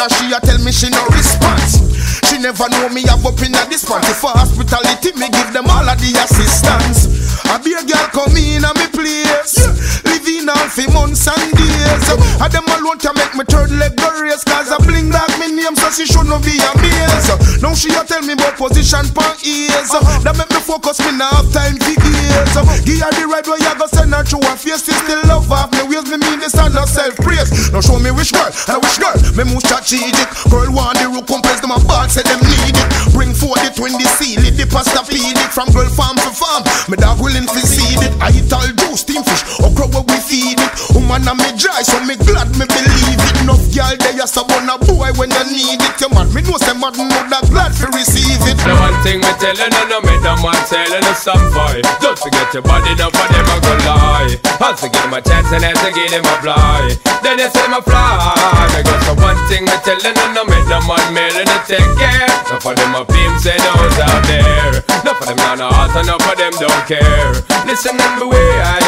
I 0.00 0.08
wanna, 0.08 0.16
she 0.16 0.32
a 0.32 0.40
tell 0.40 0.56
me 0.64 0.72
she 0.72 0.88
no 0.88 1.04
response. 1.12 1.76
She 2.24 2.40
never 2.40 2.68
know 2.72 2.88
me 2.88 3.04
have 3.04 3.20
up 3.26 3.36
in 3.44 3.52
a 3.52 3.68
dispense. 3.68 4.08
For 4.16 4.32
hospitality, 4.32 5.12
me 5.20 5.28
give 5.28 5.52
them 5.52 5.68
all 5.68 5.84
of 5.84 6.00
the 6.00 6.16
assistance. 6.16 7.04
I 7.44 7.60
be 7.60 7.76
a 7.76 7.84
girl 7.84 8.08
come 8.08 8.32
in 8.32 8.64
a 8.64 8.72
me 8.80 8.88
place. 8.88 9.60
Living 10.08 10.48
on 10.48 10.68
for 10.72 10.88
months 10.96 11.28
and 11.28 11.52
days. 11.52 12.06
And 12.40 12.48
them 12.48 12.64
alone 12.80 12.96
can 12.96 13.12
make 13.12 13.34
me 13.36 13.44
third 13.44 13.76
leg 13.76 13.92
go 14.00 14.08
race. 14.24 14.40
Cause 14.44 14.72
I 14.72 14.80
bling 14.80 15.12
back 15.12 15.28
me 15.36 15.52
name 15.52 15.76
so 15.76 15.92
she 15.92 16.08
should 16.08 16.24
not 16.24 16.40
be 16.48 16.56
amazed. 16.56 17.60
Now 17.60 17.76
she 17.76 17.92
a 17.92 18.00
tell 18.00 18.24
me 18.24 18.32
about 18.40 18.56
position 18.56 19.04
pan 19.12 19.36
ears. 19.44 19.92
That 20.24 20.32
make 20.32 20.48
me 20.48 20.64
focus, 20.64 20.96
me 21.04 21.12
now 21.12 21.28
have 21.28 21.52
time 21.52 21.76
for 21.76 21.92
years. 21.92 22.56
Give 22.88 23.04
her 23.04 23.12
the 23.20 23.28
right 23.28 23.44
way, 23.44 23.60
you 23.60 23.74
go 23.76 23.84
send 23.90 24.16
her 24.16 24.24
through 24.24 24.48
her 24.48 24.56
face. 24.56 24.80
She 24.86 24.96
still 24.96 25.20
love 25.28 25.50
her, 25.50 25.68
me 25.76 25.92
ways, 25.92 26.08
me 26.08 26.16
mean 26.16 26.40
this 26.40 26.56
and 26.56 26.72
not 26.72 26.88
self-praise. 26.88 27.74
Now 27.74 27.84
show 27.84 27.98
me 27.98 28.14
which 28.14 28.32
girl, 28.32 28.48
girl, 28.64 28.80
me 29.44 29.54
move 29.56 29.64
strategic. 29.64 30.28
Girl 30.52 30.68
want 30.68 31.00
the 31.00 31.08
complex, 31.24 31.64
them 31.64 31.72
a 31.72 31.80
bad, 31.88 32.12
say 32.12 32.20
them 32.20 32.40
need 32.44 32.76
it. 32.76 32.88
Bring 33.16 33.32
forth 33.32 33.64
it 33.64 33.80
when 33.80 33.96
they 33.96 34.08
seal 34.20 34.44
it, 34.44 34.60
the 34.60 34.68
pasta 34.68 35.00
feed 35.00 35.36
it. 35.36 35.50
From 35.52 35.72
girl 35.72 35.88
farm 35.88 36.16
to 36.20 36.30
farm, 36.30 36.62
me 36.92 37.00
dog 37.00 37.20
willing 37.20 37.48
to 37.48 37.60
seed 37.64 38.04
it. 38.04 38.12
I 38.20 38.28
eat 38.36 38.52
all 38.52 38.68
juice, 38.68 39.00
steam 39.00 39.24
fish, 39.24 39.44
okra 39.64 39.88
where 39.88 40.04
we 40.04 40.18
feed 40.20 40.60
it. 40.60 40.70
Woman 40.92 41.24
and 41.24 41.40
me 41.40 41.50
dry, 41.56 41.80
so 41.80 41.96
me 42.04 42.20
glad 42.20 42.52
me 42.60 42.68
believe 42.68 43.20
it. 43.20 43.40
Enough 43.40 43.64
girl 43.72 43.96
there, 43.96 44.16
you 44.20 44.28
so 44.28 44.44
a 44.44 44.76
boy 44.84 45.10
when 45.16 45.32
you 45.32 45.44
need 45.48 45.80
it. 45.80 45.94
You 46.00 46.12
man, 46.12 46.28
me 46.36 46.44
know 46.44 46.60
say 46.60 46.76
man 46.76 46.92
know 46.92 47.08
that 47.32 47.48
glad 47.48 47.72
to 47.80 47.86
receive 47.96 48.44
it. 48.44 48.59
One 49.10 49.18
thing 49.18 49.26
me 49.26 49.34
telling 49.42 49.74
you, 49.74 49.84
no 49.90 49.98
me 50.06 50.14
no 50.22 50.38
man 50.38 50.54
telling 50.70 51.02
you 51.02 51.14
some 51.18 51.42
fight. 51.50 51.82
Don't 51.98 52.14
forget 52.14 52.54
your 52.54 52.62
body, 52.62 52.94
no 52.94 53.10
for 53.10 53.26
them 53.26 53.42
a 53.42 53.56
go 53.58 53.74
lie. 53.82 54.38
I'll 54.62 54.78
him 54.78 55.10
a 55.10 55.18
chance 55.18 55.50
and 55.50 55.66
I'll 55.66 55.90
give 55.90 56.14
him 56.14 56.22
a 56.22 56.34
fly. 56.38 56.94
Then 57.18 57.42
you 57.42 57.50
say 57.50 57.66
my 57.66 57.82
fly. 57.82 58.70
Me 58.70 58.86
go 58.86 58.94
so 59.02 59.18
one 59.18 59.34
thing 59.50 59.66
me 59.66 59.74
telling 59.82 60.14
you, 60.14 60.28
no 60.30 60.46
me 60.46 60.62
no 60.70 60.78
man 60.86 61.02
mailing 61.10 61.42
to 61.42 61.58
take 61.66 61.90
care. 61.98 62.30
No 62.54 62.62
for 62.62 62.70
them 62.78 62.94
a 62.94 63.02
pimps 63.02 63.50
and 63.50 63.58
those 63.58 63.98
out 63.98 64.22
there. 64.30 64.78
No 65.02 65.10
for 65.18 65.26
them 65.26 65.42
not 65.42 65.58
no 65.58 65.66
heart 65.74 66.06
no 66.06 66.14
for 66.22 66.38
them 66.38 66.54
don't 66.62 66.86
care. 66.86 67.34
Listen 67.66 67.98
and 67.98 68.14
beware, 68.14 68.78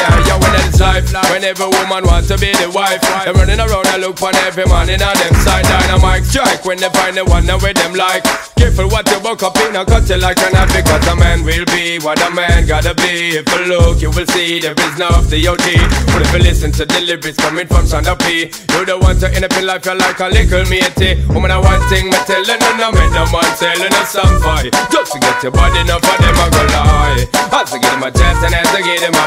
life. 1.01 1.30
When 1.32 1.45
every 1.45 1.64
woman 1.64 2.05
wants 2.05 2.28
to 2.28 2.36
be 2.36 2.53
the 2.53 2.68
wife, 2.68 3.01
they 3.24 3.32
running 3.32 3.61
around 3.61 3.86
and 3.88 4.03
look 4.03 4.18
for 4.18 4.34
every 4.45 4.66
man 4.66 4.90
in 4.90 5.01
on 5.01 5.16
them 5.16 5.34
side. 5.40 5.64
Dynamite 5.64 6.24
strike 6.24 6.64
when 6.64 6.76
they 6.78 6.93
find 6.93 7.16
the 7.16 7.24
one 7.24 7.47
that 7.47 7.62
with 7.62 7.76
them 7.76 7.95
like. 7.95 8.24
Careful 8.61 8.88
what 8.93 9.09
you 9.09 9.18
buck 9.20 9.43
up 9.43 9.57
in, 9.64 9.74
a 9.74 9.84
cut 9.84 10.09
you 10.09 10.20
like 10.20 10.38
an 10.38 10.55
because 10.68 11.03
a 11.09 11.16
man 11.16 11.43
will 11.43 11.64
be 11.72 11.99
what 12.05 12.20
a 12.20 12.30
man 12.30 12.66
gotta 12.66 12.95
be. 12.95 13.40
If 13.40 13.49
you 13.49 13.72
look, 13.72 14.03
you 14.03 14.11
will 14.12 14.28
see 14.28 14.61
there 14.61 14.76
is 14.76 14.95
no 15.01 15.09
OT. 15.09 15.66
But 16.12 16.22
if 16.22 16.32
you 16.32 16.40
listen 16.45 16.70
to 16.78 16.84
the 16.84 17.01
lyrics 17.01 17.38
coming 17.40 17.66
from 17.66 17.88
Sanda 17.88 18.14
P, 18.14 18.53
you 18.53 18.84
don't 18.84 19.03
want 19.03 19.18
to 19.20 19.32
end 19.32 19.45
up 19.45 19.53
in 19.57 19.66
life, 19.66 19.84
you're 19.84 19.97
like 19.97 20.20
a 20.20 20.28
little 20.28 20.64
matey. 20.68 21.18
Woman, 21.32 21.51
I 21.51 21.59
one 21.59 21.82
thing, 21.88 22.07
me 22.07 22.18
telling 22.28 22.61
you, 22.61 22.74
no 22.78 22.93
make 22.93 23.12
no 23.16 23.24
man 23.32 23.51
telling 23.57 23.90
you 23.90 24.07
some 24.07 24.36
fight. 24.45 24.70
Just 24.93 25.12
to 25.12 25.18
get 25.18 25.43
your 25.43 25.53
body, 25.53 25.80
enough 25.80 26.05
for 26.05 26.16
them, 26.20 26.36
I 26.36 26.47
go 26.53 26.62
lie. 26.70 27.26
As 27.51 27.70
to 27.72 27.78
get 27.78 27.93
him 27.93 28.03
a 28.03 28.11
and 28.12 28.55
as 28.55 28.68
to 28.74 28.80
get 28.82 29.03
him 29.03 29.14
a. 29.14 29.22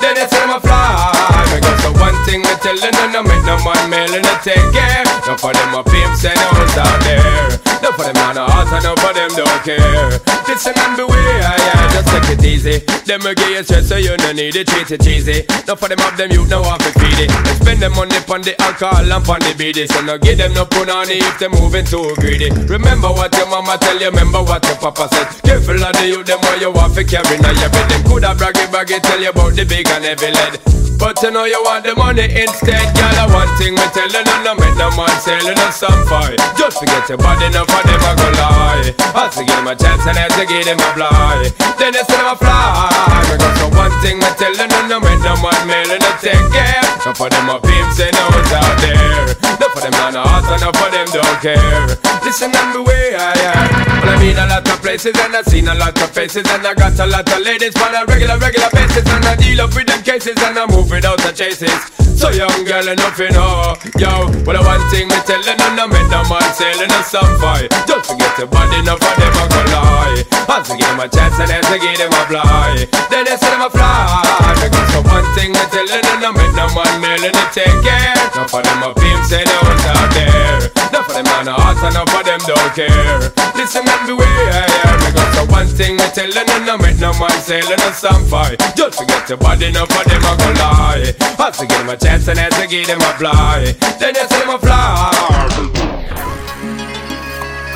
Then 0.00 0.14
they 0.14 0.24
him 0.24 0.50
a 0.50 0.60
fly. 0.70 1.58
Go 1.60 1.70
so 1.82 1.90
one 1.98 2.16
thing, 2.24 2.40
me 2.46 2.54
telling 2.62 2.94
you, 2.94 3.06
no 3.10 3.22
make 3.26 3.44
no 3.44 3.58
man 3.66 3.90
mailing 3.90 4.22
to 4.22 4.34
take 4.46 4.66
care. 4.70 5.04
No 5.26 5.34
for 5.36 5.52
them 5.52 5.74
a 5.74 5.82
pimps 5.82 6.24
and 6.24 6.38
hoes 6.38 6.76
out 6.78 6.98
there. 7.02 7.69
No 7.82 7.92
for 7.92 8.04
them 8.04 8.16
on 8.20 8.36
a 8.36 8.44
heart 8.44 8.72
and 8.72 8.84
no 8.84 8.92
for 8.96 9.12
them 9.12 9.30
don't 9.32 9.62
care. 9.64 10.20
Listen 10.46 10.74
and 10.76 10.96
beware, 10.96 11.38
yeah, 11.40 11.88
just 11.94 12.08
take 12.08 12.38
it 12.38 12.44
easy. 12.44 12.78
Them 13.06 13.22
will 13.22 13.34
give 13.34 13.50
you 13.50 13.62
stress 13.62 13.88
so 13.88 13.96
you 13.96 14.16
no 14.18 14.32
need 14.32 14.56
it, 14.56 14.66
treat 14.66 14.90
it 14.90 15.06
easy. 15.06 15.44
No 15.66 15.76
for 15.76 15.88
them 15.88 15.98
have 15.98 16.16
them 16.16 16.30
you 16.30 16.46
no 16.46 16.62
have 16.62 16.78
to 16.78 16.90
feed 16.98 17.24
it. 17.24 17.30
They 17.44 17.54
spend 17.56 17.80
them 17.80 17.92
money 17.94 18.16
on 18.28 18.42
the 18.42 18.54
alcohol 18.60 19.00
and 19.00 19.12
on 19.12 19.40
the 19.40 19.54
beady. 19.56 19.86
So 19.86 20.02
no 20.02 20.18
give 20.18 20.38
them 20.38 20.52
no 20.54 20.64
punani 20.66 21.22
if 21.22 21.38
they 21.38 21.48
moving 21.48 21.86
too 21.86 22.14
greedy. 22.18 22.50
Remember 22.68 23.08
what 23.08 23.32
your 23.36 23.46
mama 23.48 23.78
tell 23.80 23.98
you, 23.98 24.10
remember 24.10 24.42
what 24.42 24.64
your 24.66 24.76
papa 24.76 25.08
said. 25.08 25.28
Careful 25.42 25.82
of 25.82 25.92
the 25.96 26.06
youth, 26.06 26.26
them 26.26 26.40
what 26.40 26.60
you 26.60 26.70
want 26.70 26.94
to 26.94 27.04
carry 27.04 27.38
now. 27.38 27.54
You 27.54 27.68
bet 27.72 27.88
them 27.88 28.02
coulda 28.04 28.34
braggy 28.34 28.66
braggy 28.68 29.00
tell 29.00 29.20
you 29.20 29.30
about 29.30 29.54
the 29.54 29.64
big 29.64 29.88
and 29.88 30.04
heavy 30.04 30.30
lead. 30.34 30.89
But 31.00 31.16
you 31.24 31.32
know 31.32 31.48
you 31.48 31.56
want 31.64 31.88
the 31.88 31.96
money 31.96 32.28
instead, 32.28 32.84
girl. 32.92 33.16
I 33.16 33.24
one 33.32 33.48
thing 33.56 33.72
me 33.72 33.86
tell 33.96 34.04
you, 34.04 34.20
no 34.44 34.52
make 34.52 34.76
no 34.76 34.92
man 34.92 35.08
selling 35.24 35.56
no 35.56 35.72
some 35.72 36.04
fight. 36.04 36.36
Just 36.60 36.76
forget 36.76 37.08
your 37.08 37.16
body, 37.16 37.48
no 37.48 37.64
for 37.64 37.80
them 37.88 38.04
I 38.04 38.12
go 38.20 38.28
lie. 38.36 38.92
I 39.16 39.32
to 39.32 39.40
give 39.40 39.56
him 39.56 39.66
a 39.66 39.74
chance 39.74 40.04
and 40.04 40.20
I 40.20 40.28
to 40.28 40.44
give 40.44 40.68
him 40.68 40.76
a 40.76 40.88
fly. 40.92 41.48
Then 41.80 41.96
they 41.96 42.04
say 42.04 42.20
them 42.20 42.28
a 42.28 42.36
fly. 42.36 43.24
Because 43.32 43.56
so 43.64 43.66
one 43.72 43.94
thing 44.04 44.20
me 44.20 44.28
tell 44.36 44.52
you, 44.52 44.68
no 44.92 45.00
make 45.00 45.24
no 45.24 45.34
man 45.40 45.60
mailing 45.64 46.04
no 46.04 46.12
take 46.20 46.36
care. 46.52 46.84
No 47.08 47.16
for 47.16 47.32
them 47.32 47.48
a 47.48 47.56
pimps 47.58 47.96
and 47.96 48.12
no 48.12 48.28
out 48.60 48.76
there. 48.84 49.49
No 49.60 49.68
for 49.68 49.80
them 49.84 49.94
on 50.00 50.12
the 50.16 50.22
heart 50.24 50.48
no 50.60 50.72
for 50.72 50.88
them 50.88 51.06
don't 51.12 51.38
care. 51.44 51.84
Listen 52.24 52.50
and 52.50 52.72
beware, 52.72 53.12
yeah. 53.12 54.00
Well, 54.00 54.08
I 54.08 54.16
mean 54.16 54.36
a 54.36 54.46
lot 54.48 54.64
of 54.64 54.80
places 54.80 55.12
and 55.12 55.36
I 55.36 55.42
seen 55.42 55.68
a 55.68 55.74
lot 55.74 56.00
of 56.00 56.10
faces 56.10 56.48
and 56.48 56.66
I 56.66 56.72
got 56.74 56.98
a 56.98 57.06
lot 57.06 57.28
of 57.28 57.40
ladies 57.44 57.76
on 57.76 57.94
a 57.94 58.04
regular, 58.08 58.38
regular 58.38 58.70
basis 58.72 59.04
and 59.04 59.24
I 59.24 59.36
deal 59.36 59.60
up 59.60 59.74
with 59.76 59.86
them 59.86 60.02
cases 60.02 60.36
and 60.40 60.56
I 60.58 60.64
move 60.66 60.90
without 60.90 61.18
the 61.20 61.32
chases. 61.32 61.76
So 62.20 62.28
young 62.28 62.64
girl 62.68 62.84
enough 62.84 63.16
you 63.16 63.32
know, 63.32 63.76
yo. 63.96 64.28
Well, 64.44 64.56
the 64.56 64.64
one 64.64 64.84
thing 64.92 65.08
me 65.08 65.16
telling 65.24 65.56
you, 65.56 65.70
no 65.76 65.88
make 65.88 66.08
no 66.12 66.20
man 66.28 66.48
selling 66.52 66.92
a 66.92 67.00
some 67.00 67.28
fight. 67.40 67.72
Don't 67.88 68.04
forget 68.04 68.36
your 68.36 68.48
body, 68.48 68.80
no 68.84 68.96
for 68.96 69.14
them 69.16 69.36
a 69.40 69.44
go 69.48 69.60
lie. 69.72 70.20
Once 70.44 70.68
I 70.68 70.76
give 70.76 70.84
them 70.84 71.00
a 71.00 71.08
chance 71.08 71.40
and 71.40 71.48
then 71.48 71.64
to 71.68 71.76
give 71.80 71.96
them 71.96 72.12
a 72.12 72.22
fly. 72.28 72.84
Then 73.08 73.24
they 73.24 73.36
say 73.40 73.48
them 73.48 73.64
a 73.64 73.70
fly. 73.72 74.24
Because 74.60 74.88
the 74.92 75.00
one 75.08 75.24
thing 75.32 75.52
me 75.52 75.64
telling 75.72 76.04
you, 76.04 76.16
no 76.20 76.28
make 76.36 76.52
no 76.52 76.68
man 76.76 76.92
mailing 77.00 77.32
to 77.32 77.44
take 77.56 77.78
care. 77.80 78.12
No 78.36 78.44
for 78.48 78.60
them 78.60 78.84
a 78.84 78.92
pimps 78.92 79.32
and 79.32 79.49
out 79.50 79.80
out 79.96 80.10
there. 80.14 80.70
No 80.92 81.02
for 81.02 81.14
them 81.14 81.26
on 81.34 81.44
the 81.44 81.52
heart 81.52 81.78
and 81.82 81.94
no 81.94 82.04
for 82.06 82.22
them 82.22 82.40
don't 82.46 82.72
care. 82.74 83.18
Listen 83.54 83.86
and 83.86 84.02
beware, 84.06 84.26
yeah. 84.26 84.96
Because 85.04 85.32
the 85.36 85.44
one 85.50 85.66
thing 85.66 85.96
me 85.96 86.06
telling 86.14 86.48
you, 86.48 86.60
no 86.66 86.78
make 86.78 86.98
no 86.98 87.12
man 87.18 87.36
selling 87.42 87.80
a 87.80 87.90
some 87.92 88.24
fight. 88.26 88.58
Just 88.76 88.98
forget 88.98 89.28
your 89.28 89.38
body, 89.38 89.70
no 89.72 89.86
for 89.86 90.04
them 90.08 90.22
a 90.22 90.32
go 90.38 90.50
lie. 90.62 91.14
Once 91.38 91.60
I 91.60 91.66
give 91.66 91.78
them 91.78 91.88
a 91.90 91.96
chance 91.96 92.28
and 92.28 92.38
then 92.38 92.50
to 92.52 92.66
give 92.66 92.86
them 92.86 93.00
a 93.00 93.12
fly. 93.18 93.74
Then 93.98 94.14
they 94.14 94.26
say 94.26 94.40
them 94.40 94.54
a 94.54 94.58
fly. 94.58 96.00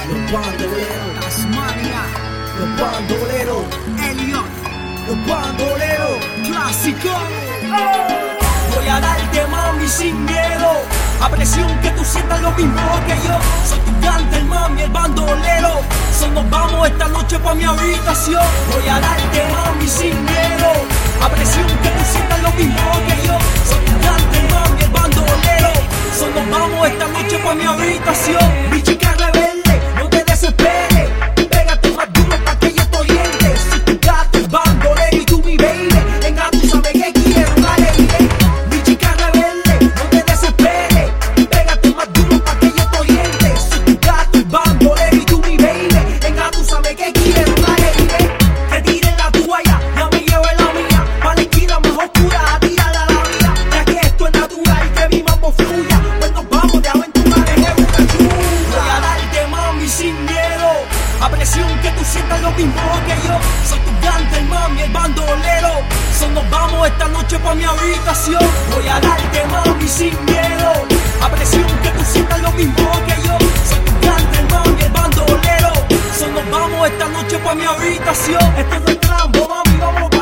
Los 0.05 0.33
bandoleros, 0.33 1.21
Tasmania, 1.21 2.03
los 2.59 2.71
bandoleros, 2.81 3.65
Elliot, 4.09 4.49
los 5.09 5.19
bandoleros, 5.27 6.19
clásico. 6.47 7.15
Voy 8.75 8.89
a 8.89 9.01
darte 9.01 9.47
mami 9.47 9.89
sin 9.89 10.25
miedo, 10.25 10.83
a 11.21 11.29
presión 11.29 11.69
que 11.81 11.91
tú 11.91 12.05
sientas 12.05 12.41
lo 12.41 12.51
mismo 12.53 12.81
que 13.07 13.15
yo. 13.27 13.39
Soy 13.69 13.79
tu 13.81 14.01
cante, 14.01 14.37
el 14.39 14.45
mami, 14.47 14.83
el 14.83 14.91
bandolero. 14.91 15.81
So 16.19 16.29
nos 16.29 16.49
vamos 16.51 16.87
esta 16.89 17.09
noche 17.09 17.39
pa' 17.39 17.55
mi 17.55 17.65
habitación. 17.65 18.43
Voy 18.73 18.89
a 18.89 19.01
darte 19.01 19.43
mami 19.53 19.87
sin 19.87 20.25
miedo, 20.25 20.71
a 21.23 21.29
presión 21.29 21.67
que 21.83 21.89
tú 21.91 22.05
sientas 22.13 22.43
lo 22.43 22.51
mismo 22.53 22.91
que 23.07 23.27
yo. 23.27 23.39
Soy 23.69 23.85
tu 23.85 23.95
cante, 24.07 24.39
el 24.39 24.49
mami, 24.55 24.83
el 24.83 24.91
bandolero. 24.91 25.73
So 26.19 26.27
nos 26.31 26.51
vamos 26.51 26.87
esta 26.87 27.07
noche 27.09 27.39
pa' 27.39 27.55
mi 27.55 27.65
habitación. 27.65 28.71
Mi 28.71 28.83
chica 28.83 29.15
rebelde, 29.19 29.81
no 29.99 30.09
te 30.09 30.25
desesperes. 30.25 31.09
Pégate 31.35 31.91
más 31.93 32.13
duro 32.13 32.24
presión 61.45 61.79
que 61.81 61.91
tú 61.91 62.03
sientas 62.07 62.41
lo 62.41 62.51
mismo 62.53 62.81
que 63.07 63.29
yo. 63.29 63.39
Soy 63.69 63.79
tu 63.81 63.91
el 64.39 64.45
mami, 64.47 64.81
el 64.81 64.91
bandolero. 64.91 65.73
So 66.19 66.27
nos 66.31 66.49
vamos 66.49 66.87
esta 66.87 67.07
noche 67.09 67.39
pa' 67.39 67.55
mi 67.55 67.65
habitación. 67.65 68.43
Voy 68.75 68.89
a 68.89 68.99
darte 68.99 69.45
mami 69.53 69.87
sin 69.87 70.15
miedo. 70.25 70.73
A 71.21 71.29
presión 71.29 71.67
que 71.83 71.91
tú 71.91 72.03
sientas 72.03 72.41
lo 72.41 72.51
mismo 72.53 72.91
que 73.07 73.17
yo. 73.27 73.37
Soy 73.69 73.79
tu 73.85 73.93
el 73.93 74.47
mami, 74.55 74.83
el 74.85 74.91
bandolero. 74.91 75.73
So 76.19 76.29
nos 76.29 76.51
vamos 76.51 76.89
esta 76.89 77.09
noche 77.09 77.37
pa' 77.37 77.55
mi 77.55 77.65
habitación. 77.67 78.43
Esto 78.57 78.91
es 78.91 79.01
trampo, 79.01 79.47
mami, 79.47 79.77
vamos 79.79 80.14